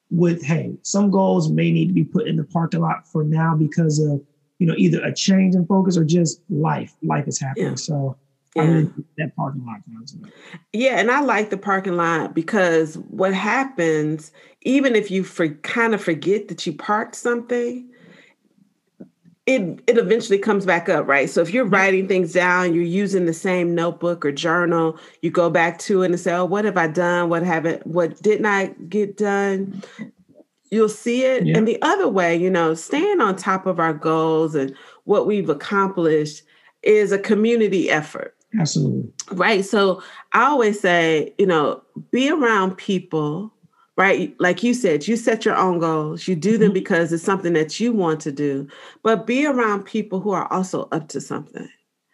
with, 0.09 0.43
hey, 0.43 0.73
some 0.81 1.11
goals 1.11 1.49
may 1.51 1.71
need 1.71 1.87
to 1.87 1.93
be 1.93 2.03
put 2.03 2.27
in 2.27 2.35
the 2.35 2.43
parking 2.43 2.81
lot 2.81 3.07
for 3.07 3.23
now 3.23 3.55
because 3.55 3.99
of, 3.99 4.21
you 4.59 4.67
know, 4.67 4.75
either 4.77 5.01
a 5.03 5.13
change 5.13 5.55
in 5.55 5.65
focus 5.65 5.97
or 5.97 6.03
just 6.03 6.41
life. 6.49 6.93
Life 7.03 7.27
is 7.27 7.39
happening. 7.39 7.69
Yeah. 7.69 7.75
So 7.75 8.17
yeah. 8.55 8.63
I 8.63 8.67
mean, 8.67 9.05
that 9.17 9.35
parking 9.35 9.65
lot. 9.65 9.81
Yeah, 10.73 10.99
and 10.99 11.09
I 11.09 11.21
like 11.21 11.49
the 11.49 11.57
parking 11.57 11.95
lot 11.95 12.33
because 12.33 12.97
what 12.97 13.33
happens, 13.33 14.31
even 14.63 14.95
if 14.95 15.09
you 15.09 15.23
for, 15.23 15.49
kind 15.49 15.93
of 15.93 16.03
forget 16.03 16.49
that 16.49 16.65
you 16.65 16.73
parked 16.73 17.15
something, 17.15 17.89
it 19.45 19.79
it 19.87 19.97
eventually 19.97 20.37
comes 20.37 20.65
back 20.65 20.89
up, 20.89 21.07
right? 21.07 21.29
So 21.29 21.41
if 21.41 21.53
you're 21.53 21.65
writing 21.65 22.07
things 22.07 22.33
down, 22.33 22.73
you're 22.73 22.83
using 22.83 23.25
the 23.25 23.33
same 23.33 23.73
notebook 23.73 24.25
or 24.25 24.33
journal, 24.33 24.99
you 25.21 25.31
go 25.31 25.49
back 25.49 25.79
to 25.79 26.03
it 26.03 26.11
and 26.11 26.19
say, 26.19 26.33
"Oh, 26.33 26.45
what 26.45 26.65
have 26.65 26.77
I 26.77 26.87
done? 26.87 27.29
What 27.29 27.43
haven't? 27.43 27.87
What 27.87 28.21
didn't 28.21 28.45
I 28.45 28.67
get 28.89 29.15
done?" 29.17 29.81
You'll 30.71 30.89
see 30.89 31.23
it. 31.23 31.45
Yeah. 31.45 31.57
And 31.57 31.67
the 31.67 31.81
other 31.81 32.07
way, 32.07 32.35
you 32.35 32.49
know, 32.49 32.73
staying 32.73 33.19
on 33.19 33.35
top 33.35 33.65
of 33.65 33.79
our 33.79 33.93
goals 33.93 34.55
and 34.55 34.75
what 35.03 35.27
we've 35.27 35.49
accomplished 35.49 36.43
is 36.83 37.11
a 37.11 37.19
community 37.19 37.89
effort 37.89 38.35
Absolutely. 38.59 39.11
Right. 39.31 39.63
So 39.63 40.01
I 40.33 40.43
always 40.43 40.79
say, 40.79 41.33
you 41.37 41.45
know, 41.45 41.81
be 42.11 42.29
around 42.29 42.75
people, 42.77 43.53
right? 43.97 44.35
Like 44.39 44.63
you 44.63 44.73
said, 44.73 45.07
you 45.07 45.15
set 45.15 45.45
your 45.45 45.55
own 45.55 45.79
goals, 45.79 46.27
you 46.27 46.35
do 46.35 46.57
them 46.57 46.69
mm-hmm. 46.69 46.73
because 46.73 47.13
it's 47.13 47.23
something 47.23 47.53
that 47.53 47.79
you 47.79 47.93
want 47.93 48.19
to 48.21 48.31
do, 48.31 48.67
but 49.03 49.25
be 49.25 49.45
around 49.45 49.83
people 49.83 50.19
who 50.19 50.31
are 50.31 50.51
also 50.51 50.87
up 50.91 51.07
to 51.09 51.21
something. 51.21 51.69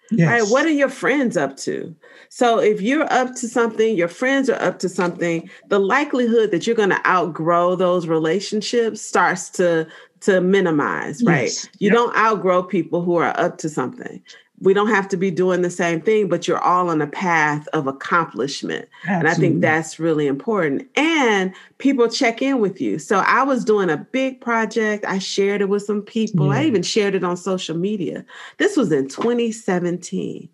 Yes. 0.10 0.30
Right. 0.30 0.52
What 0.52 0.66
are 0.66 0.72
your 0.72 0.90
friends 0.90 1.36
up 1.36 1.58
to? 1.58 1.94
So 2.30 2.60
if 2.60 2.82
you're 2.82 3.12
up 3.12 3.36
to 3.36 3.48
something, 3.48 3.98
your 3.98 4.08
friends 4.08 4.50
are 4.50 4.62
up 4.62 4.80
to 4.80 4.88
something, 4.88 5.50
the 5.68 5.80
likelihood 5.80 6.52
that 6.52 6.66
you're 6.66 6.78
going 6.78 6.92
to 6.92 7.08
outgrow 7.08 7.76
those 7.76 8.08
relationships 8.08 9.02
starts 9.02 9.50
to 9.52 9.88
to 10.22 10.42
minimize, 10.42 11.22
right? 11.24 11.44
Yes. 11.44 11.68
You 11.80 11.90
yep. 11.90 11.94
don't 11.94 12.16
outgrow 12.16 12.64
people 12.64 13.04
who 13.04 13.18
are 13.18 13.38
up 13.40 13.58
to 13.60 13.70
something 13.70 14.24
we 14.60 14.74
don't 14.74 14.90
have 14.90 15.08
to 15.10 15.18
be 15.18 15.30
doing 15.30 15.62
the 15.62 15.70
same 15.70 16.02
thing, 16.02 16.28
but 16.28 16.48
you're 16.48 16.64
all 16.64 16.90
on 16.90 17.02
a 17.02 17.08
path 17.08 17.68
of 17.74 17.86
accomplishment. 17.86 18.90
Absolutely. 19.04 19.20
And 19.20 19.28
I 19.28 19.34
think 19.36 19.62
that's 19.62 20.00
really 20.00 20.26
important. 20.26 20.88
And 20.96 21.54
people 21.78 22.08
check 22.08 22.42
in 22.42 22.60
with 22.60 22.82
you. 22.82 22.98
So 22.98 23.20
I 23.20 23.44
was 23.44 23.64
doing 23.64 23.90
a 23.90 23.98
big 23.98 24.42
project. 24.42 25.06
I 25.06 25.20
shared 25.20 25.62
it 25.62 25.70
with 25.70 25.84
some 25.84 26.02
people. 26.02 26.48
Yeah. 26.48 26.60
I 26.60 26.66
even 26.66 26.82
shared 26.82 27.14
it 27.14 27.24
on 27.24 27.38
social 27.38 27.78
media. 27.78 28.26
This 28.58 28.76
was 28.76 28.92
in 28.92 29.08
2017. 29.08 30.50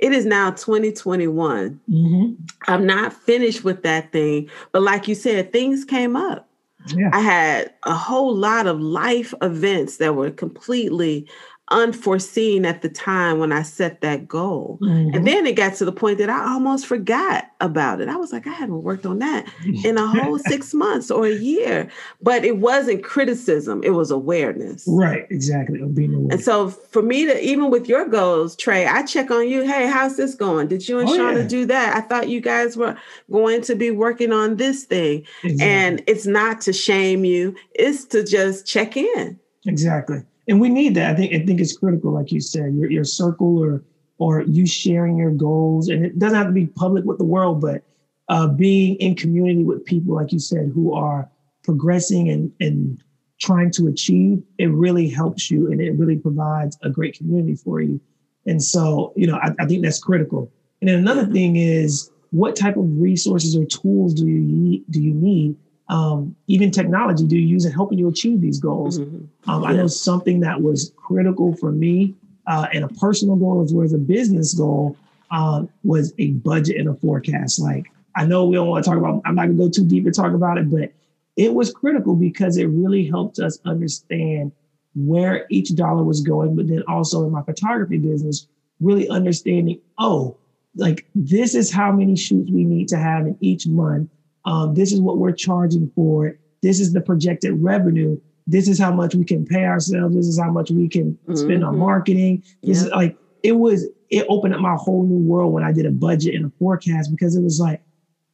It 0.00 0.12
is 0.12 0.24
now 0.24 0.50
2021. 0.52 1.80
Mm-hmm. 1.88 2.32
I'm 2.66 2.86
not 2.86 3.12
finished 3.12 3.62
with 3.62 3.82
that 3.82 4.10
thing. 4.10 4.50
But 4.72 4.82
like 4.82 5.06
you 5.06 5.14
said, 5.14 5.52
things 5.52 5.84
came 5.84 6.16
up. 6.16 6.48
Yeah. 6.88 7.10
I 7.12 7.20
had 7.20 7.72
a 7.84 7.94
whole 7.94 8.34
lot 8.34 8.66
of 8.66 8.80
life 8.80 9.32
events 9.40 9.98
that 9.98 10.16
were 10.16 10.30
completely 10.30 11.28
unforeseen 11.72 12.64
at 12.64 12.82
the 12.82 12.88
time 12.88 13.38
when 13.38 13.50
I 13.50 13.62
set 13.62 14.02
that 14.02 14.28
goal. 14.28 14.78
Mm-hmm. 14.82 15.14
And 15.14 15.26
then 15.26 15.46
it 15.46 15.56
got 15.56 15.74
to 15.76 15.84
the 15.84 15.92
point 15.92 16.18
that 16.18 16.30
I 16.30 16.52
almost 16.52 16.86
forgot 16.86 17.46
about 17.60 18.00
it. 18.00 18.08
I 18.08 18.16
was 18.16 18.32
like, 18.32 18.46
I 18.46 18.52
haven't 18.52 18.82
worked 18.82 19.06
on 19.06 19.18
that 19.20 19.46
in 19.84 19.96
a 19.96 20.06
whole 20.06 20.38
six 20.46 20.74
months 20.74 21.10
or 21.10 21.26
a 21.26 21.34
year. 21.34 21.88
But 22.20 22.44
it 22.44 22.58
wasn't 22.58 23.02
criticism, 23.02 23.82
it 23.82 23.90
was 23.90 24.10
awareness. 24.10 24.84
Right, 24.86 25.26
exactly. 25.30 25.80
And 25.80 26.40
so 26.40 26.68
for 26.68 27.02
me 27.02 27.24
to, 27.26 27.44
even 27.44 27.70
with 27.70 27.88
your 27.88 28.06
goals, 28.06 28.54
Trey, 28.54 28.86
I 28.86 29.02
check 29.02 29.30
on 29.30 29.48
you. 29.48 29.62
Hey, 29.62 29.86
how's 29.86 30.16
this 30.16 30.34
going? 30.34 30.68
Did 30.68 30.88
you 30.88 30.98
and 30.98 31.08
oh, 31.08 31.12
Shauna 31.12 31.42
yeah. 31.42 31.48
do 31.48 31.66
that? 31.66 31.96
I 31.96 32.00
thought 32.02 32.28
you 32.28 32.40
guys 32.40 32.76
were 32.76 32.96
going 33.30 33.62
to 33.62 33.74
be 33.74 33.90
working 33.90 34.32
on 34.32 34.56
this 34.56 34.84
thing. 34.84 35.26
Exactly. 35.42 35.66
And 35.66 36.02
it's 36.06 36.26
not 36.26 36.60
to 36.62 36.72
shame 36.72 37.24
you, 37.24 37.56
it's 37.74 38.04
to 38.06 38.22
just 38.22 38.66
check 38.66 38.96
in. 38.96 39.38
Exactly 39.64 40.22
and 40.48 40.60
we 40.60 40.68
need 40.68 40.94
that. 40.94 41.12
I 41.12 41.14
think 41.14 41.32
I 41.34 41.44
think 41.46 41.60
it's 41.60 41.76
critical, 41.76 42.12
like 42.12 42.32
you 42.32 42.40
said, 42.40 42.74
your 42.74 42.90
your 42.90 43.04
circle 43.04 43.58
or 43.58 43.84
or 44.18 44.42
you 44.42 44.66
sharing 44.66 45.16
your 45.16 45.30
goals, 45.30 45.88
and 45.88 46.04
it 46.04 46.18
doesn't 46.18 46.36
have 46.36 46.46
to 46.46 46.52
be 46.52 46.66
public 46.66 47.04
with 47.04 47.18
the 47.18 47.24
world, 47.24 47.60
but 47.60 47.82
uh, 48.28 48.46
being 48.46 48.96
in 48.96 49.14
community 49.14 49.64
with 49.64 49.84
people, 49.84 50.14
like 50.14 50.32
you 50.32 50.38
said, 50.38 50.70
who 50.74 50.94
are 50.94 51.28
progressing 51.64 52.28
and 52.28 52.52
and 52.60 53.02
trying 53.40 53.70
to 53.72 53.88
achieve, 53.88 54.42
it 54.58 54.70
really 54.70 55.08
helps 55.08 55.50
you, 55.50 55.70
and 55.70 55.80
it 55.80 55.92
really 55.98 56.16
provides 56.16 56.78
a 56.82 56.90
great 56.90 57.16
community 57.16 57.56
for 57.56 57.80
you. 57.80 58.00
And 58.46 58.62
so, 58.62 59.12
you 59.16 59.26
know, 59.26 59.36
I, 59.36 59.50
I 59.60 59.66
think 59.66 59.82
that's 59.82 60.00
critical. 60.00 60.50
And 60.80 60.88
then 60.88 60.98
another 60.98 61.26
thing 61.26 61.56
is, 61.56 62.10
what 62.30 62.56
type 62.56 62.76
of 62.76 62.86
resources 63.00 63.56
or 63.56 63.64
tools 63.64 64.14
do 64.14 64.26
you 64.26 64.84
do 64.90 65.00
you 65.00 65.14
need 65.14 65.56
um, 65.92 66.34
even 66.46 66.70
technology 66.70 67.26
do 67.26 67.36
you 67.36 67.46
use 67.46 67.66
in 67.66 67.72
helping 67.72 67.98
you 67.98 68.08
achieve 68.08 68.40
these 68.40 68.58
goals? 68.58 68.98
Mm-hmm. 68.98 69.50
Um, 69.50 69.64
I 69.64 69.74
know 69.74 69.86
something 69.86 70.40
that 70.40 70.62
was 70.62 70.90
critical 70.96 71.54
for 71.54 71.70
me 71.70 72.14
uh, 72.46 72.66
and 72.72 72.82
a 72.82 72.88
personal 72.88 73.36
goal 73.36 73.62
as 73.62 73.74
well 73.74 73.84
as 73.84 73.92
a 73.92 73.98
business 73.98 74.54
goal 74.54 74.96
um, 75.30 75.68
was 75.84 76.14
a 76.18 76.30
budget 76.30 76.78
and 76.78 76.88
a 76.88 76.94
forecast. 76.94 77.60
Like 77.60 77.92
I 78.16 78.24
know 78.24 78.46
we 78.46 78.54
don't 78.54 78.68
want 78.68 78.82
to 78.82 78.90
talk 78.90 78.98
about, 78.98 79.20
I'm 79.26 79.34
not 79.34 79.42
gonna 79.42 79.58
go 79.58 79.68
too 79.68 79.84
deep 79.84 80.06
and 80.06 80.14
talk 80.14 80.32
about 80.32 80.56
it, 80.56 80.70
but 80.70 80.94
it 81.36 81.52
was 81.52 81.74
critical 81.74 82.16
because 82.16 82.56
it 82.56 82.66
really 82.66 83.06
helped 83.06 83.38
us 83.38 83.58
understand 83.66 84.52
where 84.94 85.46
each 85.50 85.74
dollar 85.74 86.04
was 86.04 86.22
going, 86.22 86.56
but 86.56 86.68
then 86.68 86.82
also 86.88 87.26
in 87.26 87.32
my 87.32 87.42
photography 87.42 87.98
business, 87.98 88.46
really 88.80 89.10
understanding, 89.10 89.78
oh, 89.98 90.38
like 90.74 91.06
this 91.14 91.54
is 91.54 91.70
how 91.70 91.92
many 91.92 92.16
shoots 92.16 92.50
we 92.50 92.64
need 92.64 92.88
to 92.88 92.96
have 92.96 93.26
in 93.26 93.36
each 93.42 93.66
month 93.66 94.08
um, 94.44 94.74
this 94.74 94.92
is 94.92 95.00
what 95.00 95.18
we're 95.18 95.32
charging 95.32 95.90
for. 95.94 96.36
This 96.62 96.80
is 96.80 96.92
the 96.92 97.00
projected 97.00 97.52
revenue. 97.62 98.18
this 98.46 98.66
is 98.68 98.78
how 98.78 98.92
much 98.92 99.14
we 99.14 99.24
can 99.24 99.44
pay 99.46 99.64
ourselves. 99.64 100.14
This 100.16 100.26
is 100.26 100.38
how 100.38 100.50
much 100.50 100.70
we 100.70 100.88
can 100.88 101.16
spend 101.36 101.62
on 101.64 101.78
marketing. 101.78 102.42
This 102.62 102.82
is 102.82 102.90
like 102.90 103.16
it 103.42 103.52
was. 103.52 103.88
It 104.10 104.26
opened 104.28 104.52
up 104.54 104.60
my 104.60 104.74
whole 104.74 105.04
new 105.04 105.16
world 105.18 105.52
when 105.54 105.64
I 105.64 105.72
did 105.72 105.86
a 105.86 105.90
budget 105.90 106.34
and 106.34 106.44
a 106.46 106.50
forecast 106.58 107.10
because 107.10 107.34
it 107.34 107.42
was 107.42 107.58
like, 107.60 107.80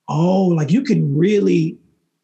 oh, 0.08 0.46
like 0.46 0.70
you 0.72 0.82
can 0.82 1.16
really, 1.16 1.76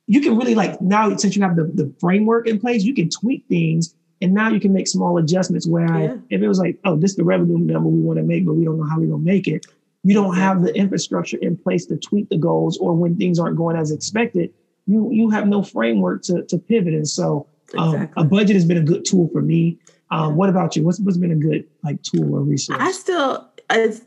you 0.06 0.20
can 0.20 0.36
really 0.36 0.54
like 0.54 0.80
now 0.80 1.14
since 1.16 1.36
you 1.36 1.42
have 1.42 1.56
the 1.56 1.64
the 1.64 1.92
framework 2.00 2.48
in 2.48 2.58
place, 2.58 2.82
you 2.84 2.94
can 2.94 3.08
tweak 3.10 3.44
things 3.48 3.94
and 4.22 4.32
now 4.32 4.48
you 4.48 4.58
can 4.60 4.72
make 4.72 4.88
small 4.88 5.18
adjustments 5.18 5.66
where 5.68 5.86
Yeah. 5.86 6.16
if 6.30 6.42
it 6.42 6.48
was 6.48 6.58
like, 6.58 6.78
oh, 6.84 6.96
this 6.96 7.10
is 7.12 7.16
the 7.16 7.24
revenue 7.24 7.58
number 7.58 7.88
we 7.88 8.00
want 8.00 8.18
to 8.18 8.22
make, 8.24 8.44
but 8.46 8.54
we 8.54 8.64
don't 8.64 8.78
know 8.78 8.84
how 8.86 8.98
we're 8.98 9.06
gonna 9.06 9.18
make 9.22 9.46
it. 9.46 9.66
You 10.04 10.14
don't 10.14 10.36
have 10.36 10.62
the 10.62 10.74
infrastructure 10.76 11.38
in 11.38 11.56
place 11.56 11.86
to 11.86 11.96
tweak 11.96 12.28
the 12.28 12.38
goals, 12.38 12.78
or 12.78 12.94
when 12.94 13.16
things 13.16 13.38
aren't 13.38 13.56
going 13.56 13.76
as 13.76 13.90
expected, 13.90 14.52
you 14.86 15.10
you 15.10 15.30
have 15.30 15.48
no 15.48 15.62
framework 15.62 16.22
to 16.24 16.44
to 16.44 16.58
pivot. 16.58 16.94
And 16.94 17.08
so 17.08 17.46
um, 17.76 17.94
Exactly. 17.94 18.22
a 18.22 18.26
budget 18.26 18.54
has 18.54 18.64
been 18.64 18.76
a 18.76 18.82
good 18.82 19.04
tool 19.04 19.28
for 19.32 19.42
me. 19.42 19.78
Um, 20.10 20.36
what 20.36 20.48
about 20.48 20.76
you? 20.76 20.84
What's 20.84 21.00
what's 21.00 21.16
been 21.16 21.32
a 21.32 21.36
good 21.36 21.64
like 21.82 22.02
tool 22.02 22.34
or 22.34 22.40
resource? 22.40 22.78
I 22.80 22.92
still 22.92 23.48
as 23.70 24.02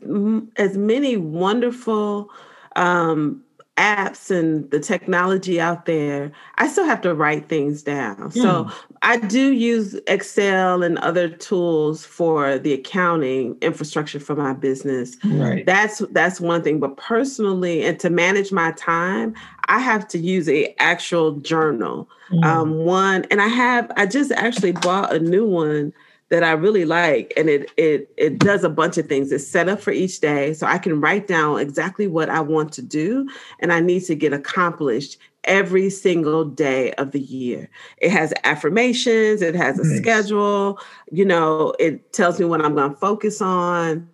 as 0.56 0.76
many 0.76 1.16
wonderful 1.16 2.30
um, 2.76 3.42
apps 3.78 4.30
and 4.30 4.68
the 4.70 4.80
technology 4.80 5.60
out 5.60 5.86
there. 5.86 6.32
I 6.56 6.66
still 6.66 6.84
have 6.84 7.00
to 7.02 7.14
write 7.14 7.48
things 7.48 7.82
down. 7.82 8.32
So 8.32 8.68
I 9.02 9.18
do 9.18 9.52
use 9.52 9.94
Excel 10.08 10.82
and 10.82 10.98
other 10.98 11.28
tools 11.28 12.04
for 12.04 12.58
the 12.58 12.72
accounting 12.72 13.56
infrastructure 13.62 14.18
for 14.18 14.34
my 14.34 14.52
business. 14.52 15.16
right. 15.24 15.64
That's 15.64 16.00
that's 16.10 16.40
one 16.40 16.62
thing. 16.62 16.80
But 16.80 16.96
personally, 16.96 17.84
and 17.84 17.98
to 18.00 18.10
manage 18.10 18.50
my 18.50 18.72
time, 18.72 19.34
I 19.68 19.78
have 19.78 20.08
to 20.08 20.18
use 20.18 20.48
a 20.48 20.74
actual 20.80 21.32
journal. 21.36 22.08
Mm. 22.30 22.44
Um, 22.44 22.74
one, 22.84 23.24
and 23.30 23.40
I 23.40 23.48
have 23.48 23.90
I 23.96 24.06
just 24.06 24.32
actually 24.32 24.72
bought 24.72 25.14
a 25.14 25.20
new 25.20 25.46
one 25.46 25.94
that 26.30 26.44
I 26.44 26.52
really 26.52 26.84
like, 26.84 27.32
and 27.36 27.48
it 27.48 27.70
it 27.76 28.10
it 28.16 28.38
does 28.38 28.64
a 28.64 28.68
bunch 28.68 28.98
of 28.98 29.06
things. 29.08 29.32
It's 29.32 29.46
set 29.46 29.68
up 29.68 29.80
for 29.80 29.92
each 29.92 30.20
day, 30.20 30.52
so 30.54 30.66
I 30.66 30.78
can 30.78 31.00
write 31.00 31.26
down 31.26 31.58
exactly 31.58 32.06
what 32.06 32.28
I 32.28 32.40
want 32.40 32.72
to 32.74 32.82
do 32.82 33.28
and 33.60 33.72
I 33.72 33.80
need 33.80 34.00
to 34.04 34.14
get 34.14 34.32
accomplished 34.32 35.16
every 35.44 35.88
single 35.88 36.44
day 36.44 36.92
of 36.94 37.12
the 37.12 37.20
year. 37.20 37.70
It 37.98 38.10
has 38.10 38.34
affirmations, 38.44 39.40
it 39.40 39.54
has 39.54 39.78
a 39.78 39.84
Nice. 39.84 39.96
schedule, 39.98 40.78
you 41.10 41.24
know, 41.24 41.72
it 41.78 42.12
tells 42.12 42.38
me 42.38 42.44
what 42.44 42.62
I'm 42.62 42.74
going 42.74 42.90
to 42.92 42.96
focus 43.00 43.40
on. 43.40 44.08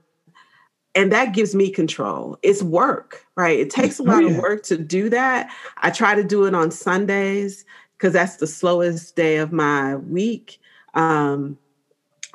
And 0.94 1.10
that 1.10 1.34
gives 1.34 1.54
me 1.56 1.70
control. 1.70 2.38
It's 2.42 2.62
work, 2.62 3.26
right? 3.36 3.58
It 3.58 3.70
takes 3.70 3.98
a 3.98 4.02
Oh, 4.02 4.06
lot 4.06 4.22
yeah. 4.22 4.30
of 4.30 4.36
work 4.36 4.62
to 4.64 4.76
do 4.78 5.08
that. 5.08 5.50
I 5.78 5.90
try 5.90 6.14
to 6.14 6.22
do 6.22 6.44
it 6.44 6.54
on 6.54 6.70
Sundays 6.70 7.64
because 7.98 8.12
that's 8.12 8.36
the 8.36 8.46
slowest 8.46 9.16
day 9.16 9.38
of 9.38 9.50
my 9.52 9.96
week. 9.96 10.60
Um, 10.94 11.58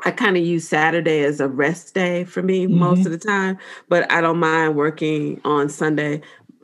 I 0.06 0.12
kind 0.12 0.38
of 0.38 0.44
use 0.44 0.68
Saturday 0.68 1.24
as 1.24 1.40
a 1.42 1.48
rest 1.48 1.94
day 1.94 2.24
for 2.24 2.42
me 2.42 2.68
most 2.68 3.02
Mhm. 3.02 3.06
of 3.08 3.12
the 3.12 3.18
time, 3.18 3.58
but 3.90 4.10
I 4.12 4.22
don't 4.22 4.40
mind 4.40 4.76
working 4.76 5.42
on 5.44 5.70
Sunday. 5.70 6.22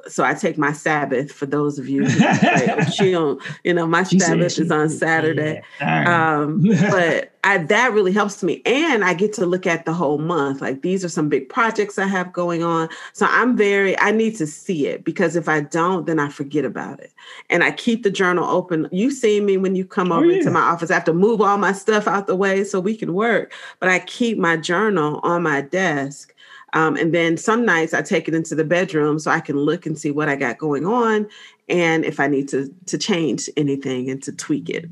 So 0.07 0.23
I 0.23 0.33
take 0.33 0.57
my 0.57 0.71
Sabbath 0.71 1.31
for 1.31 1.45
those 1.45 1.79
of 1.79 1.89
you 1.89 2.05
who 2.07 2.19
like, 2.19 2.87
she 2.93 3.11
don't, 3.11 3.41
you 3.63 3.73
know, 3.73 3.87
my 3.87 4.03
She 4.03 4.19
Sabbath 4.19 4.53
she- 4.53 4.61
is 4.63 4.71
on 4.71 4.89
Saturday. 4.89 5.61
Yeah. 5.79 6.39
Um, 6.41 6.61
but 6.91 7.31
I 7.43 7.59
that 7.59 7.93
really 7.93 8.11
helps 8.11 8.41
me. 8.43 8.61
And 8.65 9.03
I 9.03 9.13
get 9.13 9.33
to 9.33 9.45
look 9.45 9.65
at 9.67 9.85
the 9.85 9.93
whole 9.93 10.17
month. 10.17 10.61
Like 10.61 10.81
these 10.81 11.03
are 11.05 11.09
some 11.09 11.29
big 11.29 11.49
projects 11.49 11.97
I 11.99 12.05
have 12.07 12.33
going 12.33 12.63
on. 12.63 12.89
So 13.13 13.25
I'm 13.29 13.55
very, 13.57 13.97
I 13.99 14.11
need 14.11 14.35
to 14.37 14.47
see 14.47 14.87
it 14.87 15.03
because 15.03 15.35
if 15.35 15.47
I 15.49 15.61
don't, 15.61 16.05
then 16.05 16.19
I 16.19 16.29
forget 16.29 16.65
about 16.65 16.99
it. 16.99 17.11
And 17.49 17.63
I 17.63 17.71
keep 17.71 18.03
the 18.03 18.11
journal 18.11 18.45
open. 18.45 18.87
You 18.91 19.09
see 19.11 19.41
me 19.41 19.57
when 19.57 19.75
you 19.75 19.85
come 19.85 20.11
Oh, 20.11 20.17
over 20.17 20.25
yeah. 20.27 20.37
into 20.37 20.51
my 20.51 20.61
office. 20.61 20.91
I 20.91 20.95
have 20.95 21.03
to 21.05 21.13
move 21.13 21.41
all 21.41 21.57
my 21.57 21.71
stuff 21.73 22.07
out 22.07 22.27
the 22.27 22.35
way 22.35 22.63
so 22.63 22.79
we 22.79 22.95
can 22.95 23.13
work. 23.13 23.53
But 23.79 23.89
I 23.89 23.99
keep 23.99 24.37
my 24.37 24.55
journal 24.57 25.19
on 25.23 25.41
my 25.43 25.61
desk. 25.61 26.33
Um, 26.75 26.95
and 26.97 27.13
then 27.13 27.37
some 27.37 27.65
nights 27.65 27.93
I 27.93 28.01
take 28.03 28.27
it 28.27 28.35
into 28.35 28.53
the 28.53 28.63
bedroom 28.65 29.17
so 29.17 29.31
I 29.31 29.39
can 29.39 29.57
look 29.57 29.85
and 29.87 29.97
see 29.97 30.11
what 30.11 30.29
I 30.29 30.35
got 30.35 30.57
going 30.59 30.85
on 30.85 31.27
and 31.69 32.05
if 32.05 32.19
I 32.19 32.27
need 32.27 32.47
to 32.49 32.69
to 32.85 32.97
change 32.97 33.49
anything 33.57 34.09
and 34.11 34.21
to 34.23 34.31
tweak 34.31 34.69
it. 34.69 34.85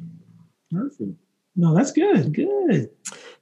Perfect. 0.72 1.12
No, 1.56 1.76
that's 1.76 1.92
good. 1.92 2.34
Good. 2.34 2.90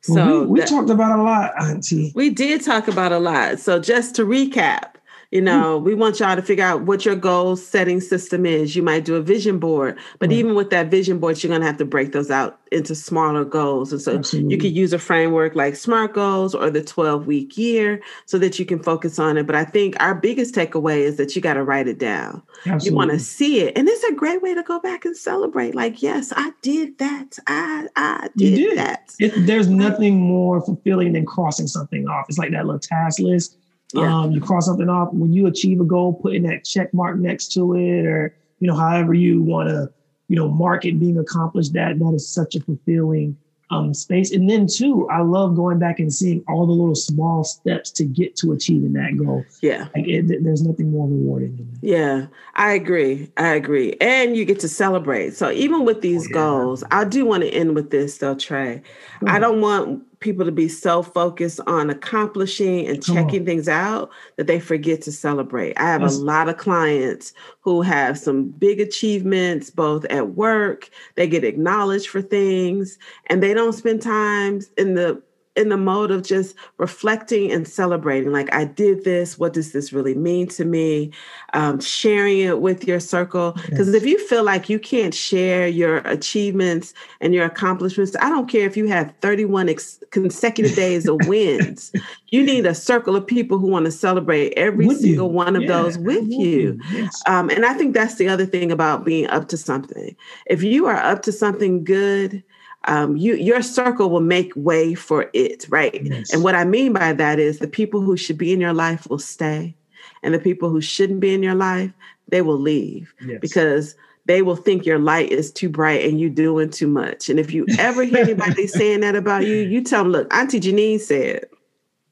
So 0.01 0.13
Well, 0.15 0.39
we, 0.41 0.45
we 0.47 0.59
that- 0.59 0.67
talked 0.69 0.89
about 0.89 1.17
a 1.17 1.23
lot, 1.23 1.53
Auntie. 1.61 2.11
We 2.15 2.29
did 2.29 2.61
talk 2.61 2.89
about 2.89 3.13
a 3.13 3.19
lot. 3.19 3.59
So 3.59 3.79
just 3.79 4.15
to 4.15 4.23
recap, 4.25 4.90
you 5.31 5.41
mm. 5.41 5.45
know, 5.45 5.77
we 5.77 5.95
want 5.95 6.19
y'all 6.19 6.35
to 6.35 6.41
figure 6.41 6.63
out 6.63 6.83
what 6.83 7.05
your 7.05 7.15
goal 7.15 7.55
setting 7.55 8.01
system 8.01 8.45
is. 8.45 8.75
You 8.75 8.83
might 8.83 9.05
do 9.05 9.15
a 9.15 9.21
vision 9.21 9.59
board, 9.59 9.97
but 10.19 10.29
Right. 10.29 10.37
even 10.37 10.55
with 10.55 10.69
that 10.69 10.91
vision 10.91 11.19
board, 11.19 11.41
you're 11.41 11.49
going 11.49 11.61
to 11.61 11.67
have 11.67 11.77
to 11.77 11.85
break 11.85 12.11
those 12.11 12.29
out 12.29 12.59
into 12.71 12.95
smaller 12.95 13.43
goals. 13.43 13.91
And 13.91 14.01
so 14.01 14.17
Absolutely. 14.17 14.53
you 14.53 14.61
could 14.61 14.75
use 14.75 14.93
a 14.93 14.99
framework 14.99 15.55
like 15.55 15.75
SMART 15.75 16.13
goals 16.13 16.53
or 16.55 16.69
the 16.69 16.83
12 16.83 17.27
week 17.27 17.57
year 17.57 18.01
so 18.25 18.37
that 18.37 18.59
you 18.59 18.65
can 18.65 18.81
focus 18.81 19.19
on 19.19 19.37
it. 19.37 19.45
But 19.47 19.55
I 19.55 19.65
think 19.65 19.95
our 19.99 20.15
biggest 20.15 20.53
takeaway 20.53 20.99
is 20.99 21.17
that 21.17 21.35
you 21.35 21.41
got 21.41 21.55
to 21.55 21.63
write 21.63 21.87
it 21.87 21.97
down. 21.97 22.41
Absolutely. 22.65 22.89
You 22.89 22.95
want 22.95 23.11
to 23.11 23.19
see 23.19 23.61
it. 23.61 23.77
And 23.77 23.87
it's 23.87 24.03
a 24.03 24.13
great 24.13 24.41
way 24.41 24.53
to 24.53 24.63
go 24.63 24.79
back 24.79 25.05
and 25.05 25.15
celebrate. 25.15 25.75
Like, 25.75 26.01
yes, 26.01 26.31
I 26.35 26.51
did 26.61 26.97
that. 26.99 27.37
I 27.47 27.87
I 27.95 28.29
did, 28.37 28.55
did. 28.55 28.77
that. 28.77 29.13
It, 29.19 29.33
there's 29.45 29.67
nothing 29.67 30.19
more 30.19 30.61
fulfilling 30.61 31.13
than 31.13 31.25
crossing 31.25 31.67
something 31.67 32.07
off. 32.07 32.25
It's 32.29 32.37
like 32.37 32.51
that 32.51 32.65
little 32.65 32.79
task 32.79 33.19
list. 33.19 33.57
Yeah. 33.93 34.21
Um, 34.21 34.31
you 34.31 34.41
cross 34.41 34.65
something 34.65 34.89
off 34.89 35.13
when 35.13 35.33
you 35.33 35.47
achieve 35.47 35.79
a 35.81 35.85
goal, 35.85 36.13
putting 36.13 36.43
that 36.43 36.63
check 36.65 36.93
mark 36.93 37.17
next 37.17 37.53
to 37.53 37.75
it, 37.75 38.05
or 38.05 38.35
you 38.59 38.67
know, 38.67 38.75
however 38.75 39.13
you 39.13 39.41
want 39.41 39.69
to, 39.69 39.91
you 40.27 40.35
know, 40.35 40.47
mark 40.47 40.85
it 40.85 40.99
being 40.99 41.17
accomplished. 41.17 41.73
That 41.73 41.99
that 41.99 42.13
is 42.13 42.27
such 42.27 42.55
a 42.55 42.61
fulfilling 42.61 43.37
um, 43.69 43.93
space. 43.93 44.31
And 44.31 44.49
then 44.49 44.67
too, 44.67 45.07
I 45.09 45.21
love 45.21 45.55
going 45.55 45.79
back 45.79 45.99
and 45.99 46.13
seeing 46.13 46.43
all 46.47 46.65
the 46.65 46.73
little 46.73 46.93
small 46.93 47.43
steps 47.45 47.89
to 47.91 48.03
get 48.03 48.35
to 48.37 48.51
achieving 48.51 48.91
that 48.93 49.17
goal. 49.17 49.45
yeah. 49.61 49.87
Like 49.95 50.07
it, 50.09 50.43
there's 50.43 50.61
nothing 50.61 50.91
more 50.91 51.07
rewarding 51.07 51.55
than 51.55 51.71
that. 51.71 51.79
Yeah, 51.81 52.25
I 52.55 52.73
agree. 52.73 53.31
I 53.37 53.53
agree. 53.55 53.95
And 54.01 54.35
you 54.35 54.43
get 54.43 54.59
to 54.59 54.67
celebrate. 54.67 55.35
So 55.35 55.51
even 55.51 55.85
with 55.85 56.01
these 56.01 56.25
Oh, 56.25 56.29
yeah. 56.29 56.33
goals, 56.33 56.83
I 56.91 57.05
do 57.05 57.25
want 57.25 57.43
to 57.43 57.49
end 57.49 57.73
with 57.75 57.91
this 57.91 58.17
though, 58.17 58.35
Trey. 58.35 58.81
I 59.25 59.39
don't 59.39 59.61
want 59.61 60.03
people 60.21 60.45
to 60.45 60.51
be 60.51 60.69
so 60.69 61.01
focused 61.03 61.59
on 61.67 61.89
accomplishing 61.89 62.87
and 62.87 63.03
checking 63.03 63.43
things 63.43 63.67
out 63.67 64.09
that 64.37 64.47
they 64.47 64.59
forget 64.59 65.01
to 65.01 65.11
celebrate. 65.11 65.77
I 65.77 65.83
have 65.83 66.01
That's- 66.01 66.17
a 66.17 66.23
lot 66.23 66.47
of 66.47 66.57
clients 66.57 67.33
who 67.61 67.81
have 67.81 68.17
some 68.17 68.45
big 68.45 68.79
achievements 68.79 69.69
both 69.69 70.05
at 70.05 70.35
work, 70.35 70.89
they 71.15 71.27
get 71.27 71.43
acknowledged 71.43 72.07
for 72.07 72.21
things, 72.21 72.97
and 73.27 73.43
they 73.43 73.53
don't 73.53 73.73
spend 73.73 74.01
time 74.01 74.61
in 74.77 74.93
the 74.93 75.21
in 75.55 75.69
the 75.69 75.77
mode 75.77 76.11
of 76.11 76.23
just 76.23 76.55
reflecting 76.77 77.51
and 77.51 77.67
celebrating 77.67 78.31
like 78.31 78.53
i 78.53 78.63
did 78.63 79.03
this 79.03 79.37
what 79.37 79.53
does 79.53 79.71
this 79.73 79.91
really 79.91 80.15
mean 80.15 80.47
to 80.47 80.63
me 80.65 81.11
um, 81.53 81.79
sharing 81.79 82.39
it 82.39 82.61
with 82.61 82.87
your 82.87 82.99
circle 82.99 83.51
because 83.65 83.87
Yes. 83.87 83.95
if 83.95 84.05
you 84.05 84.17
feel 84.27 84.43
like 84.43 84.69
you 84.69 84.79
can't 84.79 85.13
share 85.13 85.67
your 85.67 85.97
achievements 85.97 86.93
and 87.19 87.33
your 87.33 87.45
accomplishments 87.45 88.15
i 88.21 88.29
don't 88.29 88.47
care 88.49 88.65
if 88.65 88.77
you 88.77 88.87
have 88.87 89.13
31 89.21 89.67
ex- 89.69 89.99
consecutive 90.11 90.73
days 90.73 91.07
of 91.07 91.19
wins 91.21 91.91
you 92.29 92.43
need 92.43 92.65
a 92.65 92.73
circle 92.73 93.15
of 93.15 93.27
people 93.27 93.57
who 93.59 93.67
want 93.67 93.85
to 93.85 93.91
celebrate 93.91 94.53
every 94.53 94.85
you. 94.85 94.91
single 94.91 95.31
one 95.31 95.55
of 95.57 95.63
Yeah, 95.63 95.67
those 95.67 95.97
with 95.97 96.29
you 96.31 96.79
Yes. 96.91 97.21
um, 97.27 97.49
and 97.49 97.65
I 97.65 97.73
think 97.73 97.93
that's 97.93 98.15
the 98.15 98.27
other 98.29 98.45
thing 98.45 98.71
about 98.71 99.03
being 99.05 99.27
up 99.27 99.47
to 99.49 99.57
something. 99.57 100.15
If 100.45 100.63
you 100.63 100.85
are 100.87 100.95
up 100.97 101.21
to 101.23 101.31
something 101.31 101.83
good, 101.83 102.43
um, 102.85 103.15
you 103.17 103.35
your 103.35 103.61
circle 103.61 104.09
will 104.09 104.21
make 104.21 104.51
way 104.55 104.93
for 104.95 105.29
it, 105.33 105.65
right? 105.69 105.99
Yes. 106.03 106.33
And 106.33 106.43
what 106.43 106.55
I 106.55 106.65
mean 106.65 106.93
by 106.93 107.13
that 107.13 107.39
is 107.39 107.59
the 107.59 107.67
people 107.67 108.01
who 108.01 108.17
should 108.17 108.37
be 108.37 108.53
in 108.53 108.59
your 108.61 108.73
life 108.73 109.07
will 109.09 109.19
stay, 109.19 109.75
and 110.23 110.33
the 110.33 110.39
people 110.39 110.69
who 110.69 110.81
shouldn't 110.81 111.19
be 111.19 111.33
in 111.33 111.43
your 111.43 111.55
life, 111.55 111.91
they 112.29 112.41
will 112.41 112.57
leave 112.59 113.13
Yes. 113.25 113.39
because 113.41 113.95
they 114.25 114.41
will 114.41 114.55
think 114.55 114.85
your 114.85 114.99
light 114.99 115.31
is 115.31 115.51
too 115.51 115.67
bright 115.69 116.05
and 116.05 116.19
you 116.19 116.29
doing 116.29 116.69
too 116.69 116.87
much. 116.87 117.27
And 117.29 117.39
if 117.39 117.51
you 117.53 117.65
ever 117.79 118.03
hear 118.03 118.17
anybody 118.23 118.67
saying 118.67 119.01
that 119.01 119.15
about 119.15 119.45
you, 119.45 119.55
you 119.55 119.83
tell 119.83 120.03
them, 120.03 120.11
look, 120.11 120.33
Auntie 120.33 120.59
Janine 120.59 120.99
said 120.99 121.45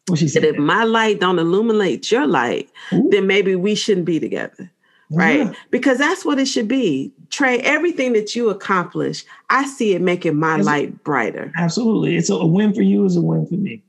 what 0.08 0.18
she 0.20 0.26
that 0.26 0.32
said. 0.32 0.44
if 0.44 0.58
my 0.58 0.84
light 0.86 1.20
don't 1.20 1.38
illuminate 1.40 2.12
your 2.12 2.26
light, 2.26 2.68
Ooh. 2.94 3.08
then 3.12 3.28
maybe 3.28 3.56
we 3.56 3.76
shouldn't 3.76 4.08
be 4.08 4.20
together 4.20 4.72
right? 5.12 5.40
Yeah. 5.48 5.54
Because 5.72 5.98
that's 5.98 6.24
what 6.26 6.40
it 6.40 6.46
should 6.48 6.68
be. 6.68 7.12
Trey, 7.30 7.60
everything 7.60 8.14
that 8.14 8.36
you 8.36 8.50
accomplish, 8.50 9.24
I 9.50 9.66
see 9.66 9.94
it 9.94 10.02
making 10.02 10.36
my 10.38 10.56
Is 10.60 10.66
it- 10.66 10.70
light 10.70 11.04
brighter. 11.04 11.52
Absolutely. 11.58 12.16
It's 12.18 12.30
a, 12.30 12.36
a 12.36 12.46
win 12.46 12.74
for 12.74 12.82
you 12.82 13.06
is 13.06 13.16
a 13.16 13.22
win 13.22 13.46
for 13.46 13.56
me. 13.56 13.84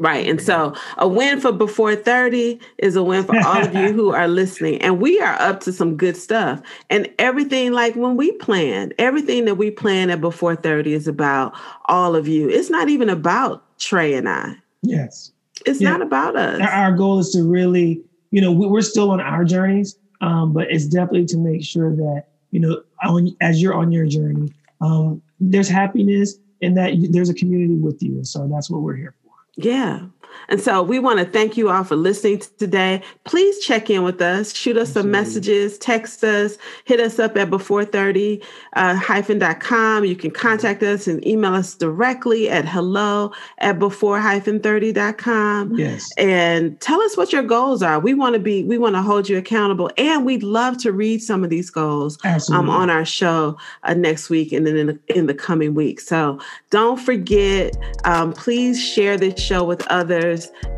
Right. 0.00 0.28
And 0.28 0.40
so 0.40 0.74
a 0.98 1.08
win 1.08 1.40
for 1.40 1.50
before 1.50 1.96
30 1.96 2.60
is 2.78 2.94
a 2.94 3.02
win 3.02 3.24
for 3.24 3.36
all 3.44 3.64
of 3.64 3.74
you 3.74 3.92
who 3.94 4.10
are 4.12 4.28
listening. 4.28 4.80
And 4.80 5.00
we 5.00 5.20
are 5.20 5.34
up 5.40 5.58
to 5.62 5.72
some 5.72 5.96
good 5.96 6.16
stuff. 6.16 6.62
And 6.88 7.10
everything 7.18 7.72
like 7.72 7.96
when 7.96 8.16
we 8.16 8.30
plan, 8.32 8.92
everything 8.98 9.44
that 9.46 9.56
we 9.56 9.72
plan 9.72 10.10
at 10.10 10.20
before 10.20 10.54
30 10.54 10.92
is 10.92 11.08
about 11.08 11.52
all 11.86 12.14
of 12.14 12.28
you. 12.28 12.48
It's 12.48 12.70
not 12.70 12.88
even 12.88 13.08
about 13.08 13.64
Trey 13.80 14.14
and 14.14 14.28
I. 14.28 14.54
Yes. 14.82 15.32
It's 15.66 15.80
Yeah. 15.80 15.90
not 15.90 16.02
about 16.02 16.36
us. 16.36 16.60
Our 16.60 16.92
goal 16.92 17.18
is 17.18 17.30
to 17.30 17.42
really, 17.42 18.00
you 18.30 18.40
know, 18.40 18.52
we're 18.52 18.80
still 18.82 19.10
on 19.10 19.20
our 19.20 19.44
journeys, 19.44 19.96
um, 20.20 20.52
but 20.52 20.70
it's 20.70 20.86
definitely 20.86 21.26
to 21.26 21.38
make 21.38 21.64
sure 21.64 21.94
that, 21.94 22.24
you 22.50 22.60
know, 22.60 22.82
on, 23.04 23.36
as 23.40 23.62
you're 23.62 23.74
on 23.74 23.92
your 23.92 24.06
journey, 24.06 24.52
um, 24.80 25.22
there's 25.40 25.68
happiness 25.68 26.38
and 26.62 26.76
that 26.76 26.94
there's 27.10 27.28
a 27.28 27.34
community 27.34 27.76
with 27.76 28.02
you. 28.02 28.12
And 28.12 28.26
so 28.26 28.48
that's 28.48 28.70
what 28.70 28.82
we're 28.82 28.96
here 28.96 29.14
for. 29.22 29.30
Yeah. 29.56 30.06
And 30.48 30.60
so 30.60 30.82
we 30.82 30.98
want 30.98 31.18
to 31.18 31.24
thank 31.24 31.56
you 31.56 31.70
all 31.70 31.84
for 31.84 31.96
listening 31.96 32.42
today. 32.58 33.02
Please 33.24 33.58
check 33.58 33.90
in 33.90 34.02
with 34.02 34.20
us, 34.22 34.54
shoot 34.54 34.76
us 34.76 34.92
some 34.92 35.10
messages, 35.10 35.78
text 35.78 36.24
us, 36.24 36.56
hit 36.84 37.00
us 37.00 37.18
up 37.18 37.36
at 37.36 37.50
before30 37.50 38.42
uh, 38.74 38.94
hyphen.com. 38.94 40.04
You 40.04 40.16
can 40.16 40.30
contact 40.30 40.82
us 40.82 41.06
and 41.06 41.26
email 41.26 41.54
us 41.54 41.74
directly 41.74 42.48
at 42.48 42.66
hello 42.66 43.32
at 43.58 43.78
before 43.78 44.20
hyphen 44.20 44.60
30.com. 44.60 45.76
Yes. 45.76 46.10
And 46.16 46.80
tell 46.80 47.00
us 47.02 47.16
what 47.16 47.32
your 47.32 47.42
goals 47.42 47.82
are. 47.82 47.98
We 47.98 48.14
want 48.14 48.34
to 48.34 48.38
be, 48.38 48.64
we 48.64 48.78
want 48.78 48.94
to 48.94 49.02
hold 49.02 49.28
you 49.28 49.36
accountable. 49.36 49.90
And 49.98 50.24
we'd 50.24 50.42
love 50.42 50.78
to 50.78 50.92
read 50.92 51.22
some 51.22 51.44
of 51.44 51.50
these 51.50 51.70
goals 51.70 52.18
um, 52.52 52.70
on 52.70 52.90
our 52.90 53.04
show 53.04 53.56
uh, 53.82 53.94
next 53.94 54.30
week 54.30 54.52
and 54.52 54.66
then 54.66 54.76
in 54.76 54.86
the, 54.86 54.98
in 55.08 55.26
the 55.26 55.34
coming 55.34 55.74
week. 55.74 56.00
So 56.00 56.38
don't 56.70 56.98
forget, 56.98 57.76
um, 58.04 58.32
please 58.32 58.82
share 58.82 59.16
this 59.16 59.40
show 59.40 59.64
with 59.64 59.86
others 59.88 60.17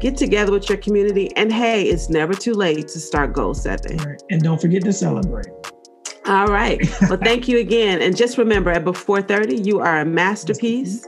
get 0.00 0.16
together 0.16 0.52
with 0.52 0.68
your 0.68 0.78
community. 0.78 1.34
And 1.36 1.52
hey, 1.52 1.84
it's 1.84 2.08
never 2.08 2.34
too 2.34 2.54
late 2.54 2.88
to 2.88 3.00
start 3.00 3.32
goal 3.32 3.54
setting. 3.54 3.98
Right. 3.98 4.22
And 4.30 4.42
don't 4.42 4.60
forget 4.60 4.82
to 4.84 4.92
celebrate. 4.92 5.48
All 6.26 6.46
right. 6.46 6.80
Well, 7.02 7.16
thank 7.22 7.48
you 7.48 7.58
again. 7.58 8.02
And 8.02 8.16
just 8.16 8.38
remember 8.38 8.70
at 8.70 8.84
Before 8.84 9.22
30, 9.22 9.62
you 9.62 9.80
are 9.80 10.00
a 10.00 10.04
masterpiece 10.04 11.06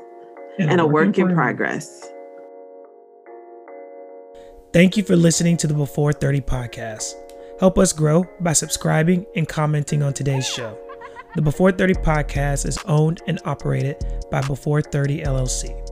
and, 0.59 0.71
and 0.71 0.81
a 0.81 0.87
work 0.87 1.19
in 1.19 1.35
progress. 1.35 2.13
Thank 4.73 4.97
you 4.97 5.03
for 5.03 5.17
listening 5.17 5.59
to 5.59 5.67
the 5.67 5.75
Before 5.75 6.13
30 6.13 6.41
podcast. 6.41 7.13
Help 7.61 7.79
us 7.79 7.93
grow 7.93 8.25
by 8.41 8.55
subscribing 8.55 9.27
and 9.37 9.47
commenting 9.47 10.03
on 10.03 10.13
today's 10.13 10.49
show. 10.49 10.79
The 11.35 11.43
Before 11.43 11.73
30 11.73 11.95
podcast 11.95 12.67
is 12.67 12.79
owned 12.87 13.23
and 13.27 13.39
operated 13.45 14.03
by 14.31 14.41
Before 14.43 14.83
30 14.83 15.23
LLC. 15.23 15.92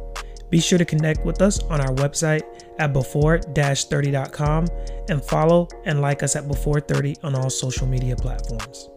Be 0.51 0.61
sure 0.61 0.78
to 0.78 0.84
connect 0.84 1.24
with 1.24 1.40
us 1.40 1.62
on 1.64 1.80
our 1.80 1.94
website 1.94 2.42
at 2.78 2.92
before-30.com 2.92 4.66
and 5.09 5.24
follow 5.24 5.68
and 5.84 6.01
like 6.01 6.22
us 6.22 6.36
at 6.36 6.48
Before 6.48 6.80
30 6.80 7.16
on 7.22 7.34
all 7.34 7.51
social 7.51 7.86
media 7.86 8.16
platforms. 8.16 8.90